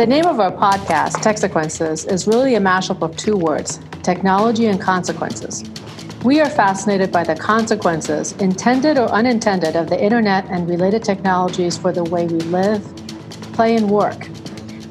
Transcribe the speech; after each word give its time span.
The 0.00 0.06
name 0.06 0.24
of 0.24 0.40
our 0.40 0.50
podcast, 0.50 1.16
Techsequences, 1.16 2.10
is 2.10 2.26
really 2.26 2.54
a 2.54 2.58
mashup 2.58 3.02
of 3.02 3.14
two 3.18 3.36
words 3.36 3.80
technology 4.02 4.64
and 4.64 4.80
consequences. 4.80 5.62
We 6.24 6.40
are 6.40 6.48
fascinated 6.48 7.12
by 7.12 7.22
the 7.22 7.34
consequences, 7.34 8.32
intended 8.38 8.96
or 8.96 9.10
unintended, 9.10 9.76
of 9.76 9.90
the 9.90 10.02
internet 10.02 10.46
and 10.48 10.66
related 10.66 11.04
technologies 11.04 11.76
for 11.76 11.92
the 11.92 12.02
way 12.02 12.26
we 12.26 12.38
live, 12.38 12.82
play, 13.52 13.76
and 13.76 13.90
work. 13.90 14.30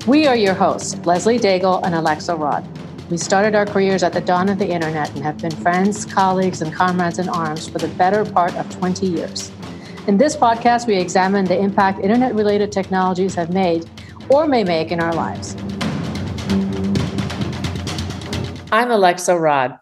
We 0.05 0.27
are 0.27 0.35
your 0.35 0.53
hosts, 0.53 1.03
Leslie 1.07 1.39
Daigle 1.39 1.83
and 1.83 1.95
Alexa 1.95 2.35
Raad. 2.35 2.63
We 3.09 3.17
started 3.17 3.55
our 3.55 3.65
careers 3.65 4.03
at 4.03 4.13
the 4.13 4.21
dawn 4.21 4.47
of 4.47 4.59
the 4.59 4.69
internet 4.69 5.09
and 5.15 5.23
have 5.23 5.39
been 5.39 5.49
friends, 5.49 6.05
colleagues, 6.05 6.61
and 6.61 6.71
comrades 6.71 7.17
in 7.17 7.29
arms 7.29 7.67
for 7.67 7.79
the 7.79 7.87
better 7.87 8.23
part 8.23 8.53
of 8.57 8.69
20 8.77 9.07
years. 9.07 9.51
In 10.05 10.17
this 10.17 10.35
podcast, 10.35 10.85
we 10.85 10.97
examine 10.97 11.45
the 11.45 11.59
impact 11.59 11.99
internet 11.99 12.35
related 12.35 12.71
technologies 12.71 13.33
have 13.33 13.51
made 13.51 13.89
or 14.29 14.47
may 14.47 14.63
make 14.63 14.91
in 14.91 14.99
our 14.99 15.13
lives. 15.13 15.55
I'm 18.71 18.91
Alexa 18.91 19.33
Raad. 19.33 19.79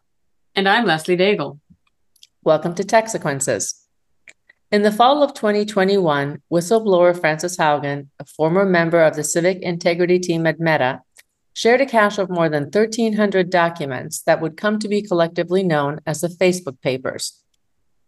And 0.55 0.69
I'm 0.69 0.85
Leslie 0.85 1.17
Daigle. 1.17 1.59
Welcome 2.43 2.73
to 2.75 2.83
Tech 2.83 3.09
Sequences. 3.09 3.83
In 4.71 4.81
the 4.81 4.91
fall 4.91 5.21
of 5.21 5.33
2021, 5.33 6.41
whistleblower 6.51 7.19
Frances 7.19 7.57
Haugen, 7.57 8.07
a 8.19 8.25
former 8.25 8.65
member 8.65 9.01
of 9.01 9.15
the 9.15 9.23
civic 9.23 9.59
integrity 9.61 10.19
team 10.19 10.47
at 10.47 10.59
Meta, 10.59 11.01
shared 11.53 11.81
a 11.81 11.85
cache 11.85 12.17
of 12.17 12.29
more 12.29 12.49
than 12.49 12.63
1,300 12.63 13.49
documents 13.49 14.21
that 14.21 14.39
would 14.41 14.55
come 14.55 14.79
to 14.79 14.87
be 14.87 15.01
collectively 15.01 15.63
known 15.63 15.99
as 16.05 16.21
the 16.21 16.27
Facebook 16.27 16.79
Papers. 16.81 17.43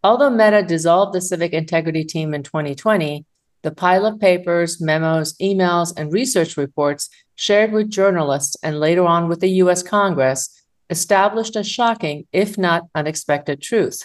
Although 0.02 0.30
Meta 0.30 0.62
dissolved 0.62 1.12
the 1.12 1.20
civic 1.20 1.52
integrity 1.52 2.04
team 2.04 2.32
in 2.32 2.42
2020, 2.42 3.26
the 3.62 3.70
pile 3.70 4.06
of 4.06 4.20
papers, 4.20 4.80
memos, 4.80 5.34
emails, 5.38 5.92
and 5.96 6.12
research 6.12 6.56
reports 6.56 7.08
shared 7.34 7.72
with 7.72 7.90
journalists 7.90 8.56
and 8.62 8.80
later 8.80 9.04
on 9.04 9.28
with 9.28 9.40
the 9.40 9.50
US 9.62 9.82
Congress 9.82 10.62
established 10.88 11.56
a 11.56 11.64
shocking, 11.64 12.26
if 12.32 12.58
not 12.58 12.82
unexpected, 12.94 13.62
truth 13.62 14.04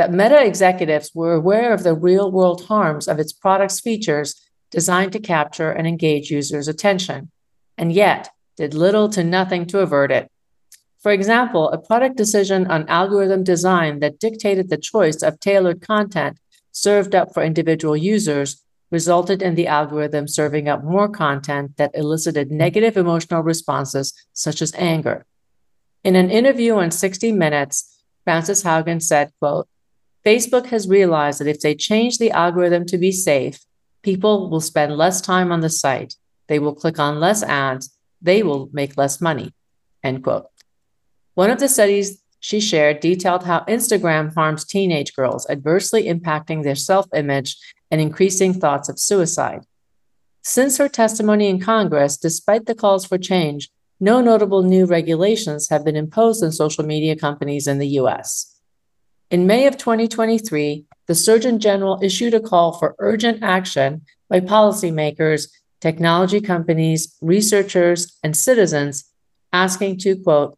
that 0.00 0.10
Meta 0.10 0.42
executives 0.42 1.10
were 1.14 1.34
aware 1.34 1.74
of 1.74 1.82
the 1.82 1.92
real 1.92 2.32
world 2.32 2.64
harms 2.64 3.06
of 3.06 3.18
its 3.18 3.34
product's 3.34 3.80
features 3.80 4.34
designed 4.70 5.12
to 5.12 5.18
capture 5.20 5.70
and 5.72 5.86
engage 5.86 6.30
users' 6.30 6.68
attention, 6.68 7.30
and 7.76 7.92
yet 7.92 8.30
did 8.56 8.72
little 8.72 9.10
to 9.10 9.22
nothing 9.22 9.66
to 9.66 9.80
avert 9.80 10.10
it. 10.10 10.30
For 11.02 11.12
example, 11.12 11.68
a 11.68 11.76
product 11.76 12.16
decision 12.16 12.66
on 12.66 12.88
algorithm 12.88 13.44
design 13.44 14.00
that 14.00 14.18
dictated 14.18 14.70
the 14.70 14.78
choice 14.78 15.22
of 15.22 15.38
tailored 15.38 15.82
content 15.82 16.38
served 16.72 17.14
up 17.14 17.34
for 17.34 17.42
individual 17.42 17.94
users 17.94 18.64
resulted 18.90 19.42
in 19.42 19.54
the 19.54 19.66
algorithm 19.66 20.26
serving 20.26 20.68
up 20.68 20.82
more 20.82 21.08
content 21.08 21.76
that 21.76 21.92
elicited 21.94 22.50
negative 22.50 22.96
emotional 22.96 23.42
responses 23.42 24.12
such 24.32 24.60
as 24.60 24.74
anger. 24.76 25.24
In 26.02 26.16
an 26.16 26.30
interview 26.30 26.74
on 26.76 26.90
60 26.90 27.32
Minutes, 27.32 28.02
Frances 28.24 28.64
Haugen 28.64 29.02
said, 29.02 29.32
quote, 29.38 29.68
Facebook 30.24 30.66
has 30.66 30.88
realized 30.88 31.40
that 31.40 31.48
if 31.48 31.60
they 31.60 31.74
change 31.74 32.18
the 32.18 32.30
algorithm 32.30 32.84
to 32.86 32.98
be 32.98 33.12
safe, 33.12 33.60
people 34.02 34.50
will 34.50 34.60
spend 34.60 34.96
less 34.96 35.20
time 35.20 35.52
on 35.52 35.60
the 35.60 35.70
site. 35.70 36.14
They 36.48 36.58
will 36.58 36.74
click 36.74 36.98
on 36.98 37.20
less 37.20 37.42
ads. 37.42 37.96
They 38.20 38.42
will 38.42 38.68
make 38.72 38.98
less 38.98 39.20
money. 39.20 39.54
End 40.02 40.22
quote. 40.22 40.46
One 41.34 41.50
of 41.50 41.60
the 41.60 41.68
studies 41.68 42.20
she 42.40 42.58
shared 42.58 43.00
detailed 43.00 43.44
how 43.44 43.60
Instagram 43.68 44.34
harms 44.34 44.64
teenage 44.64 45.14
girls, 45.14 45.48
adversely 45.48 46.04
impacting 46.04 46.62
their 46.62 46.74
self 46.74 47.06
image 47.14 47.56
and 47.90 48.00
increasing 48.00 48.54
thoughts 48.54 48.88
of 48.88 48.98
suicide. 48.98 49.64
Since 50.42 50.78
her 50.78 50.88
testimony 50.88 51.48
in 51.48 51.60
Congress, 51.60 52.16
despite 52.16 52.64
the 52.64 52.74
calls 52.74 53.04
for 53.04 53.18
change, 53.18 53.68
no 54.00 54.22
notable 54.22 54.62
new 54.62 54.86
regulations 54.86 55.68
have 55.68 55.84
been 55.84 55.96
imposed 55.96 56.42
on 56.42 56.50
social 56.50 56.84
media 56.84 57.14
companies 57.14 57.66
in 57.66 57.78
the 57.78 57.88
US. 58.00 58.58
In 59.30 59.46
May 59.46 59.66
of 59.66 59.76
2023, 59.76 60.86
the 61.06 61.14
Surgeon 61.14 61.60
General 61.60 62.00
issued 62.02 62.32
a 62.32 62.40
call 62.40 62.72
for 62.72 62.96
urgent 62.98 63.42
action 63.42 64.02
by 64.30 64.40
policymakers, 64.40 65.48
technology 65.80 66.40
companies, 66.40 67.14
researchers, 67.20 68.18
and 68.24 68.34
citizens 68.34 69.04
asking 69.52 69.98
to, 69.98 70.16
quote, 70.16 70.56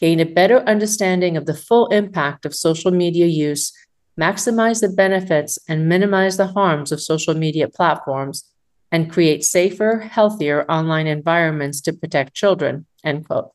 gain 0.00 0.20
a 0.20 0.24
better 0.24 0.60
understanding 0.60 1.36
of 1.36 1.46
the 1.46 1.54
full 1.54 1.86
impact 1.88 2.44
of 2.44 2.54
social 2.54 2.90
media 2.90 3.26
use 3.26 3.72
maximize 4.18 4.80
the 4.80 4.88
benefits 4.88 5.58
and 5.68 5.88
minimize 5.88 6.36
the 6.36 6.48
harms 6.48 6.92
of 6.92 7.00
social 7.00 7.34
media 7.34 7.68
platforms, 7.68 8.44
and 8.92 9.10
create 9.10 9.42
safer, 9.42 9.98
healthier 9.98 10.64
online 10.70 11.08
environments 11.08 11.80
to 11.80 11.92
protect 11.92 12.34
children. 12.34 12.86
End 13.02 13.26
quote. 13.26 13.50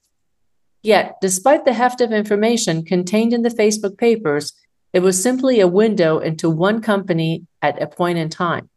Yet, 0.83 1.15
despite 1.21 1.65
the 1.65 1.73
heft 1.73 2.01
of 2.01 2.11
information 2.11 2.83
contained 2.83 3.33
in 3.33 3.43
the 3.43 3.49
Facebook 3.49 3.97
papers, 3.97 4.53
it 4.91 4.99
was 4.99 5.21
simply 5.21 5.59
a 5.59 5.67
window 5.67 6.19
into 6.19 6.49
one 6.49 6.81
company 6.81 7.45
at 7.61 7.81
a 7.81 7.87
point 7.87 8.17
in 8.17 8.29
time. 8.29 8.69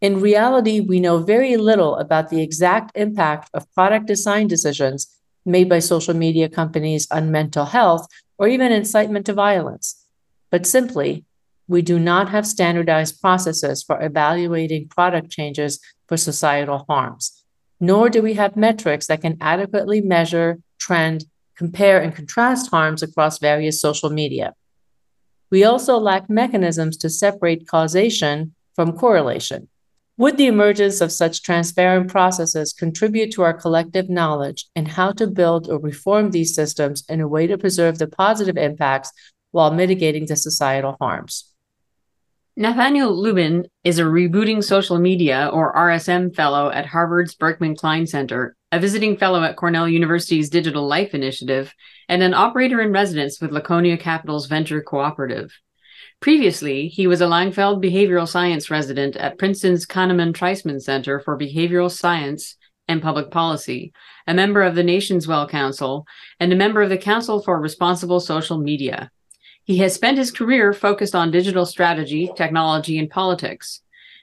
In 0.00 0.20
reality, 0.20 0.80
we 0.80 0.98
know 0.98 1.18
very 1.18 1.56
little 1.56 1.96
about 1.96 2.30
the 2.30 2.42
exact 2.42 2.96
impact 2.96 3.50
of 3.54 3.72
product 3.72 4.06
design 4.06 4.48
decisions 4.48 5.06
made 5.44 5.68
by 5.68 5.78
social 5.78 6.14
media 6.14 6.48
companies 6.48 7.06
on 7.10 7.30
mental 7.30 7.64
health 7.64 8.06
or 8.38 8.48
even 8.48 8.72
incitement 8.72 9.26
to 9.26 9.32
violence. 9.32 10.04
But 10.50 10.66
simply, 10.66 11.24
we 11.68 11.82
do 11.82 11.98
not 11.98 12.28
have 12.28 12.46
standardized 12.46 13.20
processes 13.20 13.82
for 13.82 14.02
evaluating 14.02 14.88
product 14.88 15.30
changes 15.30 15.80
for 16.06 16.16
societal 16.16 16.84
harms, 16.88 17.44
nor 17.80 18.08
do 18.08 18.20
we 18.20 18.34
have 18.34 18.56
metrics 18.56 19.06
that 19.06 19.22
can 19.22 19.38
adequately 19.40 20.00
measure, 20.00 20.58
trend, 20.78 21.24
compare, 21.56 22.00
and 22.00 22.14
contrast 22.14 22.70
harms 22.70 23.02
across 23.02 23.38
various 23.38 23.80
social 23.80 24.10
media. 24.10 24.54
We 25.50 25.64
also 25.64 25.98
lack 25.98 26.28
mechanisms 26.28 26.96
to 26.98 27.10
separate 27.10 27.68
causation 27.68 28.54
from 28.74 28.96
correlation. 28.96 29.68
Would 30.18 30.36
the 30.36 30.46
emergence 30.46 31.00
of 31.00 31.10
such 31.10 31.42
transparent 31.42 32.10
processes 32.10 32.74
contribute 32.74 33.32
to 33.32 33.42
our 33.42 33.54
collective 33.54 34.10
knowledge 34.10 34.66
in 34.76 34.84
how 34.84 35.12
to 35.12 35.26
build 35.26 35.70
or 35.70 35.78
reform 35.78 36.30
these 36.30 36.54
systems 36.54 37.02
in 37.08 37.22
a 37.22 37.28
way 37.28 37.46
to 37.46 37.56
preserve 37.56 37.98
the 37.98 38.06
positive 38.06 38.58
impacts 38.58 39.10
while 39.52 39.72
mitigating 39.72 40.26
the 40.26 40.36
societal 40.36 40.96
harms. 41.00 41.52
Nathaniel 42.54 43.14
Lubin 43.14 43.64
is 43.82 43.98
a 43.98 44.02
rebooting 44.02 44.62
social 44.62 44.98
media 44.98 45.48
or 45.50 45.74
RSM 45.74 46.36
fellow 46.36 46.68
at 46.68 46.84
Harvard's 46.84 47.34
Berkman 47.34 47.74
Klein 47.76 48.06
Center, 48.06 48.54
a 48.70 48.78
visiting 48.78 49.16
fellow 49.16 49.42
at 49.42 49.56
Cornell 49.56 49.88
University's 49.88 50.50
Digital 50.50 50.86
Life 50.86 51.14
Initiative, 51.14 51.72
and 52.10 52.22
an 52.22 52.34
operator 52.34 52.82
in 52.82 52.92
residence 52.92 53.40
with 53.40 53.52
Laconia 53.52 53.96
Capital's 53.96 54.46
Venture 54.46 54.82
Cooperative. 54.82 55.50
Previously, 56.22 56.86
he 56.86 57.08
was 57.08 57.20
a 57.20 57.26
Langfeld 57.26 57.82
Behavioral 57.82 58.28
Science 58.28 58.70
resident 58.70 59.16
at 59.16 59.38
Princeton's 59.38 59.84
Kahneman 59.84 60.32
Treisman 60.32 60.80
Center 60.80 61.18
for 61.18 61.36
Behavioral 61.36 61.90
Science 61.90 62.56
and 62.86 63.02
Public 63.02 63.32
Policy, 63.32 63.92
a 64.28 64.32
member 64.32 64.62
of 64.62 64.76
the 64.76 64.84
NationSwell 64.84 65.50
Council, 65.50 66.06
and 66.38 66.52
a 66.52 66.56
member 66.56 66.80
of 66.80 66.90
the 66.90 66.96
Council 66.96 67.42
for 67.42 67.60
Responsible 67.60 68.20
Social 68.20 68.56
Media. 68.56 69.10
He 69.64 69.78
has 69.78 69.94
spent 69.94 70.16
his 70.16 70.30
career 70.30 70.72
focused 70.72 71.16
on 71.16 71.32
digital 71.32 71.66
strategy, 71.66 72.30
technology, 72.36 73.00
and 73.00 73.10
politics. 73.10 73.82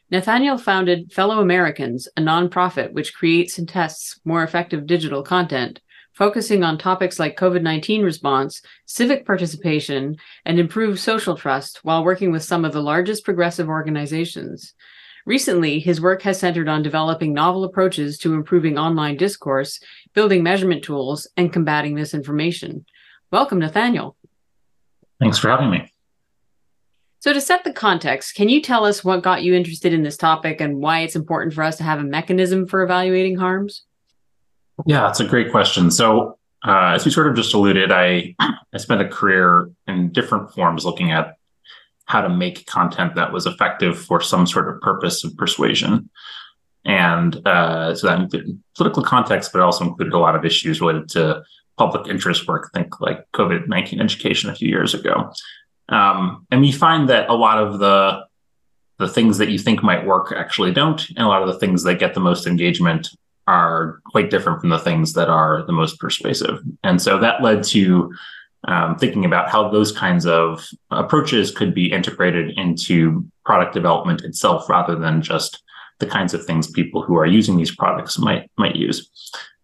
Nathaniel 0.09 0.57
founded 0.57 1.11
Fellow 1.11 1.41
Americans, 1.41 2.07
a 2.15 2.21
nonprofit 2.21 2.93
which 2.93 3.13
creates 3.13 3.57
and 3.57 3.67
tests 3.67 4.21
more 4.23 4.43
effective 4.43 4.87
digital 4.87 5.21
content, 5.21 5.81
focusing 6.19 6.65
on 6.65 6.77
topics 6.77 7.17
like 7.17 7.37
COVID 7.37 7.63
19 7.63 8.03
response, 8.03 8.61
civic 8.85 9.25
participation, 9.25 10.17
and 10.45 10.59
improved 10.59 10.99
social 10.99 11.35
trust 11.35 11.79
while 11.83 12.03
working 12.03 12.31
with 12.31 12.43
some 12.43 12.65
of 12.65 12.73
the 12.73 12.83
largest 12.83 13.23
progressive 13.23 13.69
organizations. 13.69 14.73
Recently, 15.25 15.79
his 15.79 16.01
work 16.01 16.21
has 16.23 16.39
centered 16.39 16.67
on 16.67 16.83
developing 16.83 17.33
novel 17.33 17.63
approaches 17.63 18.17
to 18.19 18.33
improving 18.33 18.77
online 18.77 19.15
discourse, 19.15 19.79
building 20.13 20.43
measurement 20.43 20.83
tools, 20.83 21.25
and 21.37 21.53
combating 21.53 21.95
misinformation. 21.95 22.85
Welcome, 23.31 23.59
Nathaniel. 23.59 24.17
Thanks 25.19 25.37
for 25.37 25.49
having 25.49 25.69
me. 25.69 25.93
So, 27.19 27.31
to 27.31 27.39
set 27.39 27.63
the 27.63 27.73
context, 27.73 28.35
can 28.35 28.49
you 28.49 28.61
tell 28.61 28.85
us 28.85 29.05
what 29.05 29.23
got 29.23 29.43
you 29.43 29.53
interested 29.53 29.93
in 29.93 30.03
this 30.03 30.17
topic 30.17 30.59
and 30.59 30.79
why 30.79 31.01
it's 31.01 31.15
important 31.15 31.53
for 31.53 31.63
us 31.63 31.77
to 31.77 31.83
have 31.83 31.99
a 31.99 32.03
mechanism 32.03 32.67
for 32.67 32.81
evaluating 32.81 33.37
harms? 33.37 33.85
Yeah, 34.85 35.09
it's 35.09 35.19
a 35.19 35.25
great 35.25 35.51
question. 35.51 35.91
So, 35.91 36.37
uh, 36.65 36.93
as 36.95 37.05
we 37.05 37.11
sort 37.11 37.27
of 37.27 37.35
just 37.35 37.53
alluded, 37.53 37.91
I 37.91 38.35
I 38.39 38.77
spent 38.77 39.01
a 39.01 39.07
career 39.07 39.71
in 39.87 40.11
different 40.11 40.51
forms 40.51 40.85
looking 40.85 41.11
at 41.11 41.35
how 42.05 42.21
to 42.21 42.29
make 42.29 42.65
content 42.65 43.15
that 43.15 43.31
was 43.31 43.45
effective 43.45 43.97
for 43.99 44.19
some 44.19 44.47
sort 44.47 44.67
of 44.67 44.81
purpose 44.81 45.23
of 45.23 45.35
persuasion. 45.37 46.09
And 46.83 47.47
uh, 47.47 47.93
so 47.93 48.07
that 48.07 48.19
included 48.19 48.59
political 48.75 49.03
context, 49.03 49.51
but 49.51 49.59
it 49.59 49.63
also 49.63 49.85
included 49.85 50.13
a 50.13 50.17
lot 50.17 50.35
of 50.35 50.43
issues 50.43 50.81
related 50.81 51.09
to 51.09 51.43
public 51.77 52.07
interest 52.07 52.47
work, 52.47 52.71
think 52.73 52.99
like 52.99 53.25
COVID 53.33 53.67
19 53.67 54.01
education 54.01 54.49
a 54.49 54.55
few 54.55 54.69
years 54.69 54.93
ago. 54.93 55.31
Um, 55.89 56.47
and 56.51 56.61
we 56.61 56.71
find 56.71 57.09
that 57.09 57.29
a 57.29 57.33
lot 57.33 57.57
of 57.57 57.79
the 57.79 58.25
the 58.97 59.07
things 59.07 59.37
that 59.37 59.49
you 59.49 59.57
think 59.57 59.81
might 59.81 60.05
work 60.05 60.33
actually 60.35 60.73
don't, 60.73 61.07
and 61.09 61.19
a 61.19 61.27
lot 61.27 61.41
of 61.41 61.47
the 61.47 61.57
things 61.57 61.83
that 61.83 61.99
get 61.99 62.13
the 62.13 62.19
most 62.19 62.45
engagement 62.45 63.09
are 63.49 63.99
quite 64.05 64.29
different 64.29 64.61
from 64.61 64.69
the 64.69 64.77
things 64.77 65.13
that 65.13 65.27
are 65.27 65.63
the 65.65 65.73
most 65.73 65.99
persuasive. 65.99 66.59
And 66.83 67.01
so 67.01 67.17
that 67.17 67.41
led 67.41 67.63
to 67.75 68.13
um, 68.67 68.95
thinking 68.95 69.25
about 69.25 69.49
how 69.49 69.69
those 69.69 69.91
kinds 69.91 70.27
of 70.27 70.67
approaches 70.91 71.49
could 71.49 71.73
be 71.73 71.91
integrated 71.91 72.57
into 72.59 73.25
product 73.43 73.73
development 73.73 74.23
itself 74.23 74.69
rather 74.69 74.95
than 74.95 75.23
just 75.23 75.63
the 75.97 76.05
kinds 76.05 76.35
of 76.35 76.45
things 76.45 76.69
people 76.69 77.01
who 77.01 77.17
are 77.17 77.25
using 77.25 77.57
these 77.57 77.75
products 77.75 78.19
might 78.19 78.51
might 78.57 78.75
use. 78.75 79.09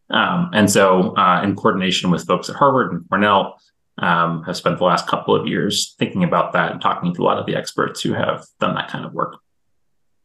Um, 0.10 0.50
and 0.54 0.70
so, 0.70 1.16
uh, 1.16 1.42
in 1.44 1.56
coordination 1.56 2.10
with 2.10 2.26
folks 2.26 2.50
at 2.50 2.56
Harvard 2.56 2.92
and 2.92 3.08
Cornell, 3.08 3.60
um, 4.00 4.44
have 4.44 4.58
spent 4.58 4.80
the 4.80 4.84
last 4.84 5.08
couple 5.08 5.36
of 5.36 5.48
years 5.48 5.96
thinking 6.00 6.24
about 6.24 6.54
that 6.54 6.72
and 6.72 6.82
talking 6.82 7.14
to 7.14 7.22
a 7.22 7.28
lot 7.30 7.38
of 7.38 7.46
the 7.46 7.56
experts 7.56 8.02
who 8.02 8.14
have 8.14 8.46
done 8.60 8.74
that 8.76 8.90
kind 8.90 9.06
of 9.06 9.14
work. 9.14 9.38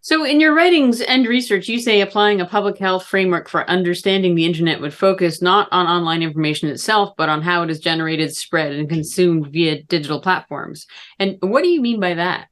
So, 0.02 0.24
in 0.24 0.40
your 0.40 0.54
writings 0.54 1.02
and 1.02 1.26
research, 1.26 1.68
you 1.68 1.78
say 1.78 2.00
applying 2.00 2.40
a 2.40 2.46
public 2.46 2.78
health 2.78 3.04
framework 3.04 3.50
for 3.50 3.68
understanding 3.68 4.34
the 4.34 4.46
internet 4.46 4.80
would 4.80 4.94
focus 4.94 5.42
not 5.42 5.68
on 5.72 5.86
online 5.86 6.22
information 6.22 6.70
itself, 6.70 7.14
but 7.18 7.28
on 7.28 7.42
how 7.42 7.62
it 7.62 7.70
is 7.70 7.80
generated, 7.80 8.34
spread, 8.34 8.72
and 8.72 8.88
consumed 8.88 9.48
via 9.48 9.82
digital 9.82 10.20
platforms. 10.20 10.86
And 11.18 11.36
what 11.40 11.62
do 11.62 11.68
you 11.68 11.82
mean 11.82 12.00
by 12.00 12.14
that? 12.14 12.48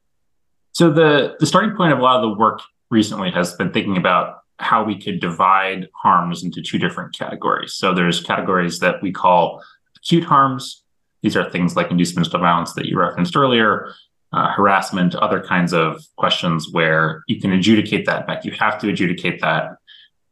So, 0.73 0.93
the, 0.93 1.37
the 1.41 1.47
starting 1.47 1.75
point 1.75 1.93
of 1.93 1.99
a 1.99 2.03
lot 2.03 2.23
of 2.23 2.31
the 2.31 2.39
work 2.39 2.61
recently 2.91 3.31
has 3.31 3.55
been 3.55 3.73
thinking 3.73 3.97
about 3.97 4.41
how 4.59 4.85
we 4.85 5.01
could 5.01 5.19
divide 5.19 5.89
harms 5.95 6.45
into 6.45 6.61
two 6.61 6.79
different 6.79 7.17
categories. 7.17 7.73
So, 7.73 7.95
there's 7.95 8.23
categories 8.23 8.81
that 8.81 9.03
we 9.03 9.11
call 9.11 9.63
acute 9.97 10.25
harms, 10.25 10.83
these 11.23 11.37
are 11.37 11.51
things 11.51 11.77
like 11.77 11.91
inducement 11.91 12.31
to 12.31 12.39
violence 12.39 12.75
that 12.75 12.87
you 12.87 12.99
referenced 12.99 13.37
earlier, 13.37 13.93
uh, 14.33 14.53
harassment, 14.53 15.15
other 15.15 15.41
kinds 15.43 15.73
of 15.73 16.03
questions 16.17 16.69
where 16.71 17.23
you 17.29 17.41
can 17.41 17.53
adjudicate 17.53 18.07
that. 18.07 18.27
back. 18.27 18.45
you 18.45 18.53
have 18.53 18.79
to 18.81 18.89
adjudicate 18.89 19.41
that 19.41 19.77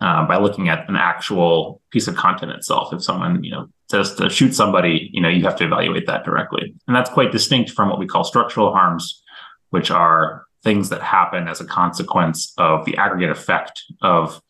uh, 0.00 0.26
by 0.26 0.36
looking 0.36 0.68
at 0.68 0.88
an 0.88 0.96
actual 0.96 1.80
piece 1.90 2.06
of 2.06 2.14
content 2.16 2.52
itself. 2.52 2.92
If 2.92 3.02
someone, 3.02 3.42
you 3.42 3.50
know, 3.50 3.68
says 3.90 4.14
to 4.16 4.28
shoot 4.28 4.54
somebody, 4.54 5.10
you 5.12 5.20
know, 5.20 5.28
you 5.28 5.42
have 5.44 5.56
to 5.56 5.64
evaluate 5.64 6.06
that 6.06 6.24
directly. 6.24 6.74
And 6.86 6.94
that's 6.96 7.10
quite 7.10 7.32
distinct 7.32 7.70
from 7.70 7.88
what 7.88 7.98
we 7.98 8.06
call 8.06 8.24
structural 8.24 8.72
harms, 8.72 9.22
which 9.70 9.90
are 9.90 10.44
things 10.62 10.88
that 10.88 11.00
happen 11.00 11.48
as 11.48 11.60
a 11.60 11.64
consequence 11.64 12.52
of 12.58 12.84
the 12.84 12.96
aggregate 12.96 13.30
effect 13.30 13.82
of 14.02 14.42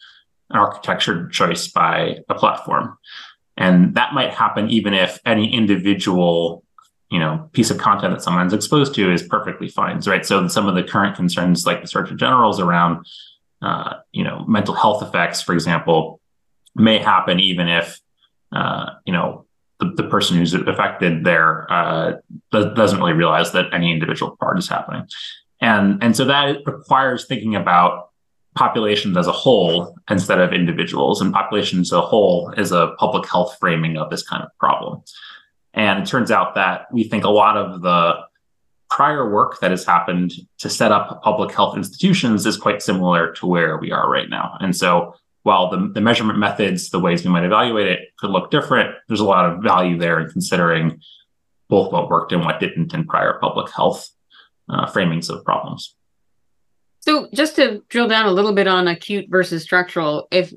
an 0.50 0.58
architecture 0.58 1.28
choice 1.28 1.68
by 1.68 2.16
a 2.28 2.34
platform. 2.34 2.96
And 3.56 3.94
that 3.94 4.14
might 4.14 4.30
happen 4.30 4.70
even 4.70 4.94
if 4.94 5.18
any 5.26 5.52
individual, 5.52 6.64
you 7.10 7.18
know, 7.18 7.48
piece 7.52 7.70
of 7.70 7.78
content 7.78 8.12
that 8.12 8.22
someone's 8.22 8.52
exposed 8.52 8.94
to 8.94 9.12
is 9.12 9.22
perfectly 9.22 9.68
fine, 9.68 10.00
right? 10.06 10.26
So 10.26 10.48
some 10.48 10.66
of 10.66 10.74
the 10.74 10.82
current 10.82 11.16
concerns, 11.16 11.66
like 11.66 11.80
the 11.80 11.86
Surgeon 11.86 12.18
General's 12.18 12.58
around, 12.58 13.06
uh, 13.62 13.94
you 14.12 14.24
know, 14.24 14.44
mental 14.46 14.74
health 14.74 15.02
effects, 15.02 15.40
for 15.40 15.54
example, 15.54 16.20
may 16.74 16.98
happen 16.98 17.38
even 17.40 17.68
if, 17.68 18.00
uh, 18.52 18.90
you 19.04 19.12
know, 19.12 19.46
the, 19.78 19.92
the 19.96 20.04
person 20.04 20.36
who's 20.36 20.54
affected 20.54 21.24
there 21.24 21.70
uh, 21.70 22.14
doesn't 22.50 22.98
really 22.98 23.12
realize 23.12 23.52
that 23.52 23.66
any 23.72 23.92
individual 23.92 24.36
part 24.36 24.58
is 24.58 24.68
happening. 24.68 25.06
And, 25.60 26.02
and 26.02 26.16
so 26.16 26.24
that 26.24 26.58
requires 26.66 27.26
thinking 27.26 27.54
about 27.54 28.10
populations 28.56 29.16
as 29.16 29.26
a 29.26 29.32
whole 29.32 29.96
instead 30.10 30.40
of 30.40 30.52
individuals. 30.52 31.20
And 31.20 31.32
populations 31.32 31.92
as 31.92 31.98
a 31.98 32.00
whole 32.00 32.52
is 32.56 32.72
a 32.72 32.94
public 32.98 33.28
health 33.28 33.56
framing 33.60 33.96
of 33.96 34.10
this 34.10 34.22
kind 34.22 34.42
of 34.42 34.48
problem. 34.58 35.02
And 35.76 36.02
it 36.02 36.06
turns 36.06 36.30
out 36.30 36.54
that 36.54 36.86
we 36.92 37.04
think 37.04 37.24
a 37.24 37.30
lot 37.30 37.56
of 37.56 37.82
the 37.82 38.16
prior 38.88 39.30
work 39.30 39.60
that 39.60 39.70
has 39.70 39.84
happened 39.84 40.32
to 40.58 40.70
set 40.70 40.90
up 40.90 41.22
public 41.22 41.54
health 41.54 41.76
institutions 41.76 42.46
is 42.46 42.56
quite 42.56 42.80
similar 42.80 43.32
to 43.34 43.46
where 43.46 43.76
we 43.76 43.92
are 43.92 44.10
right 44.10 44.30
now. 44.30 44.56
And 44.60 44.74
so 44.74 45.14
while 45.42 45.70
the, 45.70 45.90
the 45.92 46.00
measurement 46.00 46.38
methods, 46.38 46.90
the 46.90 46.98
ways 46.98 47.24
we 47.24 47.30
might 47.30 47.44
evaluate 47.44 47.88
it 47.88 48.00
could 48.18 48.30
look 48.30 48.50
different, 48.50 48.94
there's 49.06 49.20
a 49.20 49.24
lot 49.24 49.44
of 49.44 49.62
value 49.62 49.98
there 49.98 50.18
in 50.18 50.30
considering 50.30 51.00
both 51.68 51.92
what 51.92 52.08
worked 52.08 52.32
and 52.32 52.44
what 52.44 52.58
didn't 52.58 52.94
in 52.94 53.04
prior 53.04 53.38
public 53.40 53.70
health 53.70 54.08
uh, 54.68 54.86
framings 54.86 55.28
of 55.28 55.44
problems. 55.44 55.94
So 57.00 57.28
just 57.32 57.54
to 57.56 57.82
drill 57.88 58.08
down 58.08 58.26
a 58.26 58.32
little 58.32 58.52
bit 58.52 58.66
on 58.66 58.88
acute 58.88 59.26
versus 59.28 59.62
structural, 59.62 60.26
if 60.30 60.52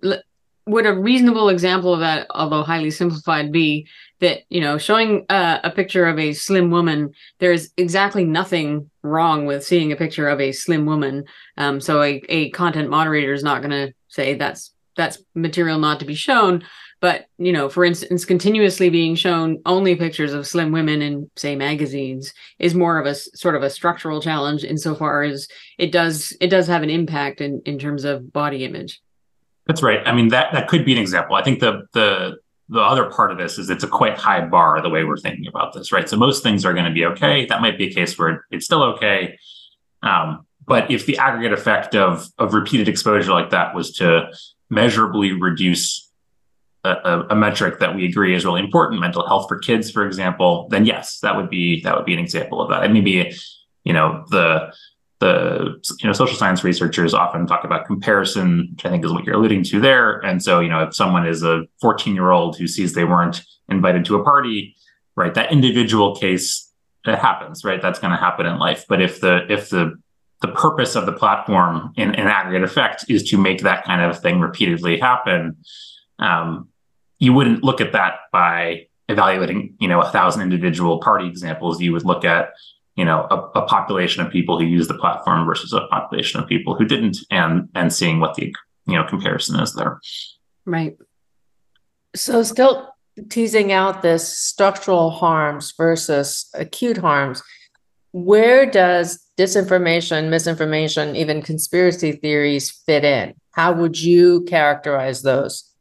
would 0.66 0.86
a 0.86 0.94
reasonable 0.94 1.50
example 1.50 1.94
of 1.94 2.00
that, 2.00 2.28
although 2.32 2.64
highly 2.64 2.92
simplified, 2.92 3.52
be 3.52 3.88
that 4.20 4.42
you 4.50 4.62
know 4.62 4.78
showing 4.78 5.26
uh, 5.30 5.60
a 5.64 5.72
picture 5.72 6.06
of 6.06 6.20
a 6.20 6.34
slim 6.34 6.72
woman, 6.72 7.14
there's 7.40 7.70
exactly 7.78 8.24
nothing 8.24 8.90
wrong 9.02 9.46
with 9.46 9.66
seeing 9.66 9.92
a 9.92 9.96
picture 9.98 10.28
of 10.28 10.42
a 10.42 10.52
slim 10.52 10.86
woman. 10.86 11.26
Um, 11.58 11.80
so 11.80 12.02
a, 12.02 12.22
a 12.30 12.50
content 12.52 12.90
moderator 12.90 13.34
is 13.34 13.44
not 13.44 13.62
going 13.62 13.72
to 13.72 13.94
say 14.10 14.36
that's 14.36 14.74
that's 14.96 15.24
material 15.36 15.80
not 15.80 16.00
to 16.00 16.06
be 16.06 16.16
shown. 16.16 16.64
But 17.02 17.28
you 17.38 17.54
know, 17.54 17.70
for 17.70 17.86
instance, 17.86 18.26
continuously 18.26 18.90
being 18.90 19.16
shown 19.16 19.62
only 19.66 19.96
pictures 19.96 20.34
of 20.34 20.46
slim 20.46 20.74
women 20.74 21.02
in 21.02 21.32
say 21.38 21.56
magazines 21.56 22.34
is 22.60 22.76
more 22.76 23.00
of 23.00 23.06
a 23.06 23.16
sort 23.16 23.56
of 23.56 23.64
a 23.64 23.70
structural 23.70 24.22
challenge 24.22 24.66
insofar 24.66 25.24
as 25.24 25.48
it 25.78 25.94
does 25.94 26.36
it 26.42 26.48
does 26.48 26.68
have 26.68 26.84
an 26.84 26.90
impact 26.90 27.40
in 27.40 27.62
in 27.66 27.80
terms 27.80 28.04
of 28.04 28.34
body 28.34 28.66
image. 28.66 29.02
That's 29.66 29.82
right. 29.82 30.06
I 30.06 30.14
mean 30.14 30.28
that 30.30 30.52
that 30.52 30.68
could 30.68 30.84
be 30.84 30.92
an 30.92 30.98
example. 31.00 31.36
I 31.36 31.44
think 31.44 31.62
the 31.62 31.84
the 31.94 32.40
the 32.70 32.80
other 32.80 33.06
part 33.06 33.32
of 33.32 33.38
this 33.38 33.58
is 33.58 33.70
it's 33.70 33.84
a 33.84 33.88
quite 33.88 34.18
high 34.18 34.46
bar 34.46 34.82
the 34.82 34.90
way 34.90 35.04
we're 35.04 35.18
thinking 35.18 35.48
about 35.48 35.74
this, 35.74 35.92
right? 35.92 36.08
So 36.08 36.18
most 36.18 36.44
things 36.44 36.66
are 36.66 36.74
going 36.74 36.86
to 36.86 36.92
be 36.92 37.06
okay. 37.06 37.46
That 37.48 37.62
might 37.62 37.78
be 37.78 37.88
a 37.88 37.94
case 37.94 38.18
where 38.18 38.46
it's 38.52 38.66
still 38.66 38.84
okay. 38.84 39.38
Um, 40.04 40.46
but 40.66 40.92
if 40.92 41.06
the 41.08 41.18
aggregate 41.18 41.52
effect 41.52 41.96
of 41.96 42.28
of 42.38 42.54
repeated 42.54 42.88
exposure 42.88 43.32
like 43.32 43.50
that 43.50 43.74
was 43.74 43.92
to 43.94 44.32
measurably 44.70 45.34
reduce 45.34 46.10
a, 46.84 47.26
a, 47.30 47.36
metric 47.36 47.80
that 47.80 47.96
we 47.96 48.06
agree 48.06 48.34
is 48.34 48.46
really 48.46 48.62
important, 48.62 49.02
mental 49.02 49.28
health 49.28 49.50
for 49.50 49.60
kids, 49.60 49.92
for 49.92 50.06
example, 50.06 50.68
then 50.70 50.86
yes, 50.86 51.20
that 51.20 51.36
would 51.36 51.50
be 51.50 51.82
that 51.82 51.96
would 51.96 52.06
be 52.06 52.14
an 52.14 52.20
example 52.20 52.62
of 52.62 52.70
that. 52.70 52.84
And 52.84 52.94
maybe, 52.94 53.34
you 53.84 53.94
know, 53.94 54.26
the 54.30 54.72
the 55.20 55.82
you 56.00 56.08
know 56.08 56.14
social 56.14 56.38
science 56.38 56.64
researchers 56.64 57.14
often 57.14 57.46
talk 57.46 57.64
about 57.64 57.86
comparison, 57.86 58.70
which 58.72 58.86
I 58.86 58.90
think 58.90 59.04
is 59.06 59.12
what 59.12 59.26
you're 59.26 59.36
alluding 59.36 59.64
to 59.66 59.80
there. 59.80 60.20
And 60.20 60.42
so, 60.42 60.60
you 60.60 60.70
know, 60.70 60.84
if 60.84 60.96
someone 60.96 61.28
is 61.28 61.44
a 61.44 61.64
14 61.82 62.16
year 62.16 62.32
old 62.32 62.58
who 62.58 62.68
sees 62.68 62.94
they 62.94 63.04
weren't 63.04 63.44
invited 63.68 64.06
to 64.06 64.16
a 64.16 64.24
party, 64.24 64.76
right, 65.16 65.34
that 65.34 65.52
individual 65.52 66.16
case 66.16 66.72
that 67.06 67.20
happens, 67.20 67.64
right? 67.64 67.82
That's 67.82 68.00
going 68.00 68.12
to 68.12 68.18
happen 68.18 68.46
in 68.46 68.60
life. 68.60 68.86
But 68.88 69.02
if 69.02 69.20
the 69.20 69.46
if 69.52 69.70
the 69.70 70.00
the 70.42 70.50
purpose 70.50 70.96
of 70.96 71.06
the 71.06 71.12
platform 71.12 71.92
in, 71.98 72.16
in 72.16 72.28
aggregate 72.28 72.64
effect 72.64 73.06
is 73.10 73.30
to 73.30 73.38
make 73.38 73.62
that 73.62 73.84
kind 73.84 74.02
of 74.02 74.20
thing 74.22 74.40
repeatedly 74.40 74.98
happen, 74.98 75.58
um, 76.20 76.70
you 77.18 77.34
wouldn't 77.34 77.64
look 77.64 77.82
at 77.82 77.92
that 77.92 78.20
by 78.32 78.88
evaluating, 79.10 79.76
you 79.80 79.88
know, 79.88 80.02
a 80.02 80.10
thousand 80.10 80.42
individual 80.42 81.00
party 81.00 81.28
examples. 81.28 81.82
You 81.82 81.92
would 81.92 82.06
look 82.06 82.24
at, 82.24 82.54
you 83.00 83.06
know, 83.06 83.26
a, 83.32 83.38
a, 83.60 83.62
population 83.66 84.22
of 84.26 84.30
people 84.30 84.60
who 84.60 84.66
use 84.66 84.90
the 84.90 84.94
platform 84.94 85.46
versus 85.46 85.72
a 85.72 85.88
population 85.88 86.38
of 86.42 86.50
people 86.50 86.76
who 86.76 86.84
didn't, 86.84 87.18
and 87.32 87.70
and 87.74 87.94
seeing 87.94 88.20
what 88.20 88.36
the 88.36 88.54
you 88.88 88.96
know 88.96 89.06
comparison 89.06 89.58
is 89.58 89.74
there. 89.74 90.02
Right. 90.66 90.98
So 92.14 92.44
still 92.44 92.94
teasing 93.30 93.72
out 93.72 94.02
this 94.02 94.28
structural 94.38 95.12
harms 95.12 95.74
versus 95.78 96.50
acute 96.54 96.98
harms. 96.98 97.42
Where 98.12 98.70
does 98.70 99.26
disinformation, 99.38 100.28
misinformation, 100.30 101.16
even 101.16 101.42
conspiracy 101.42 102.12
theories 102.12 102.70
fit 102.70 103.06
in? 103.06 103.34
How 103.52 103.72
would 103.72 103.98
you 103.98 104.44
characterize 104.44 105.22
those? 105.22 105.74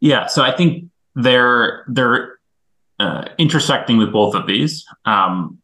Yeah, 0.00 0.26
so 0.26 0.42
I 0.42 0.54
think 0.54 0.90
they're 1.14 1.86
they're 1.88 2.38
uh, 3.00 3.24
intersecting 3.38 3.96
with 3.96 4.12
both 4.12 4.34
of 4.34 4.46
these. 4.46 4.84
Um, 5.06 5.61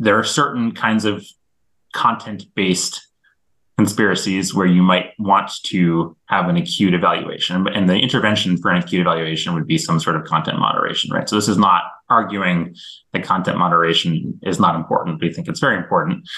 there 0.00 0.18
are 0.18 0.24
certain 0.24 0.72
kinds 0.72 1.04
of 1.04 1.24
content 1.92 2.44
based 2.54 3.06
conspiracies 3.76 4.54
where 4.54 4.66
you 4.66 4.82
might 4.82 5.12
want 5.18 5.50
to 5.62 6.16
have 6.26 6.48
an 6.48 6.56
acute 6.56 6.92
evaluation, 6.94 7.66
and 7.68 7.88
the 7.88 7.96
intervention 7.96 8.56
for 8.56 8.70
an 8.70 8.82
acute 8.82 9.00
evaluation 9.00 9.54
would 9.54 9.66
be 9.66 9.78
some 9.78 10.00
sort 10.00 10.16
of 10.16 10.24
content 10.24 10.58
moderation, 10.58 11.12
right? 11.12 11.28
So 11.28 11.36
this 11.36 11.48
is 11.48 11.56
not 11.56 11.84
arguing 12.08 12.74
that 13.12 13.22
content 13.22 13.56
moderation 13.56 14.40
is 14.42 14.58
not 14.58 14.74
important. 14.74 15.20
We 15.20 15.32
think 15.32 15.46
it's 15.46 15.60
very 15.60 15.76
important. 15.76 16.28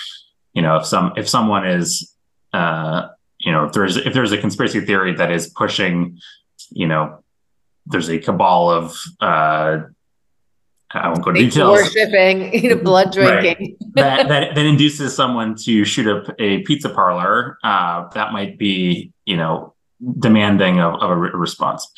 You 0.52 0.62
know, 0.62 0.76
if 0.76 0.84
some 0.84 1.14
if 1.16 1.26
someone 1.28 1.66
is 1.66 2.14
uh, 2.52 3.08
you 3.40 3.50
know 3.50 3.64
if 3.64 3.72
there's 3.72 3.96
if 3.96 4.12
there's 4.12 4.32
a 4.32 4.38
conspiracy 4.38 4.80
theory 4.80 5.14
that 5.14 5.32
is 5.32 5.48
pushing 5.48 6.18
you 6.74 6.86
know, 6.86 7.22
there's 7.86 8.08
a 8.08 8.18
cabal 8.18 8.70
of 8.70 8.96
uh, 9.20 9.80
I 10.94 11.08
won't 11.08 11.22
go 11.22 11.30
into 11.30 11.42
details. 11.42 11.70
Worshipping, 11.70 12.78
blood 12.84 13.12
drinking. 13.12 13.76
Right. 13.80 13.92
that, 13.94 14.28
that 14.28 14.54
that 14.54 14.66
induces 14.66 15.14
someone 15.14 15.54
to 15.56 15.84
shoot 15.84 16.06
up 16.06 16.34
a 16.38 16.58
pizza 16.62 16.88
parlor. 16.88 17.58
Uh, 17.64 18.08
that 18.10 18.32
might 18.32 18.58
be, 18.58 19.12
you 19.24 19.36
know, 19.36 19.74
demanding 20.18 20.80
of, 20.80 20.94
of 21.00 21.10
a, 21.10 21.16
re- 21.16 21.30
response. 21.32 21.90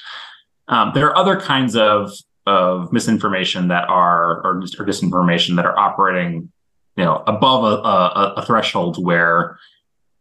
Um, 0.69 0.93
there 0.95 1.07
are 1.07 1.17
other 1.17 1.41
kinds 1.41 1.77
of 1.77 2.13
of 2.47 2.93
misinformation 2.93 3.69
that 3.69 3.89
are 3.89 4.41
or, 4.45 4.63
or 4.79 4.87
disinformation 4.87 5.57
that 5.57 5.67
are 5.67 5.79
operating, 5.79 6.53
you 6.97 7.05
know, 7.05 7.23
above 7.27 7.65
a, 7.65 7.89
a, 7.89 8.35
a 8.37 8.47
threshold 8.47 9.03
where 9.03 9.59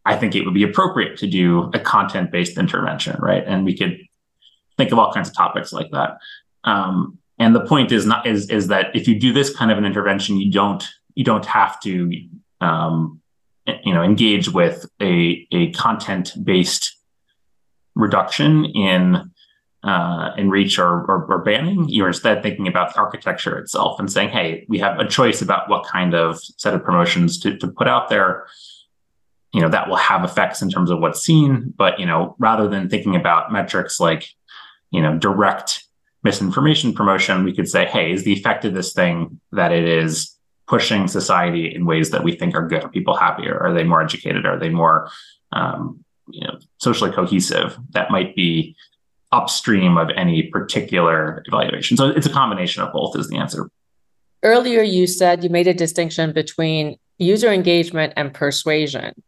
I 0.06 0.16
think 0.16 0.34
it 0.34 0.44
would 0.44 0.54
be 0.54 0.64
appropriate 0.64 1.18
to 1.18 1.26
do 1.26 1.70
a 1.74 1.78
content 1.78 2.30
based 2.30 2.58
intervention, 2.58 3.16
right? 3.20 3.44
And 3.46 3.64
we 3.64 3.76
could 3.76 4.00
think 4.76 4.92
of 4.92 4.98
all 4.98 5.12
kinds 5.12 5.28
of 5.28 5.36
topics 5.36 5.72
like 5.72 5.90
that. 5.92 6.18
Um, 6.64 7.18
and 7.38 7.54
the 7.54 7.64
point 7.64 7.92
is 7.92 8.06
not 8.06 8.26
is 8.26 8.50
is 8.50 8.68
that 8.68 8.94
if 8.94 9.08
you 9.08 9.18
do 9.18 9.32
this 9.32 9.54
kind 9.54 9.70
of 9.70 9.78
an 9.78 9.84
intervention, 9.84 10.38
you 10.38 10.50
don't 10.50 10.84
you 11.14 11.24
don't 11.24 11.46
have 11.46 11.80
to 11.80 12.10
um, 12.60 13.20
you 13.66 13.92
know 13.92 14.02
engage 14.02 14.48
with 14.48 14.86
a 15.00 15.46
a 15.52 15.70
content 15.72 16.32
based 16.42 16.96
reduction 17.94 18.64
in 18.66 19.30
uh, 19.84 20.30
in 20.38 20.48
reach 20.48 20.78
or, 20.78 21.04
or, 21.04 21.26
or, 21.26 21.38
banning. 21.42 21.86
You're 21.90 22.08
instead 22.08 22.42
thinking 22.42 22.66
about 22.66 22.94
the 22.94 23.00
architecture 23.00 23.58
itself 23.58 24.00
and 24.00 24.10
saying, 24.10 24.30
hey, 24.30 24.64
we 24.66 24.78
have 24.78 24.98
a 24.98 25.06
choice 25.06 25.42
about 25.42 25.68
what 25.68 25.84
kind 25.84 26.14
of 26.14 26.40
set 26.56 26.72
of 26.72 26.82
promotions 26.82 27.38
to, 27.40 27.58
to 27.58 27.68
put 27.68 27.86
out 27.86 28.08
there. 28.08 28.46
You 29.52 29.60
know, 29.60 29.68
that 29.68 29.90
will 29.90 29.96
have 29.96 30.24
effects 30.24 30.62
in 30.62 30.70
terms 30.70 30.90
of 30.90 31.00
what's 31.00 31.22
seen. 31.22 31.74
But, 31.76 32.00
you 32.00 32.06
know, 32.06 32.34
rather 32.38 32.66
than 32.66 32.88
thinking 32.88 33.14
about 33.14 33.52
metrics 33.52 34.00
like, 34.00 34.26
you 34.90 35.02
know, 35.02 35.18
direct 35.18 35.83
misinformation 36.24 36.92
promotion, 36.94 37.44
we 37.44 37.54
could 37.54 37.68
say, 37.68 37.84
hey, 37.84 38.10
is 38.10 38.24
the 38.24 38.32
effect 38.32 38.64
of 38.64 38.74
this 38.74 38.92
thing 38.92 39.40
that 39.52 39.70
it 39.70 39.84
is 39.84 40.36
pushing 40.66 41.06
society 41.06 41.72
in 41.74 41.84
ways 41.84 42.10
that 42.10 42.24
we 42.24 42.34
think 42.34 42.54
are 42.54 42.66
good? 42.66 42.82
Are 42.82 42.88
people 42.88 43.14
happier? 43.16 43.58
Are 43.62 43.72
they 43.72 43.84
more 43.84 44.02
educated? 44.02 44.46
Are 44.46 44.58
they 44.58 44.70
more, 44.70 45.10
um, 45.52 46.02
you 46.30 46.46
know, 46.46 46.58
socially 46.78 47.12
cohesive? 47.12 47.76
That 47.90 48.10
might 48.10 48.34
be 48.34 48.74
upstream 49.30 49.98
of 49.98 50.10
any 50.16 50.44
particular 50.44 51.42
evaluation. 51.46 51.96
So 51.96 52.08
it's 52.08 52.26
a 52.26 52.30
combination 52.30 52.82
of 52.82 52.92
both, 52.92 53.18
is 53.18 53.28
the 53.28 53.36
answer. 53.36 53.68
Earlier, 54.42 54.82
you 54.82 55.06
said 55.06 55.42
you 55.42 55.50
made 55.50 55.66
a 55.66 55.74
distinction 55.74 56.32
between 56.32 56.96
user 57.18 57.52
engagement 57.52 58.12
and 58.16 58.32
persuasion. 58.32 59.22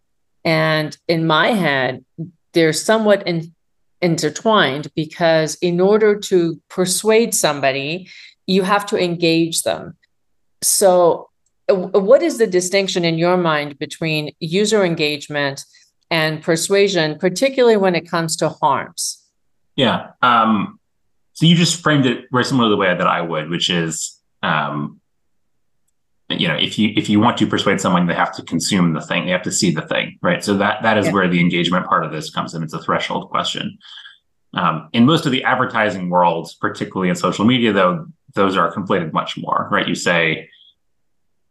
And 0.44 0.96
in 1.08 1.26
my 1.26 1.48
head, 1.48 2.04
they're 2.52 2.72
somewhat 2.72 3.26
in, 3.26 3.54
intertwined 4.00 4.90
because 4.94 5.56
in 5.56 5.80
order 5.80 6.18
to 6.18 6.60
persuade 6.68 7.34
somebody, 7.34 8.08
you 8.46 8.62
have 8.62 8.86
to 8.86 9.02
engage 9.02 9.62
them. 9.62 9.96
So, 10.62 11.30
what 11.68 12.22
is 12.22 12.38
the 12.38 12.46
distinction 12.46 13.04
in 13.04 13.18
your 13.18 13.36
mind 13.36 13.78
between 13.78 14.32
user 14.38 14.84
engagement 14.84 15.64
and 16.10 16.40
persuasion, 16.40 17.18
particularly 17.18 17.76
when 17.76 17.96
it 17.96 18.08
comes 18.08 18.36
to 18.36 18.48
harms? 18.48 19.24
Yeah. 19.74 20.12
Um, 20.22 20.78
so 21.32 21.44
you 21.44 21.56
just 21.56 21.82
framed 21.82 22.06
it 22.06 22.26
very 22.30 22.44
similar 22.44 22.68
to 22.68 22.70
the 22.70 22.76
way 22.76 22.96
that 22.96 23.06
I 23.06 23.20
would, 23.20 23.50
which 23.50 23.68
is, 23.68 24.18
um, 24.42 25.00
you 26.40 26.48
know, 26.48 26.56
if 26.56 26.78
you 26.78 26.92
if 26.96 27.08
you 27.08 27.20
want 27.20 27.38
to 27.38 27.46
persuade 27.46 27.80
someone, 27.80 28.06
they 28.06 28.14
have 28.14 28.34
to 28.36 28.42
consume 28.42 28.92
the 28.92 29.00
thing, 29.00 29.26
they 29.26 29.32
have 29.32 29.42
to 29.42 29.52
see 29.52 29.70
the 29.70 29.82
thing, 29.82 30.18
right? 30.22 30.42
So 30.42 30.56
that 30.56 30.82
that 30.82 30.98
is 30.98 31.06
yeah. 31.06 31.12
where 31.12 31.28
the 31.28 31.40
engagement 31.40 31.86
part 31.86 32.04
of 32.04 32.12
this 32.12 32.30
comes 32.30 32.54
in. 32.54 32.62
It's 32.62 32.72
a 32.72 32.82
threshold 32.82 33.30
question. 33.30 33.78
Um, 34.54 34.88
in 34.92 35.04
most 35.04 35.26
of 35.26 35.32
the 35.32 35.44
advertising 35.44 36.08
world, 36.08 36.50
particularly 36.60 37.10
in 37.10 37.16
social 37.16 37.44
media, 37.44 37.72
though, 37.72 38.06
those 38.34 38.56
are 38.56 38.72
conflated 38.72 39.12
much 39.12 39.36
more, 39.36 39.68
right? 39.70 39.86
You 39.86 39.94
say, 39.94 40.48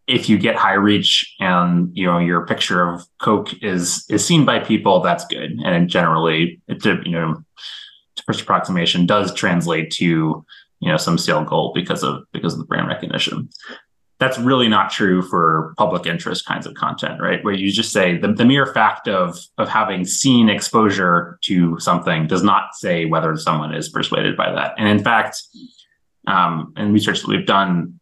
if 0.07 0.29
you 0.29 0.37
get 0.37 0.55
high 0.55 0.73
reach 0.73 1.35
and 1.39 1.95
you 1.95 2.05
know 2.05 2.19
your 2.19 2.45
picture 2.45 2.87
of 2.87 3.05
Coke 3.21 3.53
is 3.61 4.05
is 4.09 4.25
seen 4.25 4.45
by 4.45 4.59
people, 4.59 5.01
that's 5.01 5.25
good, 5.25 5.59
and 5.63 5.89
generally, 5.89 6.61
it, 6.67 6.83
you 7.05 7.11
know 7.11 7.43
to 8.15 8.23
first 8.23 8.41
approximation 8.41 9.05
does 9.05 9.33
translate 9.33 9.91
to 9.91 10.45
you 10.79 10.91
know 10.91 10.97
some 10.97 11.17
sale 11.17 11.43
goal 11.43 11.71
because 11.73 12.03
of 12.03 12.23
because 12.31 12.53
of 12.53 12.59
the 12.59 12.65
brand 12.65 12.87
recognition 12.87 13.49
that's 14.17 14.39
really 14.39 14.67
not 14.67 14.89
true 14.89 15.21
for 15.21 15.73
public 15.77 16.05
interest 16.05 16.45
kinds 16.45 16.65
of 16.65 16.73
content 16.73 17.21
right? 17.21 17.43
Where 17.43 17.53
you 17.53 17.71
just 17.71 17.91
say 17.91 18.17
the, 18.17 18.31
the 18.31 18.45
mere 18.45 18.65
fact 18.65 19.07
of 19.07 19.37
of 19.57 19.67
having 19.67 20.05
seen 20.05 20.49
exposure 20.49 21.37
to 21.43 21.79
something 21.79 22.27
does 22.27 22.43
not 22.43 22.75
say 22.75 23.05
whether 23.05 23.35
someone 23.37 23.73
is 23.73 23.89
persuaded 23.89 24.37
by 24.37 24.51
that. 24.51 24.73
And 24.77 24.87
in 24.87 25.03
fact 25.03 25.41
um, 26.27 26.73
in 26.77 26.93
research 26.93 27.21
that 27.21 27.27
we've 27.27 27.45
done 27.45 27.99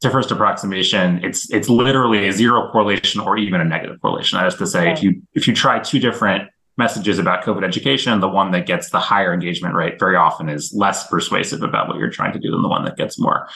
to 0.00 0.10
first 0.10 0.30
approximation 0.30 1.22
it's 1.22 1.50
it's 1.50 1.68
literally 1.68 2.26
a 2.26 2.32
zero 2.32 2.70
correlation 2.72 3.20
or 3.20 3.36
even 3.36 3.60
a 3.60 3.64
negative 3.64 4.00
correlation. 4.00 4.38
That 4.38 4.46
is 4.46 4.54
to 4.56 4.66
say 4.66 4.92
if 4.92 5.02
you 5.02 5.22
if 5.34 5.46
you 5.46 5.54
try 5.54 5.78
two 5.78 5.98
different 5.98 6.50
messages 6.78 7.18
about 7.18 7.44
COVID 7.44 7.62
education, 7.62 8.18
the 8.20 8.28
one 8.28 8.52
that 8.52 8.64
gets 8.64 8.90
the 8.90 8.98
higher 8.98 9.34
engagement 9.34 9.74
rate 9.74 9.98
very 9.98 10.16
often 10.16 10.48
is 10.48 10.72
less 10.72 11.06
persuasive 11.08 11.62
about 11.62 11.88
what 11.88 11.98
you're 11.98 12.10
trying 12.10 12.32
to 12.32 12.38
do 12.38 12.50
than 12.50 12.62
the 12.62 12.68
one 12.68 12.84
that 12.86 12.96
gets 12.96 13.18
more. 13.18 13.48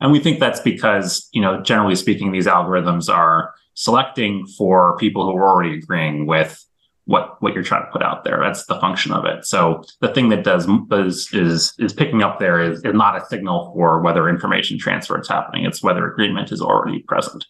And 0.00 0.12
we 0.12 0.20
think 0.20 0.40
that's 0.40 0.60
because, 0.60 1.28
you 1.32 1.40
know, 1.40 1.62
generally 1.62 1.94
speaking, 1.94 2.32
these 2.32 2.46
algorithms 2.46 3.12
are 3.12 3.54
selecting 3.74 4.46
for 4.46 4.96
people 4.98 5.24
who 5.24 5.36
are 5.36 5.48
already 5.48 5.78
agreeing 5.78 6.26
with 6.26 6.62
what 7.06 7.40
what 7.40 7.54
you're 7.54 7.62
trying 7.62 7.84
to 7.84 7.90
put 7.92 8.02
out 8.02 8.24
there. 8.24 8.38
That's 8.42 8.66
the 8.66 8.78
function 8.80 9.12
of 9.12 9.24
it. 9.24 9.46
So 9.46 9.84
the 10.00 10.12
thing 10.12 10.28
that 10.30 10.44
does 10.44 10.68
is 10.92 11.32
is 11.32 11.72
is 11.78 11.92
picking 11.92 12.22
up 12.22 12.38
there 12.38 12.60
is, 12.60 12.80
is 12.84 12.94
not 12.94 13.16
a 13.16 13.24
signal 13.26 13.72
for 13.72 14.02
whether 14.02 14.28
information 14.28 14.78
transfer 14.78 15.18
is 15.20 15.28
happening. 15.28 15.64
It's 15.64 15.82
whether 15.82 16.06
agreement 16.06 16.52
is 16.52 16.60
already 16.60 17.00
present. 17.00 17.46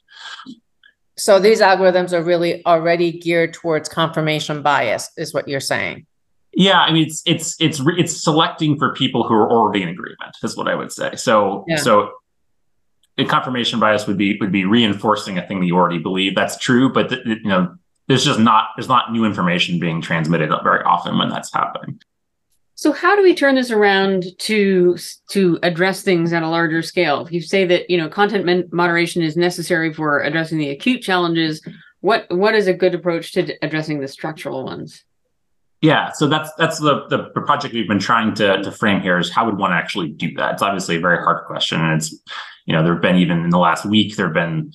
So 1.18 1.38
these 1.38 1.62
algorithms 1.62 2.12
are 2.12 2.22
really 2.22 2.64
already 2.66 3.18
geared 3.18 3.54
towards 3.54 3.88
confirmation 3.88 4.60
bias, 4.60 5.10
is 5.16 5.32
what 5.32 5.48
you're 5.48 5.60
saying. 5.60 6.06
Yeah, 6.52 6.80
I 6.80 6.92
mean 6.92 7.06
it's 7.06 7.22
it's 7.24 7.56
it's 7.58 7.80
it's 7.96 8.22
selecting 8.22 8.78
for 8.78 8.94
people 8.94 9.26
who 9.26 9.34
are 9.34 9.50
already 9.50 9.82
in 9.82 9.88
agreement. 9.88 10.36
Is 10.42 10.56
what 10.56 10.68
I 10.68 10.74
would 10.74 10.92
say. 10.92 11.16
So 11.16 11.64
yeah. 11.66 11.76
so 11.76 12.10
confirmation 13.24 13.80
bias 13.80 14.06
would 14.06 14.18
be 14.18 14.36
would 14.40 14.52
be 14.52 14.64
reinforcing 14.64 15.38
a 15.38 15.46
thing 15.46 15.60
that 15.60 15.66
you 15.66 15.76
already 15.76 15.98
believe. 15.98 16.34
That's 16.34 16.58
true, 16.58 16.92
but 16.92 17.10
you 17.24 17.40
know 17.44 17.74
there's 18.08 18.24
just 18.24 18.38
not 18.38 18.68
there's 18.76 18.88
not 18.88 19.12
new 19.12 19.24
information 19.24 19.80
being 19.80 20.00
transmitted 20.00 20.50
very 20.62 20.82
often 20.84 21.18
when 21.18 21.28
that's 21.28 21.52
happening. 21.52 22.00
So 22.74 22.92
how 22.92 23.16
do 23.16 23.22
we 23.22 23.34
turn 23.34 23.54
this 23.54 23.70
around 23.70 24.26
to 24.40 24.98
to 25.30 25.58
address 25.62 26.02
things 26.02 26.32
at 26.34 26.42
a 26.42 26.48
larger 26.48 26.82
scale? 26.82 27.24
If 27.24 27.32
you 27.32 27.40
say 27.40 27.64
that 27.64 27.88
you 27.88 27.96
know 27.96 28.08
content 28.08 28.72
moderation 28.72 29.22
is 29.22 29.36
necessary 29.36 29.94
for 29.94 30.20
addressing 30.20 30.58
the 30.58 30.68
acute 30.68 31.02
challenges, 31.02 31.66
what 32.00 32.26
what 32.30 32.54
is 32.54 32.66
a 32.66 32.74
good 32.74 32.94
approach 32.94 33.32
to 33.32 33.56
addressing 33.62 34.00
the 34.00 34.08
structural 34.08 34.64
ones? 34.64 35.04
Yeah, 35.80 36.10
so 36.12 36.26
that's 36.26 36.50
that's 36.58 36.78
the, 36.78 37.06
the, 37.08 37.30
the 37.34 37.40
project 37.40 37.72
we've 37.72 37.88
been 37.88 37.98
trying 37.98 38.34
to 38.34 38.62
to 38.62 38.70
frame 38.70 39.00
here 39.00 39.18
is 39.18 39.30
how 39.30 39.46
would 39.46 39.56
one 39.56 39.72
actually 39.72 40.08
do 40.08 40.32
that? 40.34 40.54
It's 40.54 40.62
obviously 40.62 40.96
a 40.96 41.00
very 41.00 41.18
hard 41.18 41.46
question, 41.46 41.80
and 41.80 41.96
it's 42.00 42.14
you 42.66 42.74
know 42.74 42.82
there 42.82 42.92
have 42.92 43.02
been 43.02 43.16
even 43.16 43.44
in 43.44 43.50
the 43.50 43.58
last 43.58 43.86
week 43.86 44.16
there 44.16 44.26
have 44.26 44.34
been 44.34 44.72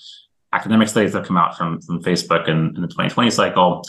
academic 0.53 0.89
studies 0.89 1.13
that 1.13 1.19
have 1.19 1.27
come 1.27 1.37
out 1.37 1.57
from 1.57 1.81
from 1.81 2.01
Facebook 2.01 2.47
in, 2.47 2.75
in 2.75 2.81
the 2.81 2.87
2020 2.87 3.29
cycle 3.29 3.83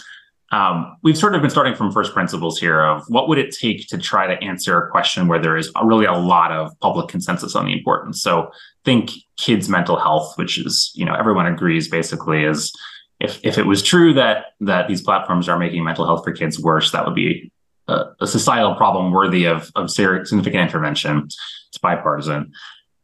um, 0.53 0.99
we've 1.03 1.17
sort 1.17 1.35
of 1.35 1.41
been 1.41 1.51
starting 1.51 1.75
from 1.75 1.91
first 1.91 2.13
principles 2.13 2.61
here 2.61 2.83
of 2.83 3.05
what 3.09 3.27
would 3.27 3.39
it 3.39 3.57
take 3.59 3.89
to 3.89 3.97
try 3.97 4.27
to 4.27 4.45
answer 4.45 4.79
a 4.79 4.91
question 4.91 5.27
where 5.27 5.41
there 5.41 5.57
is 5.57 5.73
really 5.83 6.05
a 6.05 6.13
lot 6.13 6.53
of 6.53 6.79
public 6.81 7.09
consensus 7.09 7.57
on 7.57 7.65
the 7.65 7.73
importance. 7.73 8.23
So 8.23 8.53
think 8.85 9.13
kids' 9.39 9.71
mental 9.71 9.97
health, 9.97 10.37
which 10.37 10.59
is 10.59 10.93
you 10.95 11.07
know 11.07 11.15
everyone 11.15 11.47
agrees 11.47 11.89
basically 11.89 12.45
is 12.45 12.71
if 13.19 13.41
if 13.43 13.57
it 13.57 13.65
was 13.65 13.83
true 13.83 14.13
that 14.13 14.47
that 14.61 14.89
these 14.89 15.01
platforms 15.01 15.49
are 15.49 15.59
making 15.59 15.85
mental 15.85 16.05
health 16.05 16.23
for 16.23 16.33
kids 16.33 16.61
worse, 16.61 16.93
that 16.93 17.07
would 17.07 17.15
be 17.15 17.51
a, 17.89 18.05
a 18.21 18.27
societal 18.27 18.75
problem 18.75 19.11
worthy 19.11 19.47
of 19.47 19.73
of 19.75 19.91
significant 19.91 20.57
intervention. 20.57 21.29
It's 21.69 21.79
bipartisan. 21.81 22.53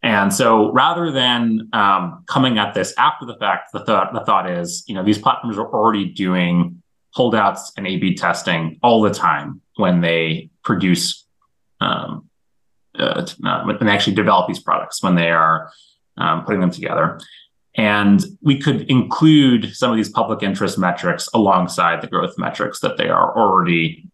And 0.03 0.33
so 0.33 0.73
rather 0.73 1.11
than 1.11 1.69
um, 1.73 2.25
coming 2.27 2.59
at 2.59 2.73
this 2.75 2.95
after 2.99 3.27
the 3.27 3.37
fact, 3.37 3.73
the 3.73 3.85
thought 3.85 4.13
the 4.13 4.25
thought 4.25 4.49
is, 4.49 4.85
you 4.87 4.95
know, 4.95 5.03
these 5.03 5.19
platforms 5.19 5.59
are 5.59 5.67
already 5.67 6.05
doing 6.07 6.83
holdouts 7.11 7.73
and 7.77 7.87
A/B 7.87 8.15
testing 8.15 8.79
all 8.83 9.03
the 9.03 9.11
time 9.11 9.61
when 9.77 10.01
they 10.01 10.51
produce, 10.63 11.27
um, 11.81 12.29
uh, 12.97 13.27
when 13.65 13.79
they 13.81 13.91
actually 13.91 14.15
develop 14.15 14.47
these 14.47 14.61
products 14.61 15.03
when 15.03 15.15
they 15.17 15.31
are 15.31 15.71
um, 16.17 16.45
putting 16.45 16.61
them 16.61 16.71
together. 16.71 17.19
And 17.75 18.25
we 18.41 18.59
could 18.59 18.83
include 18.91 19.75
some 19.75 19.91
of 19.91 19.97
these 19.97 20.11
public 20.11 20.43
interest 20.43 20.79
metrics 20.79 21.29
alongside 21.33 22.03
the 22.03 22.09
growth 22.09 22.35
metrics 22.37 22.81
that 22.81 22.97
they 22.97 23.09
are 23.09 23.37
already 23.37 24.08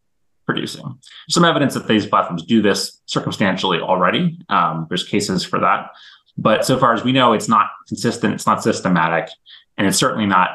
producing. 0.46 0.98
Some 1.28 1.44
evidence 1.44 1.74
that 1.74 1.88
these 1.88 2.06
platforms 2.06 2.44
do 2.44 2.62
this 2.62 3.00
circumstantially 3.06 3.80
already. 3.80 4.38
Um, 4.48 4.86
there's 4.88 5.04
cases 5.04 5.44
for 5.44 5.58
that. 5.60 5.90
But 6.36 6.64
so 6.64 6.78
far 6.78 6.92
as 6.92 7.04
we 7.04 7.12
know, 7.12 7.32
it's 7.32 7.48
not 7.48 7.68
consistent, 7.88 8.34
it's 8.34 8.46
not 8.46 8.62
systematic, 8.62 9.30
and 9.78 9.86
it's 9.86 9.98
certainly 9.98 10.26
not 10.26 10.50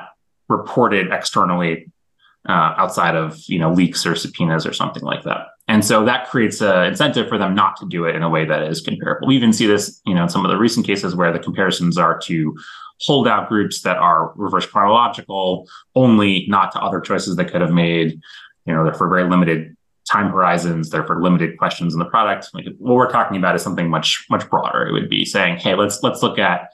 reported 0.48 1.12
externally 1.12 1.91
uh, 2.48 2.74
outside 2.77 3.15
of 3.15 3.38
you 3.48 3.60
know 3.60 3.72
leaks 3.72 4.05
or 4.05 4.15
subpoenas 4.15 4.65
or 4.65 4.74
something 4.74 5.03
like 5.03 5.24
that. 5.24 5.48
And 5.67 5.86
so 5.86 6.03
that 6.05 6.29
creates 6.29 6.62
an 6.62 6.88
incentive 6.88 7.29
for 7.29 7.38
them 7.38 7.53
not 7.53 7.77
to 7.77 7.86
do 7.88 8.05
it 8.05 8.15
in 8.15 8.24
a 8.24 8.29
way 8.29 8.43
that 8.46 8.63
is 8.63 8.81
comparable. 8.81 9.27
We 9.27 9.36
even 9.36 9.53
see 9.53 9.67
this, 9.67 10.01
you 10.05 10.15
know, 10.15 10.24
in 10.24 10.29
some 10.29 10.43
of 10.43 10.50
the 10.50 10.58
recent 10.58 10.86
cases 10.86 11.15
where 11.15 11.31
the 11.31 11.39
comparisons 11.39 11.98
are 11.98 12.17
to 12.22 12.58
holdout 13.01 13.48
groups 13.48 13.81
that 13.81 13.98
are 13.98 14.34
reverse 14.36 14.65
chronological 14.65 15.69
only, 15.96 16.46
not 16.50 16.72
to 16.72 16.79
other 16.79 17.00
choices 17.00 17.36
they 17.36 17.46
could 17.46 17.62
have 17.62 17.72
made. 17.72 18.19
You 18.65 18.74
know, 18.74 18.84
they're 18.84 18.96
for 18.96 19.08
very 19.10 19.29
limited 19.29 19.77
time 20.10 20.32
horizons. 20.32 20.89
They're 20.89 21.06
for 21.06 21.22
limited 21.22 21.58
questions 21.58 21.94
in 21.94 22.00
the 22.00 22.06
product. 22.06 22.50
Like 22.54 22.66
what 22.78 22.96
we're 22.96 23.12
talking 23.12 23.38
about 23.38 23.56
is 23.56 23.62
something 23.62 23.89
much 23.89 24.25
much 24.30 24.50
broader. 24.50 24.88
It 24.88 24.92
would 24.92 25.10
be 25.10 25.25
saying, 25.25 25.58
hey, 25.58 25.75
let's 25.75 26.01
let's 26.04 26.24
look 26.24 26.39
at 26.39 26.70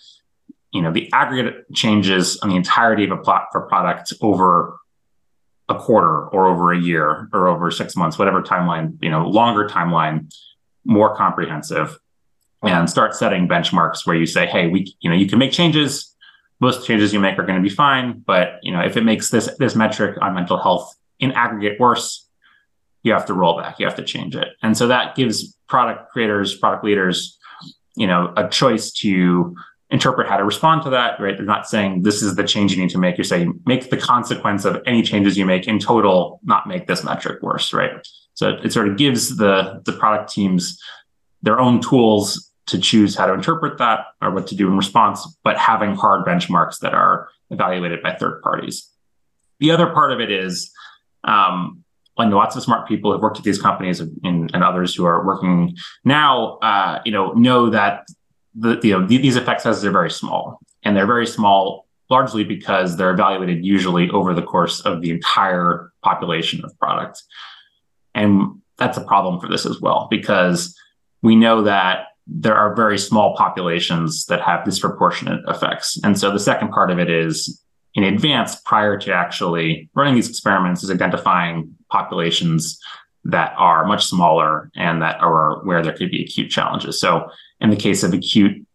you 0.71 0.81
know 0.81 0.91
the 0.91 1.11
aggregate 1.13 1.71
changes 1.73 2.37
on 2.39 2.49
the 2.49 2.55
entirety 2.55 3.05
of 3.05 3.11
a 3.11 3.17
plot 3.17 3.47
for 3.51 3.61
product 3.61 4.13
over 4.21 4.77
a 5.67 5.75
quarter 5.75 6.27
or 6.27 6.47
over 6.47 6.71
a 6.71 6.79
year 6.79 7.27
or 7.33 7.47
over 7.47 7.71
six 7.71 7.95
months, 7.95 8.19
whatever 8.19 8.41
timeline, 8.41 8.97
you 9.01 9.09
know, 9.09 9.27
longer 9.27 9.67
timeline, 9.67 10.31
more 10.83 11.15
comprehensive, 11.15 11.97
and 12.61 12.89
start 12.89 13.15
setting 13.15 13.47
benchmarks 13.47 14.05
where 14.05 14.15
you 14.15 14.25
say, 14.27 14.45
hey, 14.45 14.67
we, 14.67 14.95
you 14.99 15.09
know, 15.09 15.15
you 15.15 15.27
can 15.27 15.39
make 15.39 15.51
changes. 15.51 16.15
Most 16.59 16.85
changes 16.85 17.13
you 17.13 17.19
make 17.19 17.37
are 17.39 17.45
going 17.45 17.61
to 17.61 17.67
be 17.67 17.73
fine, 17.73 18.23
but 18.25 18.59
you 18.61 18.71
know, 18.71 18.79
if 18.79 18.95
it 18.95 19.03
makes 19.03 19.29
this 19.29 19.49
this 19.57 19.75
metric 19.75 20.17
on 20.21 20.33
mental 20.33 20.57
health 20.57 20.95
in 21.19 21.31
aggregate 21.31 21.79
worse, 21.79 22.24
you 23.05 23.13
have 23.13 23.25
to 23.27 23.33
roll 23.33 23.57
back. 23.57 23.79
You 23.79 23.85
have 23.85 23.95
to 23.95 24.03
change 24.03 24.35
it, 24.35 24.49
and 24.61 24.77
so 24.77 24.87
that 24.87 25.15
gives 25.15 25.55
product 25.69 26.11
creators, 26.11 26.55
product 26.55 26.83
leaders, 26.83 27.37
you 27.95 28.07
know, 28.07 28.33
a 28.35 28.49
choice 28.49 28.91
to 28.91 29.55
interpret 29.89 30.27
how 30.27 30.37
to 30.37 30.43
respond 30.43 30.81
to 30.83 30.89
that, 30.89 31.19
right? 31.19 31.37
They're 31.37 31.45
not 31.45 31.69
saying 31.69 32.01
this 32.01 32.21
is 32.21 32.35
the 32.35 32.43
change 32.43 32.73
you 32.73 32.81
need 32.81 32.89
to 32.89 32.97
make. 32.97 33.17
You're 33.17 33.23
saying 33.23 33.61
make 33.65 33.89
the 33.89 33.97
consequence 33.97 34.65
of 34.65 34.81
any 34.85 35.01
changes 35.03 35.37
you 35.37 35.45
make 35.45 35.67
in 35.67 35.79
total, 35.79 36.39
not 36.43 36.67
make 36.67 36.87
this 36.87 37.03
metric 37.03 37.41
worse, 37.41 37.71
right? 37.71 37.91
So 38.33 38.49
it 38.49 38.73
sort 38.73 38.89
of 38.89 38.97
gives 38.97 39.37
the 39.37 39.81
the 39.85 39.93
product 39.93 40.31
teams 40.33 40.79
their 41.41 41.59
own 41.59 41.79
tools 41.79 42.51
to 42.67 42.79
choose 42.79 43.15
how 43.15 43.27
to 43.27 43.33
interpret 43.33 43.77
that 43.77 44.07
or 44.21 44.31
what 44.31 44.47
to 44.47 44.55
do 44.55 44.67
in 44.67 44.75
response, 44.75 45.37
but 45.43 45.57
having 45.57 45.95
hard 45.95 46.25
benchmarks 46.25 46.79
that 46.79 46.93
are 46.93 47.29
evaluated 47.51 48.01
by 48.01 48.13
third 48.15 48.41
parties. 48.41 48.89
The 49.59 49.71
other 49.71 49.87
part 49.87 50.11
of 50.11 50.19
it 50.19 50.31
is, 50.31 50.71
um, 51.23 51.84
and 52.17 52.33
lots 52.33 52.55
of 52.55 52.63
smart 52.63 52.87
people 52.87 53.11
who've 53.11 53.21
worked 53.21 53.37
at 53.37 53.43
these 53.43 53.61
companies 53.61 53.99
and, 53.99 54.49
and 54.53 54.63
others 54.63 54.95
who 54.95 55.05
are 55.05 55.25
working 55.25 55.75
now, 56.03 56.57
uh, 56.59 57.01
you 57.05 57.11
know, 57.11 57.33
know 57.33 57.69
that 57.69 58.07
the, 58.53 58.79
you 58.83 58.97
know, 58.97 59.05
these 59.05 59.35
effect 59.35 59.61
sizes 59.61 59.83
are 59.83 59.91
very 59.91 60.11
small, 60.11 60.59
and 60.83 60.95
they're 60.95 61.05
very 61.05 61.27
small 61.27 61.85
largely 62.09 62.43
because 62.43 62.97
they're 62.97 63.11
evaluated 63.11 63.65
usually 63.65 64.09
over 64.11 64.33
the 64.33 64.41
course 64.41 64.79
of 64.81 65.01
the 65.01 65.09
entire 65.09 65.91
population 66.03 66.63
of 66.63 66.71
products, 66.79 67.25
And 68.15 68.61
that's 68.77 68.97
a 68.97 69.03
problem 69.03 69.39
for 69.39 69.47
this 69.47 69.65
as 69.65 69.79
well, 69.79 70.07
because 70.09 70.75
we 71.21 71.35
know 71.35 71.61
that 71.63 72.07
there 72.25 72.55
are 72.55 72.75
very 72.75 72.97
small 72.97 73.35
populations 73.35 74.25
that 74.25 74.41
have 74.41 74.65
disproportionate 74.65 75.41
effects. 75.47 75.99
And 76.03 76.17
so 76.17 76.31
the 76.31 76.39
second 76.39 76.69
part 76.71 76.89
of 76.89 76.97
it 76.97 77.09
is 77.09 77.61
in 77.95 78.03
advance, 78.03 78.57
prior 78.57 78.97
to 78.99 79.13
actually 79.13 79.89
running 79.95 80.15
these 80.15 80.29
experiments, 80.29 80.83
is 80.83 80.91
identifying 80.91 81.75
populations 81.89 82.79
that 83.23 83.53
are 83.57 83.87
much 83.87 84.05
smaller 84.05 84.69
and 84.75 85.01
that 85.01 85.19
are 85.19 85.63
where 85.63 85.81
there 85.81 85.93
could 85.93 86.11
be 86.11 86.21
acute 86.23 86.51
challenges. 86.51 86.99
So 86.99 87.27
in 87.59 87.69
the 87.69 87.75
case 87.75 88.03
of 88.03 88.13
acute 88.13 88.65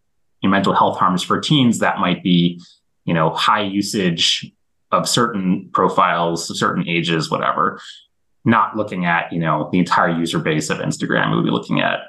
mental 0.43 0.75
health 0.75 0.99
harms 0.99 1.23
for 1.23 1.39
teens, 1.39 1.79
that 1.79 1.99
might 1.99 2.23
be, 2.23 2.61
you 3.05 3.15
know, 3.15 3.31
high 3.31 3.63
usage 3.63 4.51
of 4.91 5.09
certain 5.09 5.69
profiles, 5.73 6.59
certain 6.59 6.89
ages, 6.89 7.31
whatever. 7.31 7.81
Not 8.45 8.77
looking 8.77 9.05
at, 9.05 9.33
you 9.33 9.39
know, 9.39 9.69
the 9.71 9.79
entire 9.79 10.19
user 10.19 10.39
base 10.39 10.71
of 10.71 10.79
Instagram. 10.79 11.31
We'll 11.31 11.45
be 11.45 11.51
looking 11.51 11.81
at, 11.81 12.01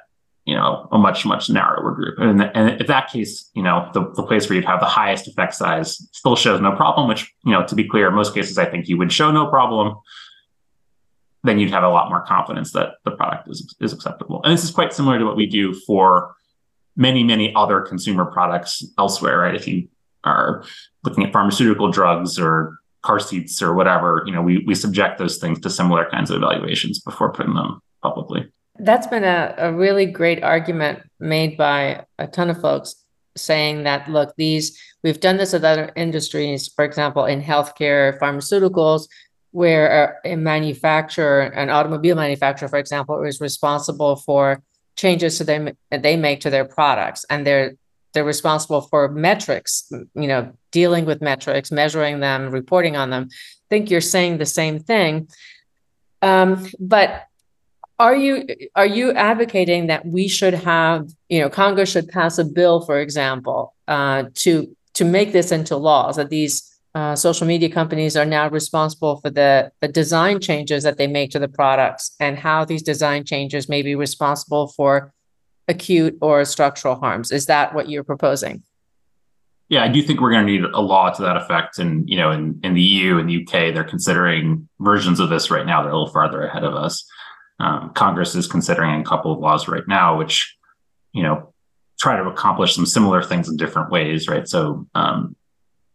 you 0.45 0.55
know, 0.55 0.87
a 0.91 0.97
much, 0.97 1.25
much 1.25 1.49
narrower 1.49 1.91
group. 1.91 2.17
And, 2.17 2.41
and 2.41 2.81
if 2.81 2.87
that 2.87 3.11
case, 3.11 3.49
you 3.53 3.61
know, 3.61 3.89
the, 3.93 4.11
the 4.15 4.23
place 4.23 4.49
where 4.49 4.55
you'd 4.55 4.65
have 4.65 4.79
the 4.79 4.85
highest 4.87 5.27
effect 5.27 5.53
size 5.53 5.97
still 6.13 6.35
shows 6.35 6.59
no 6.61 6.75
problem, 6.75 7.07
which, 7.07 7.31
you 7.45 7.51
know, 7.51 7.65
to 7.67 7.75
be 7.75 7.87
clear, 7.87 8.07
in 8.07 8.15
most 8.15 8.33
cases, 8.33 8.57
I 8.57 8.65
think 8.65 8.87
you 8.87 8.97
would 8.97 9.13
show 9.13 9.31
no 9.31 9.47
problem 9.47 9.97
then 11.43 11.59
you'd 11.59 11.71
have 11.71 11.83
a 11.83 11.89
lot 11.89 12.09
more 12.09 12.21
confidence 12.21 12.71
that 12.73 12.95
the 13.03 13.11
product 13.11 13.49
is, 13.49 13.75
is 13.79 13.93
acceptable. 13.93 14.41
And 14.43 14.53
this 14.53 14.63
is 14.63 14.71
quite 14.71 14.93
similar 14.93 15.17
to 15.17 15.25
what 15.25 15.35
we 15.35 15.47
do 15.47 15.73
for 15.73 16.35
many, 16.95 17.23
many 17.23 17.53
other 17.55 17.81
consumer 17.81 18.25
products 18.25 18.83
elsewhere, 18.97 19.39
right? 19.39 19.55
If 19.55 19.67
you 19.67 19.87
are 20.23 20.63
looking 21.03 21.25
at 21.25 21.33
pharmaceutical 21.33 21.89
drugs 21.89 22.37
or 22.37 22.77
car 23.01 23.19
seats 23.19 23.61
or 23.61 23.73
whatever, 23.73 24.23
you 24.25 24.31
know, 24.31 24.41
we, 24.41 24.63
we 24.67 24.75
subject 24.75 25.17
those 25.17 25.37
things 25.37 25.59
to 25.61 25.69
similar 25.69 26.07
kinds 26.09 26.29
of 26.29 26.37
evaluations 26.37 26.99
before 26.99 27.31
putting 27.31 27.55
them 27.55 27.81
publicly. 28.03 28.51
That's 28.79 29.07
been 29.07 29.23
a, 29.23 29.53
a 29.57 29.73
really 29.73 30.05
great 30.05 30.43
argument 30.43 31.03
made 31.19 31.57
by 31.57 32.05
a 32.17 32.27
ton 32.27 32.49
of 32.49 32.61
folks 32.61 32.95
saying 33.37 33.83
that, 33.83 34.09
look, 34.09 34.33
these, 34.37 34.79
we've 35.03 35.19
done 35.19 35.37
this 35.37 35.53
with 35.53 35.63
other 35.63 35.91
industries, 35.95 36.67
for 36.67 36.83
example, 36.83 37.25
in 37.25 37.41
healthcare, 37.41 38.19
pharmaceuticals, 38.19 39.07
where 39.51 40.19
a 40.23 40.35
manufacturer, 40.35 41.41
an 41.41 41.69
automobile 41.69 42.15
manufacturer, 42.15 42.69
for 42.69 42.79
example, 42.79 43.21
is 43.23 43.41
responsible 43.41 44.15
for 44.15 44.63
changes 44.95 45.37
to 45.37 45.43
them 45.43 45.69
they 45.89 46.15
make 46.15 46.41
to 46.41 46.49
their 46.49 46.65
products. 46.65 47.25
And 47.29 47.45
they're 47.45 47.73
they're 48.13 48.25
responsible 48.25 48.81
for 48.81 49.07
metrics 49.07 49.89
you 49.89 50.27
know 50.27 50.51
dealing 50.71 51.05
with 51.05 51.21
metrics 51.21 51.71
measuring 51.71 52.19
them 52.19 52.51
reporting 52.51 52.95
on 52.97 53.09
them. 53.09 53.29
I 53.31 53.35
think 53.69 53.89
you're 53.89 54.01
saying 54.01 54.37
the 54.37 54.45
same 54.45 54.79
thing. 54.79 55.29
Um, 56.21 56.67
but 56.79 57.23
are 58.01 58.15
you 58.15 58.47
are 58.75 58.85
you 58.85 59.11
advocating 59.13 59.87
that 59.87 60.05
we 60.05 60.27
should 60.27 60.55
have 60.55 61.07
you 61.29 61.39
know 61.39 61.49
congress 61.49 61.91
should 61.91 62.09
pass 62.09 62.39
a 62.39 62.43
bill 62.43 62.81
for 62.81 62.99
example 62.99 63.75
uh, 63.87 64.23
to 64.33 64.75
to 64.93 65.05
make 65.05 65.31
this 65.31 65.51
into 65.51 65.77
laws 65.77 66.15
that 66.15 66.29
these 66.29 66.67
uh, 66.93 67.15
social 67.15 67.47
media 67.47 67.69
companies 67.69 68.17
are 68.17 68.25
now 68.25 68.49
responsible 68.49 69.15
for 69.21 69.29
the, 69.29 69.71
the 69.79 69.87
design 69.87 70.41
changes 70.41 70.83
that 70.83 70.97
they 70.97 71.07
make 71.07 71.31
to 71.31 71.39
the 71.39 71.47
products 71.47 72.13
and 72.19 72.37
how 72.37 72.65
these 72.65 72.81
design 72.81 73.23
changes 73.23 73.69
may 73.69 73.81
be 73.81 73.95
responsible 73.95 74.67
for 74.67 75.13
acute 75.69 76.17
or 76.21 76.43
structural 76.43 76.95
harms. 76.95 77.31
Is 77.31 77.45
that 77.45 77.73
what 77.73 77.87
you're 77.87 78.03
proposing? 78.03 78.63
Yeah, 79.69 79.85
I 79.85 79.87
do 79.87 80.01
think 80.01 80.19
we're 80.19 80.31
going 80.31 80.45
to 80.45 80.51
need 80.51 80.65
a 80.65 80.81
law 80.81 81.11
to 81.11 81.21
that 81.21 81.37
effect. 81.37 81.79
And 81.79 82.09
you 82.09 82.17
know, 82.17 82.29
in, 82.31 82.59
in 82.61 82.73
the 82.73 82.81
EU 82.81 83.19
and 83.19 83.29
the 83.29 83.41
UK, 83.41 83.73
they're 83.73 83.85
considering 83.85 84.67
versions 84.81 85.21
of 85.21 85.29
this 85.29 85.49
right 85.49 85.65
now. 85.65 85.81
They're 85.81 85.93
a 85.93 85.97
little 85.97 86.11
farther 86.11 86.43
ahead 86.43 86.65
of 86.65 86.73
us. 86.73 87.05
Um, 87.61 87.91
Congress 87.93 88.33
is 88.33 88.47
considering 88.47 89.01
a 89.01 89.03
couple 89.03 89.31
of 89.31 89.39
laws 89.39 89.67
right 89.67 89.87
now, 89.87 90.17
which 90.17 90.57
you 91.13 91.23
know 91.23 91.53
try 91.99 92.17
to 92.17 92.27
accomplish 92.27 92.73
some 92.73 92.85
similar 92.85 93.21
things 93.21 93.47
in 93.47 93.55
different 93.55 93.91
ways, 93.91 94.27
right? 94.27 94.47
So 94.47 94.87
um, 94.95 95.35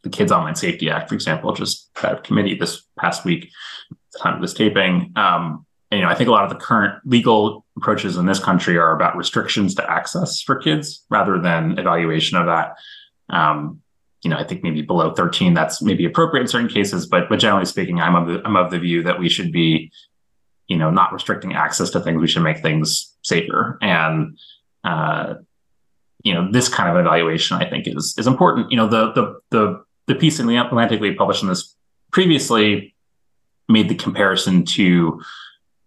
the 0.04 0.08
Kids 0.08 0.30
Online 0.30 0.54
Safety 0.54 0.88
Act, 0.88 1.08
for 1.08 1.16
example, 1.16 1.52
just 1.52 1.90
out 2.04 2.12
of 2.12 2.22
committee 2.22 2.54
this 2.54 2.82
past 2.96 3.24
week, 3.24 3.50
the 4.12 4.18
time 4.20 4.36
of 4.36 4.40
this 4.40 4.54
taping. 4.54 5.12
Um, 5.16 5.66
and, 5.90 5.98
you 5.98 6.06
know, 6.06 6.10
I 6.10 6.14
think 6.14 6.28
a 6.28 6.32
lot 6.32 6.44
of 6.44 6.50
the 6.50 6.64
current 6.64 6.94
legal 7.04 7.64
approaches 7.76 8.16
in 8.16 8.26
this 8.26 8.38
country 8.38 8.76
are 8.78 8.94
about 8.94 9.16
restrictions 9.16 9.74
to 9.74 9.90
access 9.90 10.40
for 10.40 10.56
kids 10.56 11.04
rather 11.10 11.40
than 11.40 11.76
evaluation 11.78 12.38
of 12.38 12.46
that. 12.46 12.76
Um, 13.28 13.82
you 14.22 14.30
know, 14.30 14.36
I 14.36 14.44
think 14.44 14.62
maybe 14.62 14.82
below 14.82 15.12
13, 15.12 15.54
that's 15.54 15.82
maybe 15.82 16.04
appropriate 16.04 16.42
in 16.42 16.48
certain 16.48 16.68
cases, 16.68 17.06
but 17.06 17.28
but 17.28 17.38
generally 17.38 17.66
speaking, 17.66 18.00
I'm 18.00 18.14
of 18.14 18.28
the 18.28 18.42
I'm 18.44 18.56
of 18.56 18.70
the 18.70 18.78
view 18.78 19.02
that 19.02 19.18
we 19.18 19.28
should 19.28 19.52
be, 19.52 19.92
you 20.68 20.76
know, 20.76 20.90
not 20.90 21.12
restricting 21.12 21.54
access 21.54 21.90
to 21.90 22.00
things. 22.00 22.20
We 22.20 22.28
should 22.28 22.42
make 22.42 22.60
things 22.60 23.14
safer. 23.22 23.78
And 23.80 24.38
uh, 24.84 25.34
you 26.22 26.34
know, 26.34 26.50
this 26.50 26.68
kind 26.68 26.88
of 26.90 26.96
evaluation 26.96 27.56
I 27.56 27.68
think 27.68 27.86
is 27.86 28.14
is 28.18 28.26
important. 28.26 28.70
You 28.70 28.76
know, 28.76 28.88
the 28.88 29.12
the 29.12 29.40
the 29.50 29.84
the 30.06 30.14
piece 30.14 30.40
in 30.40 30.46
the 30.46 30.56
Atlantic 30.56 31.00
we 31.00 31.14
published 31.14 31.42
on 31.42 31.48
this 31.48 31.74
previously 32.12 32.94
made 33.68 33.88
the 33.88 33.94
comparison 33.94 34.64
to, 34.64 35.20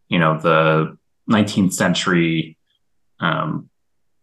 you 0.10 0.20
know, 0.20 0.38
the 0.40 0.98
19th 1.30 1.74
century 1.74 2.58
um, 3.20 3.70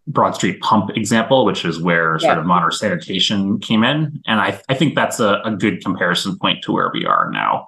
Broad 0.07 0.35
Street 0.35 0.61
pump 0.61 0.97
example, 0.97 1.45
which 1.45 1.65
is 1.65 1.81
where 1.81 2.19
yeah. 2.21 2.29
sort 2.29 2.39
of 2.39 2.47
modern 2.47 2.71
sanitation 2.71 3.59
came 3.59 3.83
in. 3.83 4.23
And 4.27 4.41
I, 4.41 4.61
I 4.69 4.75
think 4.75 4.95
that's 4.95 5.21
a, 5.21 5.41
a, 5.45 5.57
good 5.57 5.83
comparison 5.83 6.39
point 6.39 6.63
to 6.65 6.73
where 6.73 6.91
we 6.93 7.05
are 7.07 7.31
now. 7.31 7.67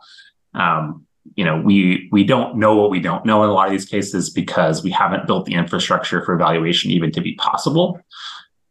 Um, 0.55 1.07
you 1.35 1.45
know, 1.45 1.61
we 1.61 2.09
we 2.13 2.25
don't 2.25 2.57
know 2.57 2.77
what 2.77 2.91
we 2.91 3.01
don't 3.01 3.25
know 3.25 3.43
in 3.45 3.51
a 3.51 3.53
lot 3.53 3.67
of 3.67 3.73
these 3.73 3.85
cases 3.85 4.31
because 4.31 4.83
we 4.83 4.91
haven't 4.91 5.27
built 5.27 5.47
the 5.47 5.55
infrastructure 5.55 6.25
for 6.25 6.35
evaluation 6.35 6.91
even 6.91 7.13
to 7.13 7.21
be 7.21 7.35
possible. 7.35 8.01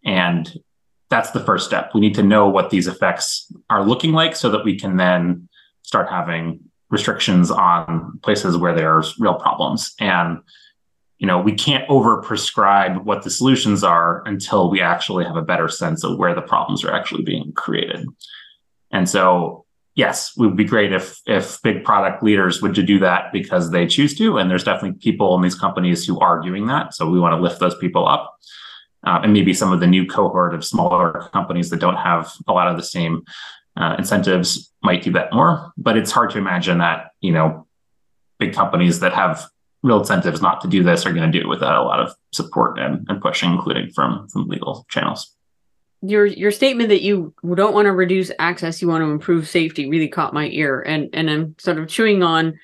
And 0.04 0.52
that's 1.10 1.32
the 1.32 1.40
first 1.40 1.66
step. 1.66 1.92
We 1.94 2.02
need 2.02 2.16
to 2.16 2.24
know 2.24 2.50
what 2.50 2.70
these 2.70 2.88
effects 2.88 3.52
are 3.70 3.86
looking 3.86 4.12
like 4.12 4.36
so 4.36 4.50
that 4.50 4.66
we 4.66 4.78
can 4.78 4.98
then 4.98 5.48
start 5.84 6.10
having 6.10 6.60
restrictions 6.90 7.52
on 7.52 8.20
places 8.24 8.58
where 8.58 8.74
there's 8.74 9.18
real 9.20 9.36
problems. 9.36 9.94
And 10.00 10.40
you 11.18 11.26
know, 11.26 11.40
we 11.40 11.54
can't 11.54 11.90
over 11.90 12.22
prescribe 12.22 13.06
what 13.06 13.24
the 13.24 13.30
solutions 13.30 13.84
are 13.84 14.22
until 14.28 14.70
we 14.70 14.82
actually 14.82 15.26
have 15.26 15.36
a 15.36 15.42
better 15.42 15.68
sense 15.68 16.04
of 16.04 16.18
where 16.18 16.36
the 16.36 16.42
problems 16.42 16.84
are 16.84 16.94
actually 16.94 17.24
being 17.24 17.52
created. 17.54 18.08
And 18.92 19.10
so, 19.10 19.66
yes, 19.98 20.32
it 20.38 20.40
would 20.40 20.56
be 20.56 20.64
great 20.64 20.94
if 20.94 21.20
if 21.26 21.62
big 21.64 21.84
product 21.84 22.24
leaders 22.24 22.62
would 22.62 22.74
do 22.74 23.00
that 23.00 23.34
because 23.34 23.72
they 23.72 23.86
choose 23.86 24.16
to. 24.18 24.38
And 24.38 24.50
there's 24.50 24.64
definitely 24.64 24.98
people 25.00 25.36
in 25.36 25.42
these 25.42 25.60
companies 25.60 26.06
who 26.06 26.18
are 26.20 26.40
doing 26.40 26.68
that. 26.68 26.94
So 26.94 27.10
we 27.10 27.20
want 27.20 27.34
to 27.34 27.42
lift 27.42 27.60
those 27.60 27.76
people 27.76 28.08
up 28.08 28.38
uh, 29.06 29.20
and 29.24 29.34
maybe 29.34 29.54
some 29.54 29.74
of 29.74 29.82
the 29.82 29.88
new 29.88 30.06
cohort 30.06 30.54
of 30.54 30.64
smaller 30.64 31.28
companies 31.34 31.70
that 31.72 31.82
don't 31.82 31.98
have 31.98 32.32
a 32.48 32.54
lot 32.54 32.68
of 32.68 32.78
the 32.78 32.84
same 32.84 33.24
uh, 33.76 33.96
incentives 33.98 34.72
might 34.84 35.04
do 35.04 35.12
that 35.12 35.34
more. 35.34 35.74
But 35.78 35.98
it's 35.98 36.12
hard 36.12 36.30
to 36.32 36.38
imagine 36.38 36.78
that 36.78 37.12
you 37.20 37.34
know 37.34 37.68
big 38.40 38.54
companies 38.54 39.00
that 39.00 39.14
have 39.14 39.50
real 39.82 40.00
incentives 40.00 40.42
not 40.42 40.62
to 40.62 40.68
do 40.68 40.84
this 40.84 41.06
are 41.06 41.14
going 41.14 41.32
to 41.32 41.40
do 41.40 41.44
it 41.44 41.50
without 41.50 41.82
a 41.82 41.84
lot 41.84 42.00
of 42.00 42.14
support 42.34 42.78
and, 42.78 43.06
and 43.10 43.20
pushing, 43.20 43.52
including 43.52 43.90
from 43.90 44.28
from 44.30 44.48
legal 44.48 44.86
channels. 44.90 45.37
Your 46.02 46.26
your 46.26 46.52
statement 46.52 46.90
that 46.90 47.02
you 47.02 47.34
don't 47.44 47.74
want 47.74 47.86
to 47.86 47.92
reduce 47.92 48.32
access, 48.40 48.82
you 48.82 48.88
want 48.88 49.02
to 49.04 49.10
improve 49.10 49.48
safety, 49.48 49.90
really 49.90 50.08
caught 50.08 50.34
my 50.34 50.48
ear, 50.48 50.82
and 50.82 51.10
and 51.14 51.30
I'm 51.30 51.56
sort 51.58 51.80
of 51.80 51.88
chewing 51.88 52.24
on 52.24 52.60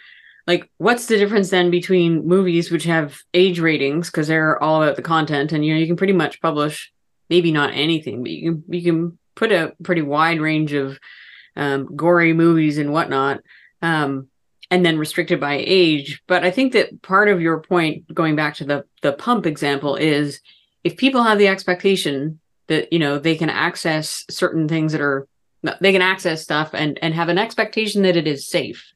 like 0.48 0.70
what's 0.78 1.06
the 1.08 1.18
difference 1.18 1.50
then 1.50 1.72
between 1.72 2.28
movies 2.28 2.72
which 2.72 2.84
have 2.84 3.22
age 3.34 3.60
ratings 3.60 4.10
because 4.10 4.28
they're 4.28 4.62
all 4.62 4.82
about 4.82 4.96
the 4.96 5.02
content 5.02 5.52
and 5.52 5.66
you 5.66 5.74
know 5.74 5.80
you 5.80 5.88
can 5.88 5.96
pretty 5.96 6.14
much 6.14 6.42
publish 6.42 6.92
maybe 7.30 7.52
not 7.52 7.74
anything 7.74 8.22
but 8.22 8.32
you 8.32 8.52
can 8.52 8.64
you 8.74 8.82
can 8.84 9.18
put 9.36 9.52
a 9.52 9.74
pretty 9.84 10.02
wide 10.02 10.42
range 10.42 10.74
of 10.74 11.00
um, 11.56 11.96
gory 11.96 12.34
movies 12.34 12.78
and 12.78 12.92
whatnot 12.92 13.42
um, 13.82 14.28
and 14.70 14.86
then 14.86 14.98
restricted 14.98 15.40
by 15.40 15.64
age. 15.66 16.22
But 16.28 16.44
i 16.44 16.52
think 16.52 16.74
that 16.74 17.02
part 17.02 17.30
of 17.30 17.42
your 17.42 17.62
point 17.62 18.14
going 18.14 18.36
back 18.36 18.56
to 18.56 18.66
the 18.66 18.86
the 19.02 19.14
pump 19.14 19.46
example 19.46 19.96
is 19.96 20.42
if 20.84 20.98
people 20.98 21.24
have 21.24 21.38
the 21.38 21.48
expectation 21.48 22.40
that 22.74 22.92
you 22.92 23.00
know 23.00 23.20
they 23.20 23.36
can 23.36 23.50
access 23.50 24.26
certain 24.30 24.68
things 24.68 24.92
that 24.92 25.02
are 25.02 25.28
they 25.80 25.92
can 25.92 26.02
access 26.02 26.44
stuff 26.44 26.72
and 26.74 27.00
and 27.02 27.14
have 27.14 27.30
an 27.30 27.38
expectation 27.38 28.02
that 28.04 28.18
it 28.18 28.28
is 28.28 28.48
safe 28.48 28.94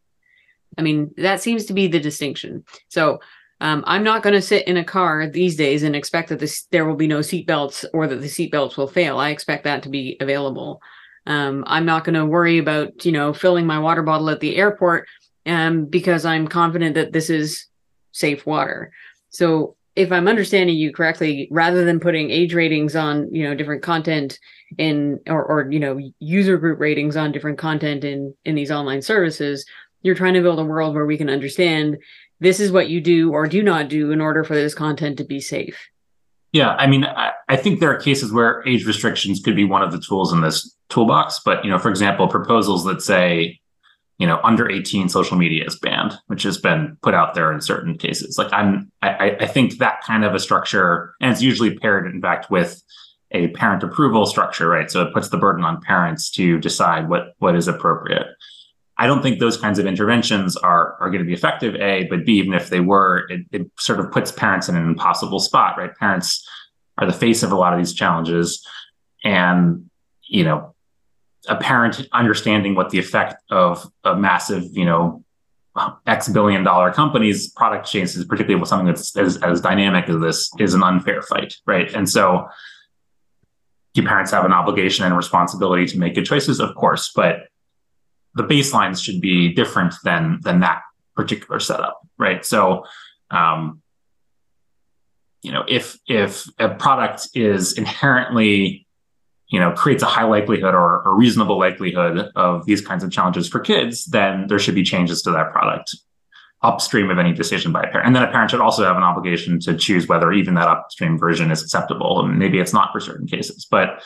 I 0.77 0.81
mean, 0.81 1.13
that 1.17 1.41
seems 1.41 1.65
to 1.65 1.73
be 1.73 1.87
the 1.87 1.99
distinction. 1.99 2.63
So 2.89 3.19
um, 3.59 3.83
I'm 3.87 4.03
not 4.03 4.21
going 4.21 4.35
to 4.35 4.41
sit 4.41 4.67
in 4.67 4.77
a 4.77 4.83
car 4.83 5.27
these 5.27 5.55
days 5.55 5.83
and 5.83 5.95
expect 5.95 6.29
that 6.29 6.39
this, 6.39 6.65
there 6.71 6.85
will 6.85 6.95
be 6.95 7.07
no 7.07 7.19
seatbelts 7.19 7.85
or 7.93 8.07
that 8.07 8.17
the 8.17 8.27
seatbelts 8.27 8.77
will 8.77 8.87
fail. 8.87 9.17
I 9.17 9.29
expect 9.29 9.63
that 9.63 9.83
to 9.83 9.89
be 9.89 10.17
available. 10.19 10.81
Um, 11.25 11.63
I'm 11.67 11.85
not 11.85 12.03
going 12.03 12.15
to 12.15 12.25
worry 12.25 12.59
about, 12.59 13.05
you 13.05 13.11
know, 13.11 13.33
filling 13.33 13.65
my 13.65 13.79
water 13.79 14.03
bottle 14.03 14.29
at 14.29 14.39
the 14.39 14.55
airport 14.55 15.07
um, 15.45 15.85
because 15.85 16.25
I'm 16.25 16.47
confident 16.47 16.95
that 16.95 17.11
this 17.11 17.29
is 17.29 17.65
safe 18.11 18.45
water. 18.45 18.91
So 19.29 19.75
if 19.97 20.11
I'm 20.11 20.27
understanding 20.27 20.77
you 20.77 20.93
correctly, 20.93 21.47
rather 21.49 21.83
than 21.83 21.99
putting 21.99 22.29
age 22.29 22.53
ratings 22.53 22.95
on, 22.95 23.33
you 23.33 23.43
know, 23.43 23.55
different 23.55 23.81
content 23.81 24.39
in 24.77 25.19
or, 25.27 25.43
or 25.43 25.71
you 25.71 25.79
know, 25.79 25.99
user 26.19 26.57
group 26.57 26.79
ratings 26.79 27.17
on 27.17 27.31
different 27.31 27.57
content 27.57 28.03
in 28.03 28.33
in 28.45 28.53
these 28.53 28.69
online 28.69 29.01
services, 29.01 29.65
you're 30.03 30.15
trying 30.15 30.35
to 30.35 30.41
build 30.41 30.59
a 30.59 30.63
world 30.63 30.93
where 30.93 31.07
we 31.07 31.17
can 31.17 31.29
understand 31.29 31.97
this 32.39 32.59
is 32.59 32.71
what 32.71 32.89
you 32.89 33.01
do 33.01 33.31
or 33.31 33.47
do 33.47 33.63
not 33.63 33.89
do 33.89 34.11
in 34.11 34.21
order 34.21 34.43
for 34.43 34.53
this 34.53 34.75
content 34.75 35.17
to 35.17 35.23
be 35.23 35.39
safe. 35.39 35.89
Yeah, 36.51 36.75
I 36.75 36.85
mean, 36.85 37.03
I, 37.03 37.31
I, 37.49 37.57
think 37.57 37.79
there 37.79 37.91
are 37.91 37.99
cases 37.99 38.31
where 38.31 38.63
age 38.67 38.85
restrictions 38.85 39.41
could 39.43 39.55
be 39.55 39.65
one 39.65 39.81
of 39.81 39.91
the 39.91 39.99
tools 39.99 40.31
in 40.31 40.41
this 40.41 40.75
toolbox. 40.89 41.41
But 41.43 41.65
you 41.65 41.71
know, 41.71 41.79
for 41.79 41.89
example, 41.89 42.27
proposals 42.27 42.85
that 42.85 43.01
say, 43.01 43.59
you 44.17 44.25
know, 44.25 44.39
under 44.43 44.69
18 44.69 45.09
social 45.09 45.37
media 45.37 45.65
is 45.65 45.77
banned, 45.77 46.17
which 46.27 46.43
has 46.43 46.57
been 46.57 46.97
put 47.03 47.13
out 47.13 47.35
there 47.35 47.51
in 47.51 47.61
certain 47.61 47.97
cases. 47.97 48.37
Like 48.37 48.51
I'm, 48.51 48.91
I, 49.01 49.37
I 49.39 49.45
think 49.45 49.77
that 49.77 50.03
kind 50.03 50.25
of 50.25 50.33
a 50.33 50.39
structure, 50.39 51.13
and 51.21 51.31
it's 51.31 51.41
usually 51.41 51.77
paired, 51.77 52.07
in 52.07 52.21
fact, 52.21 52.49
with 52.49 52.81
a 53.31 53.49
parent 53.49 53.83
approval 53.83 54.25
structure, 54.25 54.67
right? 54.67 54.89
So 54.89 55.03
it 55.03 55.13
puts 55.13 55.29
the 55.29 55.37
burden 55.37 55.63
on 55.63 55.81
parents 55.81 56.31
to 56.31 56.59
decide 56.59 57.09
what 57.09 57.33
what 57.39 57.55
is 57.55 57.67
appropriate. 57.67 58.27
I 58.97 59.05
don't 59.05 59.21
think 59.21 59.39
those 59.39 59.57
kinds 59.57 59.77
of 59.77 59.85
interventions 59.85 60.57
are 60.57 60.95
are 60.99 61.09
going 61.09 61.21
to 61.21 61.27
be 61.27 61.33
effective. 61.33 61.75
A, 61.75 62.05
but 62.09 62.25
B, 62.25 62.39
even 62.39 62.53
if 62.53 62.69
they 62.69 62.79
were, 62.79 63.27
it, 63.29 63.41
it 63.51 63.69
sort 63.77 63.99
of 63.99 64.11
puts 64.11 64.31
parents 64.31 64.69
in 64.69 64.75
an 64.75 64.87
impossible 64.87 65.39
spot, 65.39 65.77
right? 65.77 65.95
Parents 65.95 66.47
are 66.97 67.05
the 67.05 67.13
face 67.13 67.43
of 67.43 67.51
a 67.51 67.55
lot 67.55 67.73
of 67.73 67.79
these 67.79 67.93
challenges, 67.93 68.65
and 69.23 69.89
you 70.27 70.43
know, 70.43 70.73
a 71.47 71.55
parent 71.55 72.07
understanding 72.13 72.75
what 72.75 72.89
the 72.89 72.99
effect 72.99 73.41
of 73.49 73.85
a 74.03 74.15
massive, 74.15 74.63
you 74.71 74.85
know, 74.85 75.23
X 76.07 76.29
billion 76.29 76.63
dollar 76.63 76.91
company's 76.91 77.51
product 77.51 77.87
changes, 77.87 78.23
particularly 78.25 78.59
with 78.59 78.69
something 78.69 78.87
that's 78.87 79.15
as, 79.15 79.37
as 79.37 79.61
dynamic 79.61 80.09
as 80.09 80.19
this, 80.19 80.51
is 80.59 80.73
an 80.73 80.83
unfair 80.83 81.21
fight, 81.21 81.55
right? 81.65 81.93
And 81.93 82.09
so, 82.09 82.47
do 83.93 84.03
parents 84.03 84.31
have 84.31 84.45
an 84.45 84.53
obligation 84.53 85.05
and 85.05 85.15
responsibility 85.15 85.85
to 85.87 85.99
make 85.99 86.15
good 86.15 86.25
choices? 86.25 86.59
Of 86.59 86.75
course, 86.75 87.11
but 87.15 87.47
the 88.35 88.43
baselines 88.43 89.03
should 89.03 89.21
be 89.21 89.53
different 89.53 89.93
than 90.03 90.39
than 90.41 90.61
that 90.61 90.81
particular 91.15 91.59
setup, 91.59 91.99
right? 92.17 92.45
So, 92.45 92.83
um, 93.31 93.81
you 95.41 95.51
know, 95.51 95.63
if 95.67 95.97
if 96.07 96.47
a 96.59 96.69
product 96.69 97.29
is 97.33 97.73
inherently, 97.77 98.86
you 99.49 99.59
know, 99.59 99.71
creates 99.71 100.03
a 100.03 100.07
high 100.07 100.25
likelihood 100.25 100.75
or 100.75 101.01
a 101.03 101.13
reasonable 101.13 101.57
likelihood 101.57 102.31
of 102.35 102.65
these 102.65 102.81
kinds 102.81 103.03
of 103.03 103.11
challenges 103.11 103.47
for 103.47 103.59
kids, 103.59 104.05
then 104.05 104.47
there 104.47 104.59
should 104.59 104.75
be 104.75 104.83
changes 104.83 105.21
to 105.21 105.31
that 105.31 105.51
product 105.51 105.95
upstream 106.63 107.09
of 107.09 107.19
any 107.19 107.33
decision 107.33 107.71
by 107.71 107.81
a 107.81 107.87
parent. 107.91 108.07
And 108.07 108.15
then 108.15 108.23
a 108.23 108.31
parent 108.31 108.51
should 108.51 108.61
also 108.61 108.83
have 108.83 108.97
an 108.97 109.03
obligation 109.03 109.59
to 109.61 109.77
choose 109.77 110.07
whether 110.07 110.31
even 110.31 110.55
that 110.55 110.67
upstream 110.67 111.17
version 111.17 111.51
is 111.51 111.61
acceptable. 111.61 112.19
And 112.19 112.37
maybe 112.37 112.59
it's 112.59 112.73
not 112.73 112.91
for 112.91 112.99
certain 112.99 113.27
cases, 113.27 113.65
but 113.69 114.01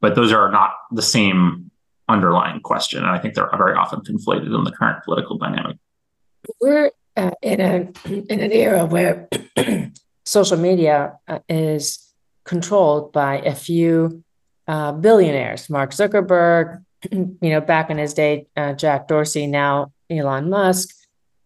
but 0.00 0.14
those 0.14 0.32
are 0.32 0.50
not 0.50 0.72
the 0.92 1.02
same 1.02 1.70
underlying 2.08 2.60
question. 2.60 2.98
And 3.02 3.10
I 3.10 3.18
think 3.18 3.34
they're 3.34 3.50
very 3.56 3.74
often 3.74 4.00
conflated 4.00 4.54
in 4.54 4.64
the 4.64 4.70
current 4.70 5.02
political 5.02 5.38
dynamic. 5.38 5.78
We're 6.60 6.90
uh, 7.16 7.30
in 7.42 7.60
a 7.60 7.88
in 8.06 8.40
an 8.40 8.52
era 8.52 8.84
where 8.84 9.28
social 10.26 10.58
media 10.58 11.18
uh, 11.26 11.38
is 11.48 12.12
controlled 12.44 13.12
by 13.12 13.38
a 13.38 13.54
few 13.54 14.22
uh, 14.66 14.92
billionaires. 14.92 15.68
Mark 15.68 15.90
Zuckerberg, 15.90 16.82
you 17.10 17.36
know, 17.42 17.60
back 17.60 17.90
in 17.90 17.98
his 17.98 18.14
day, 18.14 18.46
uh, 18.56 18.72
Jack 18.72 19.08
Dorsey, 19.08 19.46
now 19.46 19.92
Elon 20.10 20.50
Musk. 20.50 20.94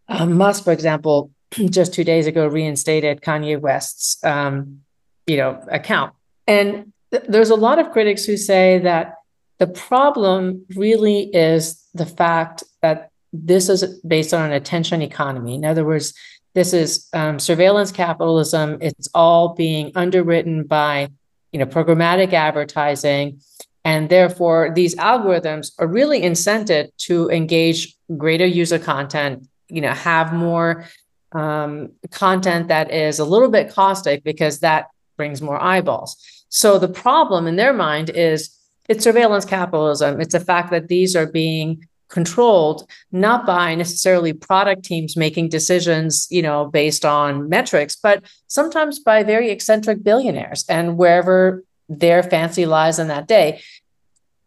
Uh, 0.09 0.27
Musk, 0.27 0.65
for 0.65 0.73
example, 0.73 1.31
just 1.53 1.95
two 1.95 2.05
days 2.05 2.27
ago 2.27 2.47
reinstated 2.47 3.21
Kanye 3.21 3.61
West's, 3.61 4.23
um, 4.25 4.81
you 5.27 5.37
know, 5.37 5.63
account. 5.71 6.15
And 6.47 6.93
th- 7.11 7.25
there's 7.29 7.51
a 7.51 7.57
lot 7.57 7.79
of 7.79 7.91
critics 7.91 8.25
who 8.25 8.37
say 8.37 8.79
that 8.81 9.15
the 9.59 9.67
problem 9.67 10.65
really 10.77 11.25
is 11.35 11.83
the 11.95 12.07
fact 12.07 12.63
that 12.81 13.11
this 13.33 13.69
is 13.69 14.01
based 14.07 14.33
on 14.33 14.47
an 14.47 14.53
attention 14.53 15.03
economy. 15.03 15.55
In 15.57 15.65
other 15.65 15.85
words, 15.85 16.15
this 16.55 16.73
is 16.73 17.09
um, 17.13 17.39
surveillance 17.39 17.93
capitalism. 17.93 18.79
It's 18.81 19.09
all 19.15 19.55
being 19.55 19.93
underwritten 19.95 20.65
by, 20.65 21.11
you 21.53 21.59
know, 21.59 21.67
programmatic 21.67 22.33
advertising, 22.33 23.41
and 23.85 24.09
therefore 24.09 24.73
these 24.75 24.95
algorithms 24.97 25.73
are 25.79 25.87
really 25.87 26.21
incented 26.23 26.91
to 26.99 27.31
engage 27.31 27.97
greater 28.17 28.47
user 28.47 28.79
content. 28.79 29.49
You 29.69 29.81
know, 29.81 29.93
have 29.93 30.33
more 30.33 30.87
um, 31.33 31.93
content 32.11 32.69
that 32.69 32.91
is 32.91 33.19
a 33.19 33.25
little 33.25 33.51
bit 33.51 33.73
caustic 33.73 34.25
because 34.25 34.61
that 34.61 34.87
brings 35.17 35.43
more 35.43 35.63
eyeballs. 35.63 36.17
So 36.49 36.79
the 36.79 36.89
problem 36.89 37.47
in 37.47 37.57
their 37.57 37.73
mind 37.73 38.11
is 38.11 38.55
it's 38.89 39.05
surveillance 39.05 39.45
capitalism. 39.45 40.21
It's 40.21 40.33
the 40.33 40.41
fact 40.41 40.71
that 40.71 40.89
these 40.89 41.15
are 41.15 41.27
being 41.27 41.87
controlled 42.09 42.89
not 43.13 43.47
by 43.47 43.75
necessarily 43.75 44.33
product 44.33 44.85
teams 44.85 45.17
making 45.17 45.49
decisions, 45.49 46.27
you 46.31 46.43
know, 46.43 46.67
based 46.67 47.05
on 47.05 47.49
metrics, 47.49 47.97
but 47.97 48.23
sometimes 48.47 48.99
by 48.99 49.23
very 49.23 49.51
eccentric 49.51 50.03
billionaires 50.03 50.65
and 50.69 50.97
wherever 50.97 51.63
their 51.89 52.23
fancy 52.23 52.67
lies 52.67 52.99
on 52.99 53.09
that 53.09 53.27
day. 53.27 53.61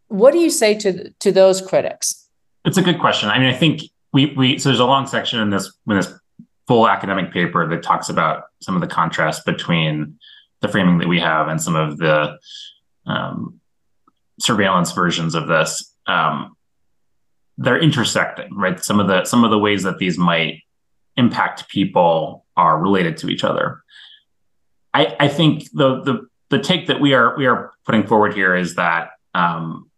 What 0.08 0.32
do 0.32 0.40
you 0.40 0.50
say 0.50 0.76
to 0.76 1.10
to 1.12 1.32
those 1.32 1.62
critics? 1.62 2.28
It's 2.66 2.78
a 2.78 2.82
good 2.82 3.00
question. 3.00 3.30
I 3.30 3.40
mean, 3.40 3.54
I 3.54 3.58
think 3.58 3.82
we 4.14 4.34
we 4.36 4.58
so 4.60 4.70
there's 4.70 4.80
a 4.80 4.86
long 4.86 5.08
section 5.08 5.40
in 5.40 5.50
this 5.50 5.72
in 5.88 5.96
this 5.96 6.14
full 6.68 6.88
academic 6.88 7.32
paper 7.32 7.68
that 7.68 7.84
talks 7.84 8.10
about 8.10 8.44
some 8.62 8.76
of 8.76 8.82
the 8.82 8.88
contrast 8.88 9.46
between 9.46 10.18
the 10.62 10.68
framing 10.68 11.00
that 11.00 11.08
we 11.08 11.20
have 11.20 11.48
and 11.48 11.62
some 11.62 11.76
of 11.76 11.98
the 11.98 12.38
um, 13.06 13.60
surveillance 14.40 14.92
versions 14.92 15.36
of 15.36 15.48
this, 15.48 15.94
um, 16.08 16.56
they're 17.62 17.80
intersecting, 17.80 18.54
right? 18.56 18.84
Some 18.84 19.00
of 19.00 19.08
the 19.08 19.26
some 19.26 19.44
of 19.44 19.52
the 19.52 19.60
ways 19.60 19.84
that 19.84 20.00
these 20.00 20.18
might 20.18 20.64
impact 21.16 21.70
people 21.70 22.46
are 22.58 22.80
related 22.80 23.18
to 23.18 23.30
each 23.30 23.44
other. 23.44 23.84
I, 24.94 25.16
I 25.20 25.28
think 25.28 25.70
the 25.72 26.02
the 26.02 26.28
the 26.50 26.60
take 26.60 26.88
that 26.88 27.00
we 27.00 27.14
are 27.14 27.38
we 27.38 27.46
are 27.46 27.72
putting 27.86 28.08
forward 28.08 28.34
here 28.34 28.56
is 28.56 28.76
that 28.76 29.12
um, 29.34 29.90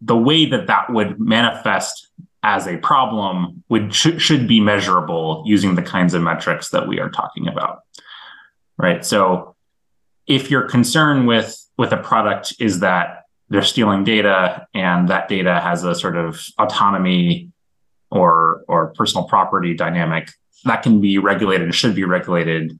the 0.00 0.16
way 0.16 0.46
that 0.46 0.66
that 0.66 0.90
would 0.90 1.20
manifest 1.20 2.08
as 2.42 2.66
a 2.66 2.76
problem 2.78 3.62
would 3.68 3.94
sh- 3.94 4.18
should 4.18 4.48
be 4.48 4.60
measurable 4.60 5.44
using 5.46 5.76
the 5.76 5.82
kinds 5.82 6.14
of 6.14 6.22
metrics 6.22 6.70
that 6.70 6.88
we 6.88 6.98
are 6.98 7.10
talking 7.10 7.46
about, 7.46 7.82
right? 8.76 9.04
So 9.04 9.54
if 10.26 10.50
your 10.50 10.62
concern 10.62 11.26
with 11.26 11.56
with 11.76 11.92
a 11.92 11.96
product 11.98 12.54
is 12.58 12.80
that 12.80 13.21
they're 13.52 13.62
stealing 13.62 14.02
data 14.02 14.66
and 14.72 15.08
that 15.08 15.28
data 15.28 15.60
has 15.60 15.84
a 15.84 15.94
sort 15.94 16.16
of 16.16 16.42
autonomy 16.58 17.50
or 18.10 18.64
or 18.66 18.94
personal 18.94 19.28
property 19.28 19.74
dynamic 19.74 20.30
that 20.64 20.82
can 20.82 21.02
be 21.02 21.18
regulated 21.18 21.66
and 21.66 21.74
should 21.74 21.94
be 21.94 22.04
regulated 22.04 22.78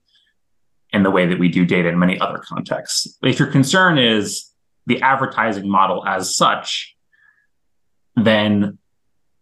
in 0.91 1.03
the 1.03 1.11
way 1.11 1.27
that 1.27 1.37
we 1.37 1.47
do 1.47 1.63
data 1.63 1.89
in 1.89 1.99
many 1.99 2.19
other 2.19 2.39
contexts. 2.39 3.17
If 3.21 3.37
your 3.37 3.49
concern 3.49 3.99
is 3.99 4.51
the 4.87 4.99
advertising 5.01 5.69
model 5.69 6.03
as 6.07 6.35
such, 6.35 6.95
then 8.15 8.79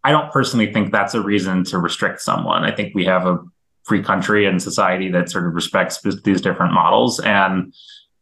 I 0.04 0.10
don't 0.12 0.30
personally 0.32 0.70
think 0.70 0.92
that's 0.92 1.14
a 1.14 1.22
reason 1.22 1.64
to 1.64 1.78
restrict 1.78 2.20
someone. 2.20 2.62
I 2.64 2.72
think 2.72 2.94
we 2.94 3.06
have 3.06 3.26
a 3.26 3.38
free 3.84 4.02
country 4.02 4.44
and 4.44 4.62
society 4.62 5.10
that 5.12 5.30
sort 5.30 5.46
of 5.46 5.54
respects 5.54 6.02
these 6.24 6.42
different 6.42 6.74
models. 6.74 7.20
And 7.20 7.72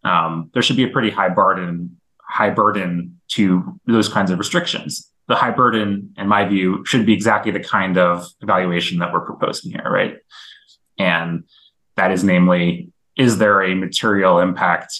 um, 0.04 0.50
there 0.54 0.62
should 0.62 0.76
be 0.76 0.84
a 0.84 0.88
pretty 0.88 1.10
high 1.10 1.28
burden 1.28 1.99
high 2.30 2.50
burden 2.50 3.20
to 3.28 3.78
those 3.86 4.08
kinds 4.08 4.30
of 4.30 4.38
restrictions. 4.38 5.10
The 5.28 5.36
high 5.36 5.50
burden, 5.50 6.14
in 6.16 6.28
my 6.28 6.44
view, 6.44 6.84
should 6.86 7.06
be 7.06 7.12
exactly 7.12 7.52
the 7.52 7.60
kind 7.60 7.98
of 7.98 8.26
evaluation 8.40 8.98
that 8.98 9.12
we're 9.12 9.26
proposing 9.26 9.72
here, 9.72 9.88
right? 9.88 10.18
And 10.98 11.44
that 11.96 12.10
is 12.10 12.24
namely, 12.24 12.92
is 13.16 13.38
there 13.38 13.62
a 13.62 13.74
material 13.74 14.38
impact 14.38 14.98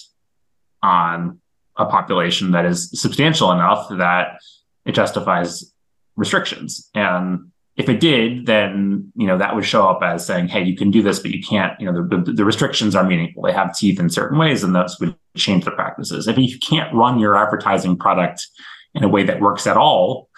on 0.83 1.39
a 1.77 1.85
population 1.85 2.51
that 2.51 2.65
is 2.65 2.91
substantial 2.99 3.51
enough 3.51 3.89
that 3.89 4.39
it 4.85 4.93
justifies 4.93 5.73
restrictions? 6.15 6.89
And 6.93 7.50
if 7.77 7.87
it 7.87 7.99
did, 7.99 8.45
then 8.45 9.11
you 9.15 9.27
know 9.27 9.37
that 9.37 9.55
would 9.55 9.65
show 9.65 9.87
up 9.87 10.03
as 10.03 10.25
saying, 10.25 10.49
"Hey, 10.49 10.63
you 10.63 10.75
can 10.75 10.91
do 10.91 11.01
this, 11.01 11.19
but 11.19 11.31
you 11.31 11.41
can't." 11.41 11.79
You 11.79 11.91
know, 11.91 12.07
the, 12.07 12.33
the, 12.33 12.45
restrictions 12.45 12.95
are 12.95 13.03
meaningful; 13.03 13.43
they 13.43 13.53
have 13.53 13.75
teeth 13.75 13.99
in 13.99 14.09
certain 14.09 14.37
ways, 14.37 14.63
and 14.63 14.75
those 14.75 14.99
would 14.99 15.15
change 15.37 15.63
the 15.63 15.71
practices. 15.71 16.27
If 16.27 16.37
you 16.37 16.59
can't 16.59 16.93
run 16.93 17.19
your 17.19 17.35
advertising 17.35 17.97
product 17.97 18.45
in 18.93 19.03
a 19.03 19.07
way 19.07 19.23
that 19.23 19.39
works 19.39 19.67
at 19.67 19.77
all, 19.77 20.29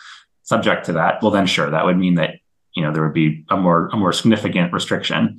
subject 0.44 0.86
to 0.86 0.94
that, 0.94 1.22
well, 1.24 1.32
then 1.32 1.48
sure, 1.48 1.72
that 1.72 1.86
would 1.86 1.98
mean 1.98 2.16
that 2.16 2.36
you 2.76 2.84
know 2.84 2.94
there 2.94 3.04
would 3.04 3.16
be 3.16 3.44
a 3.50 3.58
more 3.58 3.88
a 3.92 3.98
more 3.98 4.14
significant 4.14 4.72
restriction. 4.72 5.38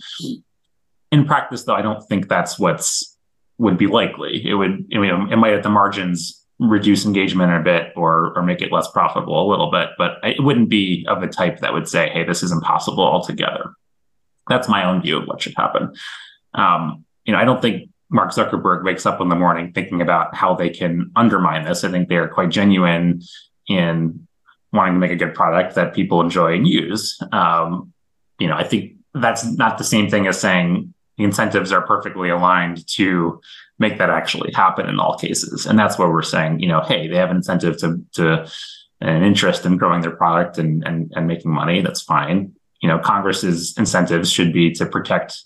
In 1.13 1.27
practice, 1.27 1.63
though, 1.63 1.77
I 1.77 1.83
don't 1.83 2.03
think 2.03 2.29
that's 2.29 2.59
what's 2.59 3.17
would 3.59 3.79
be 3.79 3.87
likely. 3.87 4.45
It 4.45 4.55
would, 4.55 4.87
you 4.89 5.07
know, 5.07 5.29
it 5.31 5.37
might 5.37 5.53
at 5.53 5.63
the 5.63 5.71
margins 5.71 6.44
reduce 6.61 7.05
engagement 7.05 7.53
a 7.53 7.61
bit 7.61 7.93
or 7.97 8.33
or 8.37 8.43
make 8.43 8.63
it 8.63 8.71
less 8.71 8.91
profitable 8.91 9.47
a 9.47 9.51
little 9.51 9.71
bit, 9.71 9.91
but 9.99 10.19
it 10.23 10.43
wouldn't 10.43 10.69
be 10.69 11.05
of 11.09 11.23
a 11.23 11.29
type 11.29 11.61
that 11.61 11.73
would 11.73 11.89
say, 11.89 12.09
"Hey, 12.11 12.25
this 12.25 12.43
is 12.43 12.53
impossible 12.53 13.05
altogether." 13.05 13.73
That's 14.49 14.69
my 14.69 14.85
own 14.85 15.03
view 15.03 15.19
of 15.19 15.27
what 15.27 15.43
should 15.43 15.55
happen. 15.57 15.95
Um, 16.53 17.05
you 17.25 17.33
know, 17.33 17.39
I 17.39 17.45
don't 17.45 17.63
think 17.63 17.89
Mark 18.11 18.31
Zuckerberg 18.31 18.85
wakes 18.85 19.07
up 19.07 19.21
in 19.21 19.29
the 19.29 19.35
morning 19.35 19.73
thinking 19.73 20.01
about 20.01 20.35
how 20.35 20.55
they 20.55 20.71
can 20.71 21.11
undermine 21.17 21.65
this. 21.65 21.83
I 21.83 21.91
think 21.91 22.09
they 22.09 22.17
are 22.17 22.29
quite 22.29 22.51
genuine 22.51 23.23
in 23.69 24.27
wanting 24.73 24.95
to 24.95 25.01
make 25.01 25.11
a 25.11 25.17
good 25.17 25.35
product 25.35 25.75
that 25.75 25.95
people 25.95 26.21
enjoy 26.21 26.55
and 26.55 26.69
use. 26.69 27.19
Um, 27.33 27.93
you 28.39 28.47
know, 28.47 28.57
I 28.57 28.65
think 28.65 28.93
that's 29.15 29.45
not 29.45 29.79
the 29.79 29.85
same 29.85 30.11
thing 30.11 30.27
as 30.27 30.41
saying 30.41 30.93
the 31.17 31.25
incentives 31.25 31.73
are 31.73 31.87
perfectly 31.87 32.29
aligned 32.29 32.87
to 32.89 33.41
make 33.79 33.99
that 33.99 34.11
actually 34.11 34.53
happen 34.53 34.89
in 34.89 35.01
all 35.01 35.19
cases. 35.19 35.67
And 35.67 35.79
that's 35.79 35.99
where 35.99 36.11
we're 36.11 36.23
saying, 36.23 36.61
you 36.61 36.69
know, 36.69 36.81
hey, 36.81 37.09
they 37.09 37.17
have 37.17 37.31
an 37.31 37.37
incentive 37.37 37.79
to 37.79 38.01
to 38.15 38.49
an 39.01 39.23
interest 39.23 39.67
in 39.67 39.77
growing 39.77 40.01
their 40.01 40.17
product 40.17 40.59
and 40.59 40.87
and, 40.87 41.13
and 41.15 41.27
making 41.27 41.53
money. 41.53 41.83
That's 41.83 42.03
fine. 42.03 42.55
You 42.81 42.89
know, 42.89 42.99
Congress's 42.99 43.77
incentives 43.79 44.31
should 44.31 44.53
be 44.53 44.71
to 44.73 44.87
protect 44.87 45.43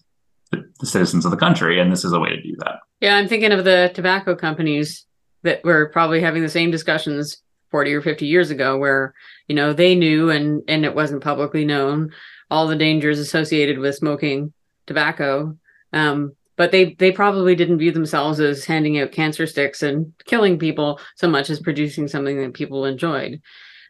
the, 0.51 0.69
the 0.81 0.87
citizens 0.87 1.25
of 1.25 1.31
the 1.31 1.37
country, 1.37 1.81
and 1.81 1.93
this 1.93 2.05
is 2.05 2.13
a 2.13 2.19
way 2.19 2.31
to 2.31 2.43
do 2.43 2.55
that. 2.59 2.81
Yeah, 3.01 3.17
I'm 3.17 3.29
thinking 3.29 3.53
of 3.53 3.65
the 3.65 3.91
tobacco 3.95 4.35
companies 4.35 5.07
that 5.43 5.63
were 5.65 5.89
probably 5.91 6.21
having 6.21 6.43
the 6.43 6.49
same 6.49 6.71
discussions 6.71 7.43
40 7.71 7.95
or 7.95 8.03
50 8.03 8.27
years 8.27 8.51
ago 8.51 8.77
where 8.77 9.15
you 9.47 9.55
know 9.55 9.73
they 9.73 9.95
knew 9.95 10.31
and 10.31 10.63
and 10.69 10.85
it 10.85 10.95
wasn't 10.95 11.23
publicly 11.23 11.65
known 11.65 12.11
all 12.51 12.67
the 12.67 12.77
dangers 12.77 13.19
associated 13.19 13.79
with 13.79 13.95
smoking 13.95 14.53
tobacco 14.87 15.57
um, 15.93 16.35
but 16.59 16.73
they 16.73 16.93
they 16.95 17.13
probably 17.13 17.55
didn't 17.55 17.79
view 17.79 17.93
themselves 17.93 18.41
as 18.41 18.65
handing 18.65 18.99
out 18.99 19.13
cancer 19.13 19.47
sticks 19.47 19.83
and 19.83 20.13
killing 20.27 20.59
people 20.59 21.01
so 21.15 21.29
much 21.29 21.49
as 21.49 21.61
producing 21.61 22.09
something 22.09 22.39
that 22.43 22.53
people 22.53 22.85
enjoyed. 22.85 23.41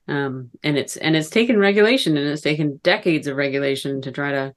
Um, 0.07 0.51
and 0.63 0.79
it's 0.79 0.97
and 0.99 1.17
it's 1.17 1.31
taken 1.31 1.59
regulation 1.59 2.17
and 2.17 2.29
it's 2.29 2.43
taken 2.43 2.79
decades 2.85 3.27
of 3.27 3.37
regulation 3.37 4.03
to 4.03 4.13
try 4.13 4.33
to 4.33 4.55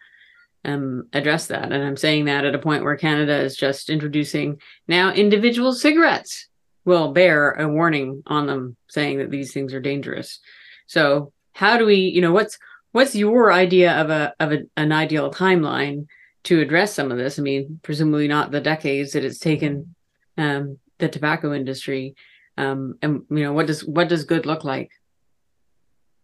um, 0.66 1.08
address 1.14 1.48
that. 1.48 1.72
And 1.72 1.84
i'm 1.84 1.98
saying 1.98 2.26
that 2.26 2.46
at 2.46 2.54
a 2.54 2.60
point 2.60 2.84
where 2.84 2.96
canada 2.98 3.40
is 3.40 3.56
just 3.56 3.90
introducing 3.90 4.62
now 4.88 5.12
individual 5.12 5.74
cigarettes 5.74 6.48
will 6.84 7.14
bear 7.14 7.52
a 7.52 7.68
warning 7.68 8.24
on 8.28 8.46
them 8.46 8.76
saying 8.90 9.20
that 9.20 9.32
these 9.32 9.54
things 9.54 9.74
are 9.74 9.80
dangerous. 9.80 10.40
So 10.86 11.32
how 11.54 11.78
do 11.78 11.86
we 11.86 11.96
you 11.96 12.22
know 12.22 12.34
what's 12.34 12.60
what's 12.92 13.16
your 13.16 13.54
idea 13.54 13.94
of 13.94 14.10
a 14.10 14.34
of 14.42 14.52
a, 14.52 14.60
an 14.76 14.92
ideal 14.92 15.32
timeline 15.32 16.08
to 16.44 16.60
address 16.60 16.94
some 16.94 17.12
of 17.12 17.18
this. 17.18 17.38
I 17.38 17.42
mean, 17.42 17.80
presumably 17.84 18.28
not 18.28 18.52
the 18.52 18.62
decades 18.62 19.14
that 19.14 19.24
it's 19.24 19.40
taken 19.40 19.96
um, 20.38 20.78
the 20.98 21.10
tobacco 21.10 21.54
industry. 21.54 22.16
Um, 22.58 22.96
and 23.02 23.24
you 23.30 23.44
know, 23.44 23.54
what 23.54 23.68
does 23.68 23.86
what 23.86 24.10
does 24.10 24.24
good 24.24 24.46
look 24.46 24.64
like? 24.64 24.92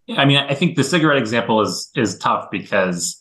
Yeah, 0.05 0.21
I 0.21 0.25
mean, 0.25 0.37
I 0.37 0.53
think 0.53 0.75
the 0.75 0.83
cigarette 0.83 1.17
example 1.17 1.61
is 1.61 1.91
is 1.95 2.17
tough 2.17 2.49
because 2.51 3.19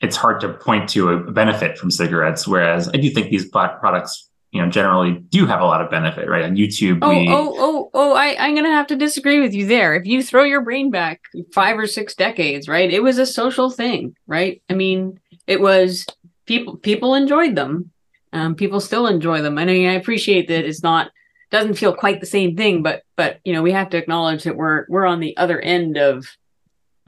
it's 0.00 0.16
hard 0.16 0.40
to 0.40 0.52
point 0.52 0.88
to 0.90 1.10
a 1.10 1.30
benefit 1.32 1.78
from 1.78 1.90
cigarettes. 1.90 2.46
Whereas 2.46 2.88
I 2.88 2.98
do 2.98 3.10
think 3.10 3.30
these 3.30 3.48
products, 3.48 4.30
you 4.56 4.62
know, 4.62 4.70
generally 4.70 5.12
do 5.12 5.46
have 5.46 5.60
a 5.60 5.64
lot 5.64 5.82
of 5.82 5.90
benefit, 5.90 6.28
right? 6.28 6.44
On 6.44 6.56
YouTube, 6.56 6.98
oh, 7.02 7.10
we... 7.10 7.28
oh, 7.28 7.54
oh, 7.56 7.90
oh, 7.94 8.14
I, 8.14 8.36
I'm 8.38 8.54
gonna 8.54 8.70
have 8.70 8.86
to 8.88 8.96
disagree 8.96 9.40
with 9.40 9.54
you 9.54 9.66
there. 9.66 9.94
If 9.94 10.06
you 10.06 10.22
throw 10.22 10.44
your 10.44 10.62
brain 10.62 10.90
back 10.90 11.20
five 11.52 11.78
or 11.78 11.86
six 11.86 12.14
decades, 12.14 12.68
right, 12.68 12.92
it 12.92 13.02
was 13.02 13.18
a 13.18 13.26
social 13.26 13.70
thing, 13.70 14.16
right? 14.26 14.62
I 14.70 14.74
mean, 14.74 15.20
it 15.46 15.60
was 15.60 16.06
people 16.46 16.76
people 16.76 17.14
enjoyed 17.14 17.54
them. 17.54 17.90
Um, 18.32 18.54
people 18.54 18.80
still 18.80 19.06
enjoy 19.06 19.40
them. 19.42 19.56
And 19.58 19.70
I, 19.70 19.72
mean, 19.72 19.88
I 19.88 19.94
appreciate 19.94 20.48
that 20.48 20.64
it's 20.64 20.82
not 20.82 21.10
doesn't 21.50 21.74
feel 21.74 21.94
quite 21.94 22.20
the 22.20 22.26
same 22.26 22.56
thing, 22.56 22.82
but 22.82 23.02
but 23.16 23.40
you 23.44 23.52
know 23.52 23.62
we 23.62 23.72
have 23.72 23.90
to 23.90 23.96
acknowledge 23.96 24.44
that 24.44 24.56
we're 24.56 24.86
we're 24.88 25.06
on 25.06 25.20
the 25.20 25.36
other 25.36 25.60
end 25.60 25.96
of 25.96 26.26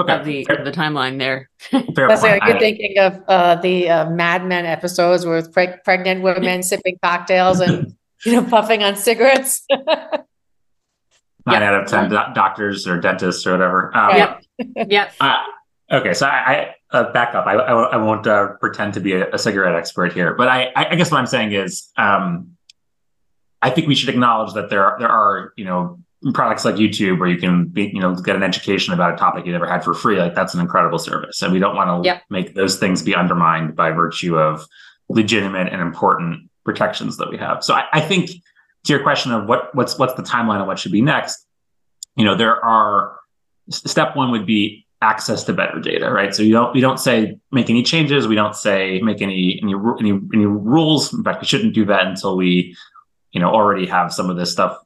okay. 0.00 0.14
of 0.14 0.24
the 0.24 0.46
of 0.50 0.64
the 0.64 0.72
timeline 0.72 1.18
there. 1.18 1.50
That's 1.72 2.22
like, 2.22 2.42
you're 2.46 2.58
thinking 2.58 2.98
of 2.98 3.22
uh, 3.28 3.56
the 3.56 3.90
uh, 3.90 4.11
Mad 4.11 4.46
Men 4.46 4.66
episodes 4.66 5.26
with 5.26 5.52
pre- 5.52 5.74
pregnant 5.84 6.22
women 6.22 6.62
sipping 6.62 6.98
cocktails 7.02 7.61
and 7.61 7.94
you 8.24 8.32
know 8.32 8.44
puffing 8.44 8.82
on 8.82 8.96
cigarettes. 8.96 9.66
Nine 11.46 11.62
out 11.62 11.82
of 11.82 11.88
ten 11.88 12.11
do- 12.11 12.34
doctors 12.34 12.87
or 12.87 13.00
dentists 13.00 13.46
or 13.46 13.52
whatever. 13.52 13.96
Um, 13.96 14.16
yep. 14.16 14.42
Yep. 14.88 15.12
Uh, 15.20 15.37
okay, 15.90 16.12
so 16.12 16.26
I, 16.26 16.74
uh, 16.90 17.11
back 17.12 17.34
up. 17.34 17.46
I, 17.46 17.54
I, 17.54 17.72
I 17.72 17.96
won't 17.96 18.26
uh, 18.26 18.48
pretend 18.61 18.94
to 18.94 19.00
be 19.00 19.14
a, 19.14 19.30
a, 19.30 19.38
cigarette 19.38 19.74
expert 19.74 20.12
here, 20.12 20.34
but 20.34 20.48
I, 20.48 20.70
I 20.74 20.94
guess 20.96 21.11
what 21.11 21.18
I'm 21.18 21.26
saying 21.26 21.52
is, 21.52 21.88
um, 21.96 22.56
I 23.62 23.70
think 23.70 23.88
we 23.88 23.94
should 23.94 24.08
acknowledge 24.08 24.54
that 24.54 24.68
there 24.68 24.84
are, 24.84 24.98
there 24.98 25.08
are, 25.08 25.52
you 25.56 25.64
know, 25.64 26.00
products 26.35 26.64
like 26.64 26.74
YouTube 26.76 27.18
where 27.18 27.28
you 27.28 27.38
can 27.38 27.66
be, 27.66 27.90
you 27.94 28.00
know, 28.00 28.14
get 28.14 28.37
an 28.37 28.42
education 28.42 28.92
about 28.92 29.14
a 29.14 29.16
topic 29.16 29.46
you 29.46 29.52
never 29.52 29.68
had 29.68 29.85
for 29.85 29.94
free. 29.94 30.18
Like 30.18 30.35
that's 30.35 30.54
an 30.54 30.61
incredible 30.61 30.98
service, 30.98 31.42
and 31.42 31.52
we 31.52 31.59
don't 31.59 31.76
want 31.76 32.02
to 32.02 32.07
yep. 32.07 32.22
make 32.31 32.54
those 32.54 32.78
things 32.78 33.02
be 33.02 33.14
undermined 33.14 33.76
by 33.76 33.90
virtue 33.90 34.37
of 34.37 34.66
legitimate 35.09 35.72
and 35.72 35.81
important 35.81 36.50
protections 36.64 37.16
that 37.16 37.31
we 37.31 37.38
have. 37.38 37.62
So 37.64 37.74
I, 37.74 37.85
I 37.92 38.00
think 38.00 38.31
to 38.85 38.92
your 38.92 39.02
question 39.02 39.33
of 39.33 39.46
what 39.46 39.74
what's 39.74 39.98
what's 39.98 40.14
the 40.14 40.22
timeline 40.22 40.61
of 40.61 40.66
what 40.66 40.78
should 40.78 40.92
be 40.92 41.02
next, 41.02 41.46
you 42.16 42.24
know, 42.24 42.35
there 42.35 42.62
are 42.64 43.16
step 43.70 44.16
one 44.16 44.31
would 44.31 44.46
be 44.46 44.87
access 45.00 45.44
to 45.44 45.52
better 45.52 45.78
data, 45.78 46.11
right? 46.11 46.35
So 46.35 46.42
you 46.42 46.52
don't 46.52 46.74
we 46.74 46.81
don't 46.81 46.98
say 46.98 47.38
make 47.52 47.70
any 47.70 47.83
changes, 47.83 48.26
we 48.26 48.35
don't 48.35 48.57
say 48.57 49.00
make 49.02 49.22
any 49.22 49.61
any 49.62 49.74
any, 50.00 50.20
any 50.35 50.46
rules. 50.46 51.12
In 51.14 51.22
fact, 51.22 51.40
we 51.40 51.46
shouldn't 51.46 51.74
do 51.74 51.85
that 51.87 52.07
until 52.07 52.37
we, 52.37 52.76
you 53.31 53.40
know, 53.40 53.50
already 53.50 53.87
have 53.87 54.12
some 54.12 54.31
of 54.31 54.37
this 54.37 54.50
stuff 54.50 54.78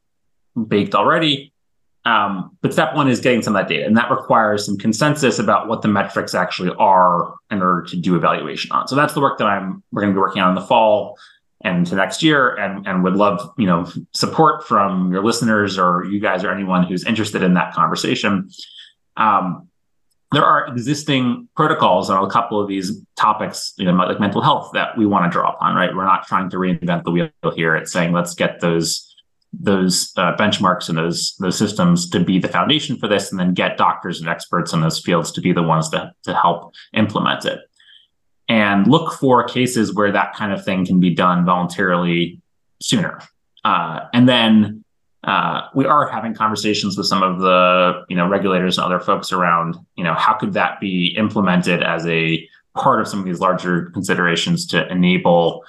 baked 0.67 0.95
already. 0.95 1.53
Um, 2.05 2.57
but 2.61 2.73
step 2.73 2.95
one 2.95 3.07
is 3.07 3.21
getting 3.21 3.41
some 3.41 3.55
of 3.55 3.61
that 3.61 3.69
data, 3.73 3.85
and 3.85 3.95
that 3.95 4.11
requires 4.11 4.65
some 4.65 4.77
consensus 4.77 5.39
about 5.39 5.69
what 5.69 5.81
the 5.81 5.87
metrics 5.87 6.35
actually 6.35 6.75
are 6.77 7.33
in 7.49 7.61
order 7.61 7.83
to 7.83 7.95
do 7.95 8.15
evaluation 8.15 8.71
on. 8.71 8.87
So 8.89 8.95
that's 8.95 9.13
the 9.13 9.21
work 9.21 9.37
that 9.37 9.47
I'm 9.47 9.81
we're 9.91 10.01
going 10.01 10.13
to 10.13 10.17
be 10.17 10.19
working 10.19 10.41
on 10.41 10.49
in 10.49 10.55
the 10.55 10.67
fall 10.67 11.17
and 11.63 11.87
to 11.87 11.95
next 11.95 12.21
year, 12.21 12.55
and 12.55 12.85
and 12.85 13.03
would 13.05 13.15
love 13.15 13.53
you 13.57 13.65
know 13.65 13.89
support 14.13 14.67
from 14.67 15.13
your 15.13 15.23
listeners 15.23 15.79
or 15.79 16.03
you 16.03 16.19
guys 16.19 16.43
or 16.43 16.51
anyone 16.51 16.83
who's 16.83 17.05
interested 17.05 17.41
in 17.41 17.53
that 17.53 17.73
conversation. 17.73 18.49
Um, 19.15 19.69
there 20.33 20.43
are 20.43 20.67
existing 20.67 21.47
protocols 21.55 22.09
on 22.09 22.25
a 22.25 22.29
couple 22.29 22.59
of 22.59 22.67
these 22.67 22.99
topics, 23.15 23.73
you 23.77 23.85
know, 23.85 23.93
like 23.93 24.19
mental 24.19 24.41
health 24.41 24.71
that 24.73 24.97
we 24.97 25.05
want 25.05 25.25
to 25.25 25.29
draw 25.29 25.53
upon, 25.53 25.75
right? 25.75 25.95
We're 25.95 26.05
not 26.05 26.25
trying 26.25 26.49
to 26.49 26.57
reinvent 26.57 27.03
the 27.03 27.11
wheel 27.11 27.29
here. 27.55 27.75
It's 27.75 27.91
saying 27.91 28.13
let's 28.13 28.33
get 28.33 28.59
those 28.59 29.12
those 29.53 30.11
uh, 30.17 30.35
benchmarks 30.35 30.89
and 30.89 30.97
those 30.97 31.35
those 31.39 31.57
systems 31.57 32.09
to 32.09 32.19
be 32.19 32.39
the 32.39 32.47
foundation 32.47 32.97
for 32.97 33.07
this, 33.07 33.31
and 33.31 33.39
then 33.39 33.53
get 33.53 33.77
doctors 33.77 34.19
and 34.19 34.29
experts 34.29 34.73
in 34.73 34.81
those 34.81 34.99
fields 34.99 35.31
to 35.33 35.41
be 35.41 35.53
the 35.53 35.63
ones 35.63 35.89
to 35.89 36.11
to 36.23 36.33
help 36.33 36.73
implement 36.93 37.45
it. 37.45 37.59
And 38.49 38.87
look 38.87 39.13
for 39.13 39.43
cases 39.43 39.93
where 39.93 40.11
that 40.11 40.33
kind 40.35 40.51
of 40.51 40.63
thing 40.63 40.85
can 40.85 40.99
be 40.99 41.13
done 41.13 41.45
voluntarily 41.45 42.41
sooner. 42.81 43.21
Uh, 43.63 44.01
and 44.13 44.27
then 44.27 44.83
uh, 45.23 45.67
we 45.73 45.85
are 45.85 46.07
having 46.09 46.33
conversations 46.33 46.97
with 46.97 47.07
some 47.07 47.23
of 47.23 47.39
the 47.39 48.03
you 48.09 48.15
know 48.15 48.27
regulators 48.27 48.77
and 48.77 48.85
other 48.85 48.99
folks 48.99 49.31
around 49.31 49.77
you 49.95 50.03
know 50.03 50.13
how 50.13 50.33
could 50.33 50.53
that 50.53 50.79
be 50.79 51.15
implemented 51.17 51.81
as 51.81 52.05
a 52.07 52.47
part 52.75 52.99
of 52.99 53.07
some 53.07 53.19
of 53.19 53.25
these 53.25 53.39
larger 53.39 53.89
considerations 53.91 54.65
to 54.67 54.91
enable 54.91 55.63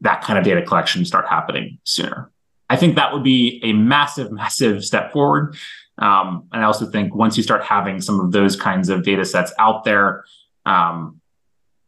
that 0.00 0.22
kind 0.22 0.38
of 0.38 0.44
data 0.44 0.62
collection 0.62 1.04
start 1.04 1.26
happening 1.28 1.78
sooner. 1.84 2.30
I 2.70 2.76
think 2.76 2.96
that 2.96 3.12
would 3.12 3.22
be 3.24 3.60
a 3.62 3.72
massive, 3.72 4.32
massive 4.42 4.84
step 4.84 5.12
forward. 5.12 5.56
Um, 5.98 6.48
and 6.52 6.62
I 6.62 6.66
also 6.66 6.86
think 6.86 7.14
once 7.14 7.36
you 7.36 7.42
start 7.42 7.62
having 7.62 8.00
some 8.00 8.18
of 8.18 8.32
those 8.32 8.56
kinds 8.56 8.88
of 8.88 9.04
data 9.04 9.24
sets 9.24 9.52
out 9.58 9.84
there, 9.84 10.24
um, 10.66 11.20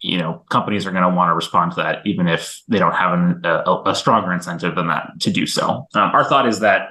you 0.00 0.18
know 0.18 0.44
companies 0.50 0.86
are 0.86 0.90
going 0.90 1.02
to 1.02 1.14
want 1.14 1.30
to 1.30 1.34
respond 1.34 1.72
to 1.72 1.76
that 1.76 2.06
even 2.06 2.28
if 2.28 2.62
they 2.68 2.78
don't 2.78 2.94
have 2.94 3.12
an, 3.12 3.40
a, 3.44 3.82
a, 3.86 3.94
stronger 3.94 4.32
incentive 4.32 4.74
than 4.74 4.88
that 4.88 5.10
to 5.20 5.30
do 5.30 5.46
so 5.46 5.86
um, 5.94 6.10
our 6.12 6.24
thought 6.24 6.46
is 6.46 6.60
that 6.60 6.90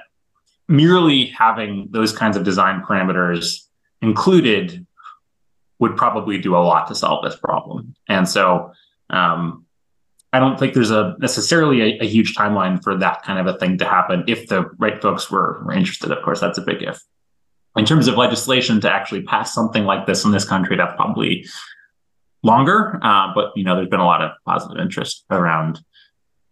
merely 0.68 1.26
having 1.26 1.88
those 1.90 2.12
kinds 2.12 2.36
of 2.36 2.44
design 2.44 2.82
parameters 2.82 3.66
included 4.02 4.86
would 5.78 5.96
probably 5.96 6.38
do 6.38 6.56
a 6.56 6.58
lot 6.58 6.88
to 6.88 6.94
solve 6.94 7.24
this 7.24 7.36
problem 7.36 7.94
and 8.08 8.28
so 8.28 8.72
um, 9.10 9.64
i 10.36 10.38
don't 10.38 10.58
think 10.58 10.74
there's 10.74 10.90
a 10.90 11.16
necessarily 11.18 11.80
a, 11.80 12.04
a, 12.04 12.06
huge 12.06 12.34
timeline 12.34 12.82
for 12.82 12.96
that 12.96 13.22
kind 13.22 13.38
of 13.38 13.46
a 13.52 13.58
thing 13.58 13.78
to 13.78 13.84
happen 13.84 14.22
if 14.26 14.48
the 14.48 14.62
right 14.78 15.00
folks 15.02 15.30
were, 15.30 15.62
were 15.64 15.72
interested 15.72 16.10
of 16.10 16.22
course 16.22 16.40
that's 16.40 16.58
a 16.58 16.62
big 16.62 16.82
if 16.82 17.00
in 17.76 17.84
terms 17.84 18.08
of 18.08 18.16
legislation 18.16 18.80
to 18.80 18.90
actually 18.90 19.22
pass 19.22 19.54
something 19.54 19.84
like 19.84 20.06
this 20.06 20.24
in 20.24 20.30
this 20.30 20.44
country 20.44 20.76
that's 20.76 20.94
probably 20.96 21.46
longer. 22.42 22.98
Uh, 23.02 23.32
but 23.34 23.52
you 23.54 23.64
know, 23.64 23.76
there's 23.76 23.88
been 23.88 24.00
a 24.00 24.06
lot 24.06 24.22
of 24.22 24.30
positive 24.46 24.78
interest 24.78 25.24
around, 25.30 25.80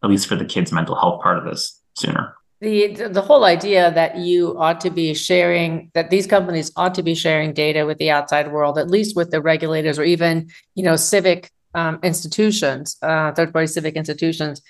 at 0.02 0.10
least 0.10 0.26
for 0.26 0.36
the 0.36 0.44
kids' 0.44 0.72
mental 0.72 0.94
health 0.94 1.22
part 1.22 1.38
of 1.38 1.44
this 1.44 1.80
sooner. 1.96 2.34
The 2.60 3.08
the 3.10 3.22
whole 3.22 3.44
idea 3.44 3.92
that 3.92 4.16
you 4.16 4.56
ought 4.58 4.80
to 4.82 4.90
be 4.90 5.12
sharing 5.14 5.90
that 5.94 6.10
these 6.10 6.26
companies 6.26 6.70
ought 6.76 6.94
to 6.94 7.02
be 7.02 7.14
sharing 7.14 7.52
data 7.52 7.84
with 7.84 7.98
the 7.98 8.10
outside 8.10 8.52
world, 8.52 8.78
at 8.78 8.90
least 8.90 9.16
with 9.16 9.30
the 9.30 9.40
regulators 9.40 9.98
or 9.98 10.04
even 10.04 10.50
you 10.74 10.84
know 10.84 10.96
civic 10.96 11.50
um, 11.74 11.98
institutions, 12.02 12.96
uh, 13.02 13.32
third 13.32 13.52
party 13.52 13.66
civic 13.66 13.94
institutions, 13.94 14.62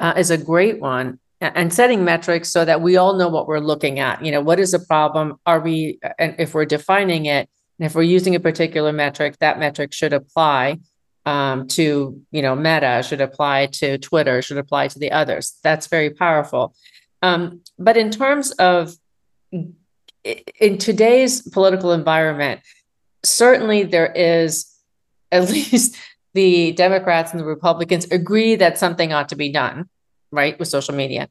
uh, 0.00 0.14
is 0.16 0.30
a 0.30 0.38
great 0.38 0.80
one. 0.80 1.18
And 1.40 1.74
setting 1.74 2.04
metrics 2.04 2.50
so 2.50 2.64
that 2.64 2.82
we 2.82 2.96
all 2.96 3.14
know 3.14 3.26
what 3.26 3.48
we're 3.48 3.58
looking 3.58 3.98
at. 3.98 4.24
You 4.24 4.30
know, 4.30 4.40
what 4.40 4.60
is 4.60 4.70
the 4.70 4.78
problem? 4.78 5.40
Are 5.44 5.58
we, 5.58 5.98
and 6.16 6.36
if 6.38 6.54
we're 6.54 6.64
defining 6.64 7.26
it, 7.26 7.48
and 7.78 7.86
if 7.86 7.96
we're 7.96 8.02
using 8.02 8.36
a 8.36 8.40
particular 8.40 8.92
metric, 8.92 9.38
that 9.40 9.58
metric 9.58 9.92
should 9.92 10.12
apply 10.12 10.78
um, 11.26 11.66
to, 11.68 12.20
you 12.30 12.42
know, 12.42 12.54
Meta, 12.54 13.02
should 13.04 13.20
apply 13.20 13.66
to 13.66 13.98
Twitter, 13.98 14.40
should 14.40 14.58
apply 14.58 14.86
to 14.88 15.00
the 15.00 15.10
others. 15.10 15.58
That's 15.64 15.88
very 15.88 16.10
powerful. 16.10 16.76
Um, 17.22 17.62
but 17.76 17.96
in 17.96 18.10
terms 18.10 18.52
of 18.52 18.94
in 19.52 20.78
today's 20.78 21.42
political 21.42 21.92
environment, 21.92 22.60
certainly 23.24 23.84
there 23.84 24.12
is 24.12 24.72
at 25.30 25.48
least 25.50 25.96
the 26.34 26.72
Democrats 26.72 27.32
and 27.32 27.40
the 27.40 27.44
Republicans 27.44 28.06
agree 28.10 28.56
that 28.56 28.78
something 28.78 29.12
ought 29.12 29.28
to 29.30 29.36
be 29.36 29.50
done, 29.50 29.88
right, 30.30 30.58
with 30.58 30.68
social 30.68 30.94
media. 30.94 31.28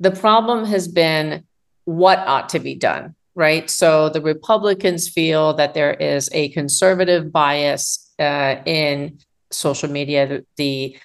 The 0.00 0.10
problem 0.10 0.64
has 0.66 0.88
been 0.88 1.44
what 1.84 2.18
ought 2.20 2.48
to 2.50 2.58
be 2.58 2.74
done 2.74 3.14
right? 3.34 3.68
So 3.68 4.08
the 4.08 4.20
Republicans 4.20 5.08
feel 5.08 5.54
that 5.54 5.74
there 5.74 5.94
is 5.94 6.28
a 6.32 6.48
conservative 6.50 7.32
bias 7.32 8.12
uh, 8.18 8.56
in 8.64 9.18
social 9.50 9.90
media. 9.90 10.26
The 10.26 10.44
the, 10.56 10.96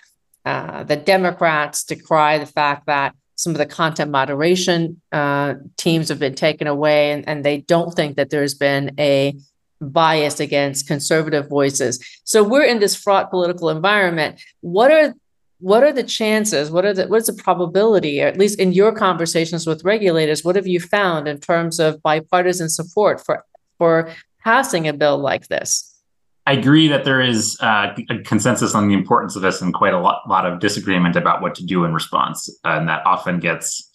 uh, 0.45 0.83
the 0.83 0.95
Democrats 0.95 1.83
decry 1.83 2.37
the 2.37 2.45
fact 2.45 2.85
that 2.85 3.15
some 3.35 3.51
of 3.51 3.57
the 3.57 3.65
content 3.65 4.11
moderation 4.11 5.01
uh, 5.11 5.55
teams 5.77 6.09
have 6.09 6.19
been 6.19 6.35
taken 6.35 6.67
away, 6.67 7.11
and, 7.11 7.27
and 7.27 7.43
they 7.43 7.59
don't 7.59 7.93
think 7.93 8.17
that 8.17 8.29
there's 8.29 8.53
been 8.53 8.93
a 8.99 9.35
bias 9.81 10.39
against 10.39 10.87
conservative 10.87 11.47
voices. 11.47 12.03
So 12.23 12.43
we're 12.43 12.63
in 12.63 12.79
this 12.79 12.95
fraught 12.95 13.29
political 13.29 13.69
environment. 13.69 14.41
What 14.61 14.91
are 14.91 15.13
what 15.61 15.83
are 15.83 15.91
the 15.91 16.03
chances 16.03 16.71
what 16.71 16.85
are 16.85 16.93
the 16.93 17.05
what 17.07 17.19
is 17.19 17.27
the 17.27 17.33
probability 17.33 18.21
or 18.21 18.27
at 18.27 18.37
least 18.37 18.57
in 18.59 18.71
your 18.71 18.93
conversations 18.93 19.67
with 19.67 19.83
regulators 19.83 20.41
what 20.41 20.55
have 20.55 20.65
you 20.65 20.79
found 20.79 21.27
in 21.27 21.37
terms 21.37 21.81
of 21.81 22.01
bipartisan 22.01 22.69
support 22.69 23.21
for 23.25 23.43
for 23.77 24.09
passing 24.41 24.87
a 24.87 24.93
bill 24.93 25.17
like 25.17 25.49
this 25.49 25.99
I 26.47 26.53
agree 26.53 26.87
that 26.87 27.03
there 27.03 27.21
is 27.21 27.59
uh, 27.61 27.95
a 28.09 28.17
consensus 28.23 28.73
on 28.73 28.87
the 28.87 28.95
importance 28.95 29.35
of 29.35 29.43
this 29.43 29.61
and 29.61 29.71
quite 29.71 29.93
a 29.93 29.99
lot, 29.99 30.27
lot 30.27 30.47
of 30.47 30.59
disagreement 30.59 31.15
about 31.15 31.43
what 31.43 31.53
to 31.55 31.63
do 31.63 31.85
in 31.85 31.93
response. 31.93 32.49
And 32.63 32.89
that 32.89 33.05
often 33.05 33.39
gets 33.39 33.87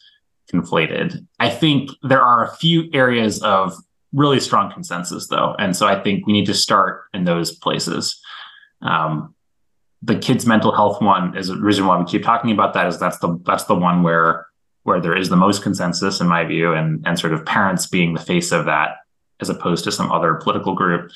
conflated. 0.52 1.26
I 1.40 1.48
think 1.50 1.90
there 2.04 2.22
are 2.22 2.44
a 2.44 2.54
few 2.54 2.88
areas 2.92 3.42
of 3.42 3.74
really 4.14 4.40
strong 4.40 4.72
consensus, 4.72 5.27
though. 5.27 5.55
And 5.59 5.77
so 5.77 5.87
I 5.87 6.00
think 6.03 6.27
we 6.27 6.33
need 6.33 6.46
to 6.46 6.55
start 6.55 7.05
in 7.12 7.24
those 7.24 7.53
places. 7.53 8.20
Um, 8.81 9.35
the 10.05 10.18
kids 10.18 10.46
mental 10.46 10.72
health 10.72 11.00
one 11.00 11.37
is 11.37 11.48
the 11.48 11.57
reason 11.57 11.87
why 11.87 11.98
we 11.98 12.05
keep 12.05 12.22
talking 12.22 12.50
about 12.50 12.74
that 12.74 12.87
is 12.87 12.98
that's 12.98 13.18
the 13.18 13.38
that's 13.44 13.64
the 13.64 13.74
one 13.74 14.03
where 14.03 14.46
where 14.83 15.00
there 15.00 15.16
is 15.16 15.31
the 15.31 15.37
most 15.37 15.62
consensus 15.62 16.20
in 16.20 16.29
my 16.29 16.44
view 16.44 16.74
and 16.74 17.03
and 17.07 17.18
sort 17.18 17.33
of 17.33 17.44
parents 17.46 17.87
being 17.87 18.12
the 18.12 18.20
face 18.20 18.53
of 18.53 18.66
that 18.66 18.96
as 19.40 19.48
opposed 19.48 19.85
to 19.85 19.90
some 19.90 20.12
other 20.12 20.35
political 20.35 20.74
group 20.74 21.11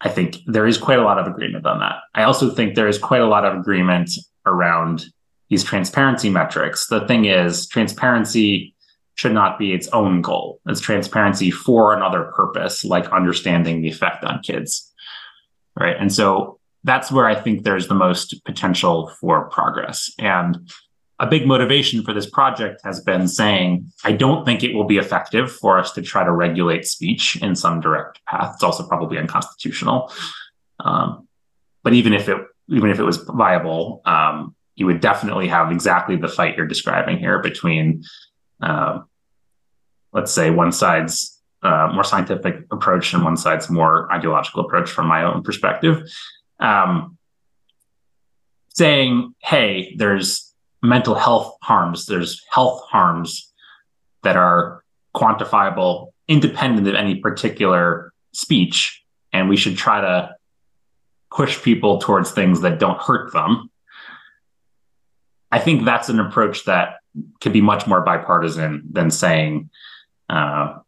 i 0.00 0.08
think 0.08 0.38
there 0.46 0.66
is 0.66 0.78
quite 0.78 0.98
a 0.98 1.02
lot 1.02 1.18
of 1.18 1.26
agreement 1.26 1.66
on 1.66 1.78
that 1.78 1.96
i 2.14 2.22
also 2.22 2.50
think 2.50 2.74
there 2.74 2.88
is 2.88 2.98
quite 2.98 3.20
a 3.20 3.26
lot 3.26 3.44
of 3.44 3.54
agreement 3.54 4.10
around 4.46 5.06
these 5.50 5.62
transparency 5.62 6.30
metrics 6.30 6.86
the 6.86 7.06
thing 7.06 7.26
is 7.26 7.68
transparency 7.68 8.74
should 9.16 9.32
not 9.32 9.58
be 9.58 9.72
its 9.72 9.88
own 9.88 10.22
goal 10.22 10.60
it's 10.66 10.80
transparency 10.80 11.50
for 11.50 11.94
another 11.94 12.32
purpose 12.34 12.84
like 12.84 13.06
understanding 13.12 13.82
the 13.82 13.88
effect 13.88 14.24
on 14.24 14.40
kids 14.40 14.92
right 15.78 15.96
and 15.98 16.12
so 16.12 16.58
that's 16.86 17.10
where 17.10 17.26
I 17.26 17.34
think 17.34 17.64
there's 17.64 17.88
the 17.88 17.94
most 17.94 18.44
potential 18.44 19.08
for 19.20 19.50
progress. 19.50 20.10
And 20.20 20.70
a 21.18 21.26
big 21.26 21.44
motivation 21.44 22.04
for 22.04 22.14
this 22.14 22.30
project 22.30 22.80
has 22.84 23.00
been 23.00 23.26
saying, 23.26 23.90
I 24.04 24.12
don't 24.12 24.44
think 24.44 24.62
it 24.62 24.72
will 24.72 24.84
be 24.84 24.98
effective 24.98 25.50
for 25.50 25.78
us 25.78 25.90
to 25.92 26.02
try 26.02 26.22
to 26.24 26.30
regulate 26.30 26.86
speech 26.86 27.42
in 27.42 27.56
some 27.56 27.80
direct 27.80 28.24
path. 28.26 28.52
It's 28.54 28.62
also 28.62 28.86
probably 28.86 29.18
unconstitutional. 29.18 30.12
Um, 30.78 31.26
but 31.82 31.92
even 31.92 32.12
if 32.12 32.28
it 32.28 32.38
even 32.68 32.90
if 32.90 32.98
it 32.98 33.04
was 33.04 33.16
viable, 33.16 34.02
um, 34.06 34.54
you 34.76 34.86
would 34.86 35.00
definitely 35.00 35.48
have 35.48 35.72
exactly 35.72 36.16
the 36.16 36.28
fight 36.28 36.56
you're 36.56 36.66
describing 36.66 37.18
here 37.18 37.40
between, 37.40 38.02
uh, 38.60 39.00
let's 40.12 40.32
say, 40.32 40.50
one 40.50 40.72
side's 40.72 41.40
uh, 41.62 41.90
more 41.92 42.04
scientific 42.04 42.64
approach 42.70 43.12
and 43.12 43.24
one 43.24 43.36
side's 43.36 43.68
more 43.68 44.10
ideological 44.12 44.64
approach 44.64 44.90
from 44.90 45.06
my 45.06 45.24
own 45.24 45.42
perspective 45.42 46.02
um, 46.60 47.18
saying, 48.68 49.34
hey, 49.42 49.94
there's 49.96 50.52
mental 50.82 51.14
health 51.14 51.56
harms, 51.62 52.06
there's 52.06 52.42
health 52.50 52.82
harms 52.88 53.52
that 54.22 54.36
are 54.36 54.82
quantifiable 55.14 56.12
independent 56.28 56.86
of 56.86 56.94
any 56.94 57.16
particular 57.16 58.12
speech. 58.32 59.02
And 59.32 59.48
we 59.48 59.56
should 59.56 59.76
try 59.76 60.00
to 60.00 60.34
push 61.30 61.62
people 61.62 61.98
towards 61.98 62.30
things 62.30 62.60
that 62.62 62.78
don't 62.78 63.00
hurt 63.00 63.32
them. 63.32 63.70
I 65.50 65.58
think 65.58 65.84
that's 65.84 66.08
an 66.08 66.20
approach 66.20 66.64
that 66.64 66.96
could 67.40 67.52
be 67.52 67.60
much 67.60 67.86
more 67.86 68.00
bipartisan 68.02 68.82
than 68.90 69.10
saying, 69.10 69.70
uh, 70.28 70.78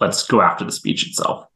let's 0.00 0.26
go 0.26 0.40
after 0.40 0.64
the 0.64 0.72
speech 0.72 1.06
itself. 1.06 1.46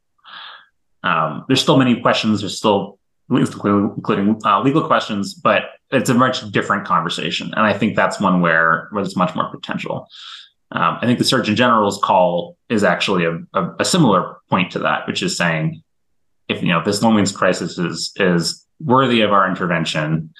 Um, 1.03 1.45
there's 1.47 1.61
still 1.61 1.77
many 1.77 1.99
questions. 2.01 2.39
There's 2.39 2.57
still 2.57 2.97
including 3.29 4.39
uh, 4.45 4.61
legal 4.61 4.85
questions, 4.85 5.33
but 5.33 5.63
it's 5.91 6.09
a 6.09 6.13
much 6.13 6.49
different 6.51 6.85
conversation. 6.85 7.53
And 7.55 7.65
I 7.65 7.77
think 7.77 7.95
that's 7.95 8.19
one 8.19 8.41
where, 8.41 8.87
where 8.91 9.03
there's 9.03 9.15
much 9.15 9.35
more 9.35 9.49
potential. 9.49 10.07
Um, 10.71 10.97
I 11.01 11.05
think 11.05 11.19
the 11.19 11.25
Surgeon 11.25 11.55
General's 11.55 11.99
call 12.03 12.57
is 12.69 12.83
actually 12.83 13.25
a, 13.25 13.37
a, 13.53 13.75
a, 13.79 13.85
similar 13.85 14.37
point 14.49 14.71
to 14.71 14.79
that, 14.79 15.05
which 15.05 15.21
is 15.21 15.37
saying, 15.37 15.83
if 16.49 16.63
you 16.63 16.69
know 16.69 16.83
this 16.83 17.03
loneliness 17.03 17.31
crisis 17.31 17.77
is 17.77 18.11
is 18.15 18.65
worthy 18.79 19.21
of 19.21 19.31
our 19.31 19.47
intervention, 19.47 20.33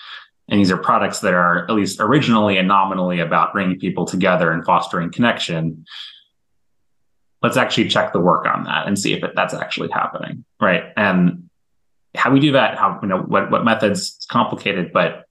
and 0.49 0.59
these 0.59 0.71
are 0.71 0.77
products 0.77 1.19
that 1.19 1.33
are 1.33 1.63
at 1.63 1.71
least 1.71 1.99
originally 1.99 2.57
and 2.57 2.67
nominally 2.67 3.19
about 3.19 3.53
bringing 3.53 3.79
people 3.79 4.05
together 4.05 4.51
and 4.51 4.65
fostering 4.65 5.11
connection, 5.11 5.85
let's 7.41 7.57
actually 7.57 7.87
check 7.87 8.13
the 8.13 8.19
work 8.19 8.45
on 8.45 8.65
that 8.65 8.87
and 8.87 8.97
see 8.97 9.13
if 9.13 9.23
it, 9.23 9.31
that's 9.35 9.53
actually 9.53 9.89
happening, 9.89 10.43
right? 10.59 10.83
And 10.97 11.49
how 12.15 12.31
we 12.31 12.39
do 12.39 12.51
that, 12.53 12.77
how 12.77 12.99
you 13.01 13.07
know 13.07 13.19
what 13.19 13.51
what 13.51 13.63
methods, 13.63 14.15
it's 14.17 14.25
complicated, 14.25 14.91
but 14.93 15.25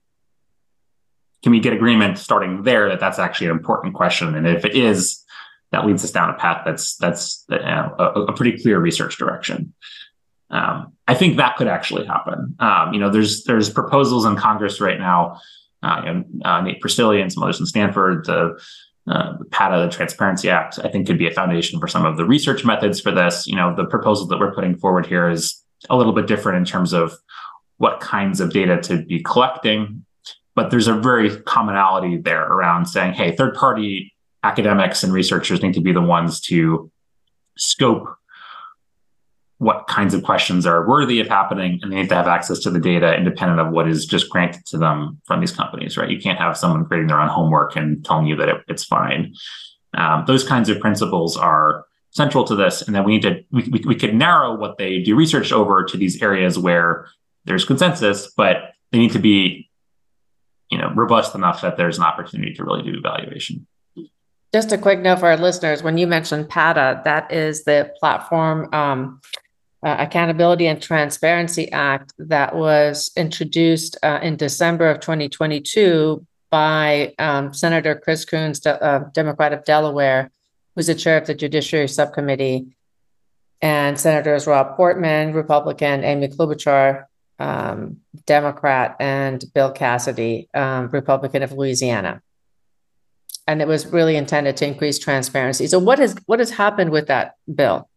can 1.42 1.52
we 1.52 1.60
get 1.60 1.72
agreement 1.72 2.18
starting 2.18 2.62
there 2.62 2.88
that 2.88 3.00
that's 3.00 3.18
actually 3.18 3.48
an 3.48 3.52
important 3.52 3.94
question? 3.94 4.34
And 4.34 4.46
if 4.46 4.64
it 4.64 4.74
is, 4.74 5.24
that 5.72 5.86
leads 5.86 6.04
us 6.04 6.12
down 6.12 6.30
a 6.30 6.34
path 6.34 6.62
that's 6.64 6.96
that's 6.96 7.44
you 7.50 7.58
know, 7.58 7.94
a, 7.98 8.04
a, 8.04 8.32
pretty 8.32 8.62
clear 8.62 8.78
research 8.78 9.16
direction. 9.18 9.72
Um, 10.52 10.92
I 11.08 11.14
think 11.14 11.38
that 11.38 11.56
could 11.56 11.66
actually 11.66 12.06
happen. 12.06 12.54
Um, 12.60 12.92
you 12.92 13.00
know, 13.00 13.10
there's 13.10 13.44
there's 13.44 13.70
proposals 13.70 14.24
in 14.24 14.36
Congress 14.36 14.80
right 14.80 14.98
now. 14.98 15.40
Uh, 15.82 16.02
and, 16.06 16.42
uh, 16.44 16.60
Nate 16.60 16.80
Persily 16.80 17.20
and 17.20 17.32
some 17.32 17.42
others 17.42 17.58
in 17.58 17.66
Stanford, 17.66 18.24
the 18.24 18.56
uh, 19.08 19.36
the 19.38 19.44
PATA, 19.46 19.84
the 19.84 19.90
Transparency 19.90 20.48
Act, 20.48 20.78
I 20.84 20.88
think 20.88 21.08
could 21.08 21.18
be 21.18 21.26
a 21.26 21.32
foundation 21.32 21.80
for 21.80 21.88
some 21.88 22.06
of 22.06 22.16
the 22.16 22.24
research 22.24 22.64
methods 22.64 23.00
for 23.00 23.10
this. 23.10 23.48
You 23.48 23.56
know, 23.56 23.74
the 23.74 23.84
proposal 23.84 24.28
that 24.28 24.38
we're 24.38 24.54
putting 24.54 24.76
forward 24.76 25.06
here 25.06 25.28
is 25.28 25.60
a 25.90 25.96
little 25.96 26.12
bit 26.12 26.28
different 26.28 26.58
in 26.58 26.64
terms 26.64 26.92
of 26.92 27.12
what 27.78 27.98
kinds 27.98 28.40
of 28.40 28.52
data 28.52 28.80
to 28.82 29.04
be 29.04 29.20
collecting. 29.20 30.04
But 30.54 30.70
there's 30.70 30.86
a 30.86 30.94
very 30.94 31.36
commonality 31.42 32.18
there 32.18 32.44
around 32.44 32.86
saying, 32.86 33.14
hey, 33.14 33.34
third 33.34 33.54
party 33.54 34.12
academics 34.44 35.02
and 35.02 35.12
researchers 35.12 35.62
need 35.62 35.74
to 35.74 35.80
be 35.80 35.92
the 35.92 36.00
ones 36.00 36.40
to 36.42 36.90
scope 37.56 38.06
what 39.62 39.86
kinds 39.86 40.12
of 40.12 40.24
questions 40.24 40.66
are 40.66 40.88
worthy 40.88 41.20
of 41.20 41.28
happening 41.28 41.78
and 41.80 41.92
they 41.92 41.96
need 41.96 42.08
to 42.08 42.16
have 42.16 42.26
access 42.26 42.58
to 42.58 42.68
the 42.68 42.80
data 42.80 43.16
independent 43.16 43.60
of 43.60 43.70
what 43.70 43.86
is 43.86 44.06
just 44.06 44.28
granted 44.28 44.66
to 44.66 44.76
them 44.76 45.20
from 45.24 45.40
these 45.40 45.52
companies 45.52 45.96
right? 45.96 46.10
You 46.10 46.18
can't 46.18 46.38
have 46.38 46.56
someone 46.56 46.84
creating 46.84 47.06
their 47.06 47.20
own 47.20 47.28
homework 47.28 47.76
and 47.76 48.04
telling 48.04 48.26
you 48.26 48.34
that 48.36 48.48
it, 48.48 48.56
it's 48.66 48.82
fine. 48.84 49.34
Um, 49.94 50.24
those 50.26 50.42
kinds 50.42 50.68
of 50.68 50.80
principles 50.80 51.36
are 51.36 51.84
central 52.10 52.42
to 52.44 52.56
this 52.56 52.82
and 52.82 52.92
then 52.94 53.04
we 53.04 53.12
need 53.12 53.22
to 53.22 53.44
we, 53.52 53.62
we, 53.70 53.84
we 53.86 53.94
could 53.94 54.14
narrow 54.14 54.56
what 54.56 54.78
they 54.78 55.00
do 55.00 55.14
research 55.14 55.52
over 55.52 55.84
to 55.84 55.96
these 55.96 56.20
areas 56.20 56.58
where 56.58 57.06
there's 57.44 57.64
consensus 57.64 58.32
but 58.36 58.56
they 58.90 58.98
need 58.98 59.12
to 59.12 59.20
be 59.20 59.70
you 60.72 60.78
know 60.78 60.90
robust 60.96 61.36
enough 61.36 61.60
that 61.60 61.76
there's 61.76 61.98
an 61.98 62.04
opportunity 62.04 62.52
to 62.54 62.64
really 62.64 62.82
do 62.82 62.98
evaluation. 62.98 63.66
Just 64.52 64.72
a 64.72 64.78
quick 64.78 65.00
note 65.00 65.20
for 65.20 65.28
our 65.28 65.36
listeners 65.36 65.82
when 65.82 65.96
you 65.96 66.06
mentioned 66.06 66.48
PATA, 66.48 67.02
that 67.04 67.32
is 67.32 67.64
the 67.64 67.90
platform 67.98 68.68
um, 68.74 69.20
uh, 69.82 69.96
Accountability 69.98 70.66
and 70.66 70.80
Transparency 70.80 71.70
Act 71.72 72.12
that 72.18 72.54
was 72.54 73.10
introduced 73.16 73.96
uh, 74.02 74.20
in 74.22 74.36
December 74.36 74.88
of 74.88 75.00
2022 75.00 76.24
by 76.50 77.14
um, 77.18 77.52
Senator 77.52 77.94
Chris 77.96 78.24
Coons, 78.24 78.64
uh, 78.66 79.04
Democrat 79.12 79.52
of 79.52 79.64
Delaware, 79.64 80.30
who's 80.74 80.86
the 80.86 80.94
chair 80.94 81.16
of 81.16 81.26
the 81.26 81.34
Judiciary 81.34 81.88
Subcommittee, 81.88 82.66
and 83.60 83.98
Senators 83.98 84.46
Rob 84.46 84.76
Portman, 84.76 85.32
Republican, 85.32 86.04
Amy 86.04 86.28
Klobuchar, 86.28 87.06
um, 87.38 87.98
Democrat, 88.26 88.96
and 89.00 89.44
Bill 89.54 89.72
Cassidy, 89.72 90.48
um, 90.54 90.88
Republican 90.88 91.42
of 91.42 91.52
Louisiana. 91.52 92.22
And 93.46 93.60
it 93.60 93.66
was 93.66 93.86
really 93.86 94.16
intended 94.16 94.56
to 94.58 94.66
increase 94.66 94.98
transparency. 94.98 95.66
So, 95.66 95.78
what 95.78 95.98
has 95.98 96.14
what 96.26 96.38
has 96.38 96.50
happened 96.50 96.90
with 96.90 97.08
that 97.08 97.34
bill? 97.52 97.88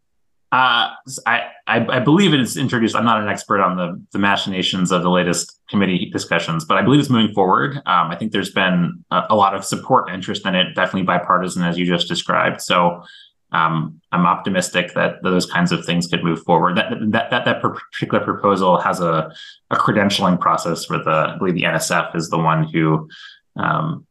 Uh, 0.52 0.93
I, 1.26 1.50
I, 1.68 1.86
I 1.89 2.00
believe 2.00 2.34
it 2.34 2.39
is 2.39 2.56
introduced. 2.56 2.96
I'm 2.96 3.04
not 3.04 3.22
an 3.22 3.28
expert 3.28 3.62
on 3.62 3.76
the 3.76 4.02
the 4.14 4.20
machinations 4.20 4.91
of 4.91 5.04
the 5.04 5.10
latest 5.10 5.60
committee 5.70 6.10
discussions, 6.12 6.64
but 6.64 6.78
I 6.78 6.82
believe 6.82 7.00
it's 7.00 7.10
moving 7.10 7.34
forward. 7.34 7.78
Um, 7.78 8.12
I 8.12 8.16
think 8.16 8.32
there's 8.32 8.52
been 8.52 9.04
a, 9.12 9.24
a, 9.32 9.36
lot 9.36 9.56
of 9.56 9.66
support 9.66 10.08
and 10.08 10.16
interest 10.16 10.46
in 10.46 10.56
it, 10.56 10.76
definitely 10.76 11.02
bipartisan, 11.02 11.64
as 11.64 11.78
you 11.78 11.86
just 11.86 12.08
described. 12.08 12.62
So 12.62 13.04
um, 13.52 14.00
I'm 14.12 14.26
optimistic 14.26 14.93
that 14.93 15.24
those 15.24 15.46
kinds 15.46 15.72
of 15.72 15.84
things 15.84 16.08
could 16.08 16.24
move 16.24 16.43
forward. 16.43 16.78
That 16.78 16.91
that 17.12 17.32
that, 17.32 17.46
that 17.46 17.62
particular 17.62 18.24
proposal 18.24 18.80
has 18.80 19.00
a, 19.02 19.34
a 19.72 19.76
credentialing 19.76 20.39
process 20.39 20.89
where 20.89 21.04
the 21.04 21.34
I 21.34 21.38
believe 21.38 21.56
the 21.56 21.64
NSF 21.64 22.16
is 22.16 22.30
the 22.30 22.38
one 22.38 22.66
who 22.66 23.10
um, 23.56 24.06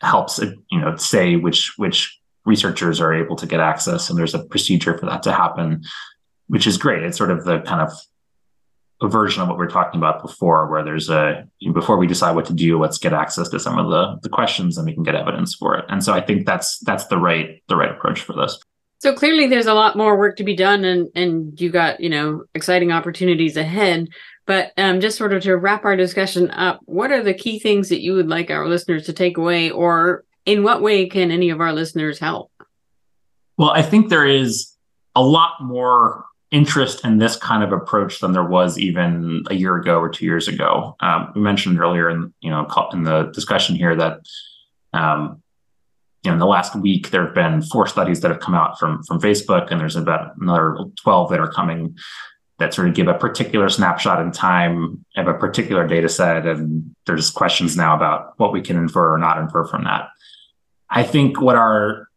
helps 0.00 0.38
you 0.38 0.80
know 0.80 0.96
say 0.96 1.36
which 1.36 1.74
which 1.76 2.18
researchers 2.46 3.00
are 3.00 3.12
able 3.12 3.36
to 3.36 3.46
get 3.46 3.60
access 3.60 4.08
and 4.08 4.18
there's 4.18 4.34
a 4.34 4.44
procedure 4.44 4.96
for 4.96 5.06
that 5.06 5.22
to 5.22 5.32
happen 5.32 5.82
which 6.48 6.66
is 6.66 6.76
great. 6.76 7.02
It's 7.02 7.18
sort 7.18 7.30
of 7.30 7.44
the 7.44 7.60
kind 7.60 7.80
of 7.80 7.92
a 9.02 9.08
version 9.08 9.42
of 9.42 9.48
what 9.48 9.58
we 9.58 9.66
are 9.66 9.70
talking 9.70 10.00
about 10.00 10.22
before 10.22 10.70
where 10.70 10.82
there's 10.82 11.10
a 11.10 11.46
before 11.74 11.98
we 11.98 12.06
decide 12.06 12.34
what 12.34 12.46
to 12.46 12.54
do 12.54 12.80
let's 12.80 12.96
get 12.96 13.12
access 13.12 13.46
to 13.50 13.60
some 13.60 13.78
of 13.78 13.90
the 13.90 14.18
the 14.22 14.30
questions 14.30 14.78
and 14.78 14.86
we 14.86 14.94
can 14.94 15.02
get 15.02 15.14
evidence 15.14 15.54
for 15.54 15.76
it. 15.76 15.84
And 15.88 16.02
so 16.02 16.14
i 16.14 16.20
think 16.20 16.46
that's 16.46 16.78
that's 16.78 17.06
the 17.08 17.18
right 17.18 17.62
the 17.68 17.76
right 17.76 17.90
approach 17.90 18.22
for 18.22 18.32
this. 18.32 18.58
So 18.98 19.12
clearly 19.12 19.48
there's 19.48 19.66
a 19.66 19.74
lot 19.74 19.96
more 19.96 20.16
work 20.16 20.36
to 20.36 20.44
be 20.44 20.56
done 20.56 20.84
and 20.84 21.08
and 21.14 21.60
you 21.60 21.70
got 21.70 22.00
you 22.00 22.08
know 22.08 22.44
exciting 22.54 22.90
opportunities 22.90 23.56
ahead. 23.56 24.08
But 24.46 24.72
um, 24.76 25.00
just 25.00 25.18
sort 25.18 25.32
of 25.32 25.42
to 25.42 25.56
wrap 25.56 25.84
our 25.84 25.96
discussion 25.96 26.50
up 26.52 26.80
what 26.84 27.10
are 27.10 27.22
the 27.22 27.34
key 27.34 27.58
things 27.58 27.90
that 27.90 28.00
you 28.00 28.14
would 28.14 28.28
like 28.28 28.48
our 28.48 28.66
listeners 28.66 29.04
to 29.06 29.12
take 29.12 29.36
away 29.36 29.70
or 29.70 30.24
in 30.46 30.62
what 30.62 30.80
way 30.80 31.06
can 31.06 31.30
any 31.30 31.50
of 31.50 31.60
our 31.60 31.72
listeners 31.72 32.18
help? 32.18 32.50
Well, 33.58 33.70
I 33.70 33.82
think 33.82 34.08
there 34.08 34.26
is 34.26 34.72
a 35.14 35.22
lot 35.22 35.54
more 35.60 36.24
interest 36.52 37.04
in 37.04 37.18
this 37.18 37.36
kind 37.36 37.64
of 37.64 37.72
approach 37.72 38.20
than 38.20 38.32
there 38.32 38.44
was 38.44 38.78
even 38.78 39.42
a 39.50 39.54
year 39.54 39.76
ago 39.76 39.98
or 39.98 40.08
two 40.08 40.24
years 40.24 40.46
ago. 40.46 40.96
Um, 41.00 41.32
we 41.34 41.40
mentioned 41.40 41.80
earlier 41.80 42.08
in 42.08 42.32
you 42.40 42.50
know 42.50 42.66
in 42.92 43.02
the 43.02 43.24
discussion 43.34 43.74
here 43.74 43.96
that 43.96 44.20
um, 44.92 45.42
you 46.22 46.30
know 46.30 46.34
in 46.34 46.38
the 46.38 46.46
last 46.46 46.76
week 46.76 47.10
there 47.10 47.26
have 47.26 47.34
been 47.34 47.62
four 47.62 47.86
studies 47.86 48.20
that 48.20 48.30
have 48.30 48.40
come 48.40 48.54
out 48.54 48.78
from 48.78 49.02
from 49.04 49.20
Facebook, 49.20 49.70
and 49.70 49.80
there's 49.80 49.96
about 49.96 50.36
another 50.40 50.76
twelve 51.02 51.30
that 51.30 51.40
are 51.40 51.50
coming 51.50 51.96
that 52.58 52.72
sort 52.72 52.88
of 52.88 52.94
give 52.94 53.08
a 53.08 53.14
particular 53.14 53.68
snapshot 53.68 54.20
in 54.20 54.32
time 54.32 55.04
of 55.16 55.26
a 55.26 55.34
particular 55.34 55.86
data 55.86 56.08
set, 56.08 56.46
and 56.46 56.94
there's 57.06 57.30
questions 57.30 57.76
now 57.76 57.94
about 57.94 58.32
what 58.38 58.52
we 58.52 58.62
can 58.62 58.76
infer 58.76 59.14
or 59.14 59.18
not 59.18 59.38
infer 59.38 59.66
from 59.66 59.84
that. 59.84 60.08
I 60.90 61.02
think 61.02 61.40
what 61.40 61.56
our 61.56 62.08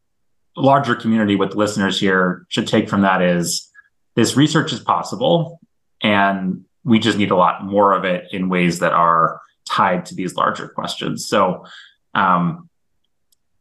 larger 0.55 0.95
community 0.95 1.36
with 1.36 1.55
listeners 1.55 1.99
here 1.99 2.45
should 2.49 2.67
take 2.67 2.89
from 2.89 3.01
that 3.01 3.22
is 3.22 3.70
this 4.15 4.36
research 4.36 4.74
is 4.74 4.80
possible 4.80 5.59
and 6.01 6.65
we 6.84 6.99
just 6.99 7.17
need 7.17 7.32
a 7.32 7.36
lot 7.36 7.63
more 7.63 7.93
of 7.93 8.03
it 8.05 8.26
in 8.32 8.49
ways 8.49 8.80
that 8.80 8.93
are 8.93 9.41
tied 9.65 10.05
to 10.07 10.15
these 10.15 10.36
larger 10.36 10.67
questions. 10.67 11.28
So, 11.28 11.65
um, 12.13 12.70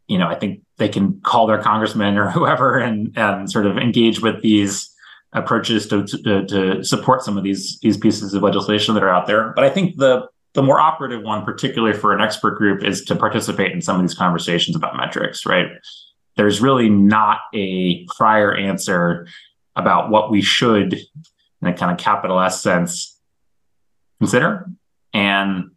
you 0.06 0.18
know, 0.18 0.26
I 0.26 0.34
think 0.34 0.62
they 0.78 0.88
can 0.88 1.20
call 1.20 1.46
their 1.46 1.62
congressman 1.62 2.16
or 2.16 2.30
whoever 2.36 2.78
and 2.78 3.16
and 3.16 3.50
sort 3.50 3.66
of 3.66 3.76
engage 3.76 4.20
with 4.20 4.42
these 4.42 4.90
approaches 5.34 5.86
to, 5.88 6.06
to, 6.06 6.46
to 6.46 6.82
support 6.82 7.22
some 7.22 7.36
of 7.36 7.44
these 7.44 7.78
these 7.80 7.98
pieces 7.98 8.32
of 8.32 8.42
legislation 8.42 8.94
that 8.94 9.02
are 9.02 9.11
out 9.11 9.26
there. 9.26 9.52
But 9.54 9.64
I 9.64 9.70
think 9.70 9.96
the 9.96 10.28
the 10.55 10.62
more 10.62 10.80
operative 10.80 11.22
one, 11.22 11.44
particularly 11.44 11.96
for 11.96 12.12
an 12.12 12.20
expert 12.20 12.57
group, 12.57 12.84
is 12.84 13.05
to 13.05 13.16
participate 13.16 13.72
in 13.72 13.82
some 13.82 13.96
of 13.96 14.03
these 14.03 14.14
conversations 14.14 14.76
about 14.76 14.96
metrics, 14.96 15.44
right? 15.46 15.66
There's 16.36 16.61
really 16.61 16.88
not 16.88 17.40
a 17.55 18.05
prior 18.16 18.55
answer 18.55 19.26
about 19.76 20.11
what 20.11 20.30
we 20.30 20.42
should, 20.42 20.94
in 21.62 21.68
a 21.68 21.72
kind 21.72 21.92
of 21.92 21.99
capital 21.99 22.40
S 22.40 22.62
sense, 22.62 23.20
consider. 24.20 24.68
And 25.12 25.70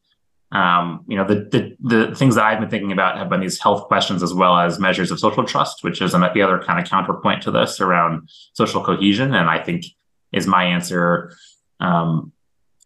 um, 0.51 1.05
you 1.07 1.15
know, 1.15 1.25
the, 1.25 1.35
the 1.35 1.77
the 1.79 2.15
things 2.15 2.35
that 2.35 2.43
I've 2.43 2.59
been 2.59 2.69
thinking 2.69 2.91
about 2.91 3.17
have 3.17 3.29
been 3.29 3.39
these 3.39 3.59
health 3.59 3.87
questions 3.87 4.21
as 4.21 4.33
well 4.33 4.57
as 4.57 4.79
measures 4.79 5.09
of 5.09 5.19
social 5.19 5.45
trust, 5.45 5.83
which 5.83 6.01
is 6.01 6.11
the 6.11 6.41
other 6.41 6.59
kind 6.59 6.79
of 6.79 6.89
counterpoint 6.89 7.43
to 7.43 7.51
this 7.51 7.79
around 7.79 8.29
social 8.53 8.83
cohesion. 8.83 9.33
And 9.33 9.49
I 9.49 9.63
think 9.63 9.85
is 10.33 10.47
my 10.47 10.65
answer 10.65 11.33
um, 11.79 12.33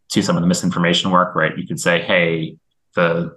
to 0.09 0.21
some 0.21 0.35
of 0.35 0.41
the 0.41 0.47
misinformation 0.47 1.11
work, 1.11 1.35
right? 1.35 1.57
You 1.57 1.67
could 1.67 1.79
say, 1.79 2.01
hey, 2.01 2.57
the 2.95 3.35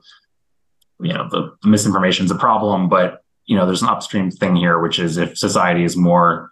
you 1.00 1.12
know 1.12 1.28
the, 1.30 1.56
the 1.62 1.68
misinformation 1.68 2.24
is 2.24 2.30
a 2.30 2.36
problem, 2.36 2.88
but 2.88 3.22
you 3.46 3.56
know 3.56 3.66
there's 3.66 3.82
an 3.82 3.88
upstream 3.88 4.30
thing 4.30 4.56
here, 4.56 4.78
which 4.78 4.98
is 4.98 5.16
if 5.16 5.38
society 5.38 5.84
is 5.84 5.96
more 5.96 6.50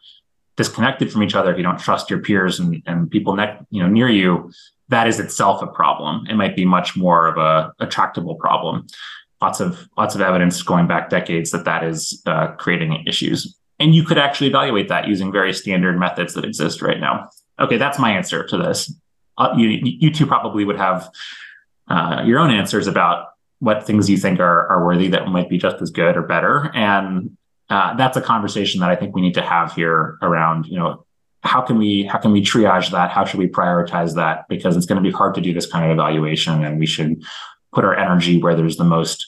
disconnected 0.56 1.12
from 1.12 1.22
each 1.22 1.34
other, 1.34 1.50
if 1.50 1.56
you 1.56 1.62
don't 1.62 1.78
trust 1.78 2.08
your 2.08 2.20
peers 2.20 2.58
and, 2.58 2.82
and 2.86 3.10
people 3.10 3.34
ne- 3.34 3.58
you 3.70 3.82
know 3.82 3.88
near 3.88 4.08
you, 4.08 4.50
that 4.88 5.06
is 5.06 5.20
itself 5.20 5.62
a 5.62 5.66
problem. 5.66 6.26
It 6.28 6.34
might 6.34 6.56
be 6.56 6.64
much 6.64 6.96
more 6.96 7.26
of 7.26 7.36
a, 7.36 7.86
tractable 7.86 8.36
problem. 8.36 8.86
Lots 9.42 9.60
of 9.60 9.88
lots 9.98 10.14
of 10.14 10.20
evidence 10.20 10.62
going 10.62 10.86
back 10.86 11.10
decades 11.10 11.50
that 11.50 11.64
that 11.64 11.84
is 11.84 12.22
uh, 12.26 12.48
creating 12.52 13.04
issues, 13.06 13.58
and 13.78 13.94
you 13.94 14.04
could 14.04 14.18
actually 14.18 14.48
evaluate 14.48 14.88
that 14.88 15.08
using 15.08 15.30
very 15.30 15.52
standard 15.52 15.98
methods 15.98 16.34
that 16.34 16.44
exist 16.44 16.82
right 16.82 17.00
now. 17.00 17.28
Okay, 17.58 17.76
that's 17.76 17.98
my 17.98 18.12
answer 18.12 18.46
to 18.46 18.56
this 18.56 18.92
uh, 19.38 19.54
you 19.56 19.68
you 19.68 20.10
two 20.10 20.26
probably 20.26 20.64
would 20.64 20.78
have 20.78 21.10
uh, 21.88 22.22
your 22.24 22.38
own 22.38 22.50
answers 22.50 22.86
about 22.86 23.28
what 23.58 23.86
things 23.86 24.08
you 24.10 24.16
think 24.16 24.40
are 24.40 24.66
are 24.68 24.84
worthy 24.84 25.08
that 25.08 25.28
might 25.28 25.48
be 25.48 25.58
just 25.58 25.80
as 25.80 25.90
good 25.90 26.16
or 26.16 26.22
better, 26.22 26.70
and 26.74 27.36
uh, 27.70 27.94
that's 27.96 28.16
a 28.16 28.22
conversation 28.22 28.80
that 28.80 28.90
I 28.90 28.96
think 28.96 29.14
we 29.14 29.22
need 29.22 29.34
to 29.34 29.42
have 29.42 29.72
here 29.72 30.18
around 30.22 30.66
you 30.66 30.78
know 30.78 31.06
how 31.46 31.62
can 31.62 31.78
we 31.78 32.04
how 32.04 32.18
can 32.18 32.32
we 32.32 32.42
triage 32.42 32.90
that? 32.90 33.10
How 33.10 33.24
should 33.24 33.38
we 33.38 33.48
prioritize 33.48 34.14
that? 34.16 34.46
Because 34.48 34.76
it's 34.76 34.86
going 34.86 35.02
to 35.02 35.08
be 35.08 35.12
hard 35.14 35.34
to 35.36 35.40
do 35.40 35.52
this 35.52 35.66
kind 35.66 35.84
of 35.84 35.90
evaluation 35.90 36.64
and 36.64 36.78
we 36.78 36.86
should 36.86 37.22
put 37.72 37.84
our 37.84 37.96
energy 37.96 38.40
where 38.40 38.54
there's 38.54 38.76
the 38.76 38.84
most 38.84 39.26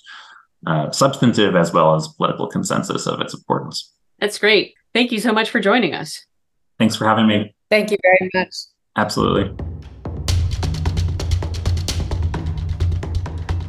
uh, 0.67 0.91
substantive 0.91 1.55
as 1.55 1.73
well 1.73 1.95
as 1.95 2.09
political 2.09 2.49
consensus 2.49 3.07
of 3.07 3.21
its 3.21 3.35
importance. 3.35 3.93
That's 4.19 4.39
great. 4.39 4.75
Thank 4.93 5.13
you 5.13 5.21
so 5.21 5.33
much 5.33 5.51
for 5.51 5.61
joining 5.61 5.95
us. 5.95 6.25
Thanks 6.79 6.97
for 6.97 7.05
having 7.05 7.27
me. 7.27 7.55
Thank 7.71 7.91
you 7.91 7.99
very 8.03 8.31
much. 8.35 8.55
Absolutely 8.97 9.68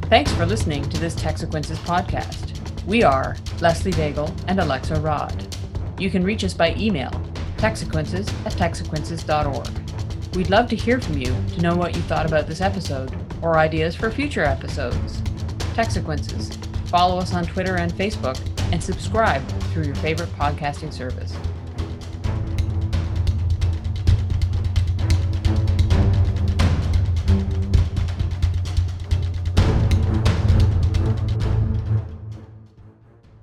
Thanks 0.10 0.34
for 0.34 0.47
listening 0.47 0.89
to 0.89 0.99
this 0.99 1.14
Techsequences 1.14 1.78
podcast. 1.86 2.84
We 2.86 3.03
are 3.03 3.38
Leslie 3.62 3.91
Daigle 3.91 4.34
and 4.47 4.60
Alexa 4.60 4.95
Raad. 4.95 5.55
You 5.99 6.10
can 6.10 6.24
reach 6.24 6.43
us 6.43 6.55
by 6.55 6.74
email, 6.78 7.12
techsequences 7.57 8.28
at 8.43 8.53
techsequences.org. 8.53 10.36
We'd 10.36 10.49
love 10.49 10.68
to 10.70 10.76
hear 10.76 10.99
from 10.99 11.20
you 11.20 11.28
to 11.53 11.62
know 11.62 11.76
what 11.76 11.95
you 11.95 12.01
thought 12.01 12.26
about 12.26 12.47
this 12.47 12.60
episode 12.60 13.16
or 13.43 13.60
ideas 13.60 13.95
for 13.95 14.10
future 14.10 14.43
episodes. 14.43 15.22
Techsequences. 15.76 16.55
Follow 16.88 17.20
us 17.20 17.36
on 17.36 17.45
Twitter 17.45 17.76
and 17.76 17.93
Facebook 17.93 18.39
and 18.74 18.84
subscribe 18.84 19.47
through 19.72 19.84
your 19.84 19.95
favorite 19.95 20.30
podcasting 20.30 20.91
service. 20.91 21.36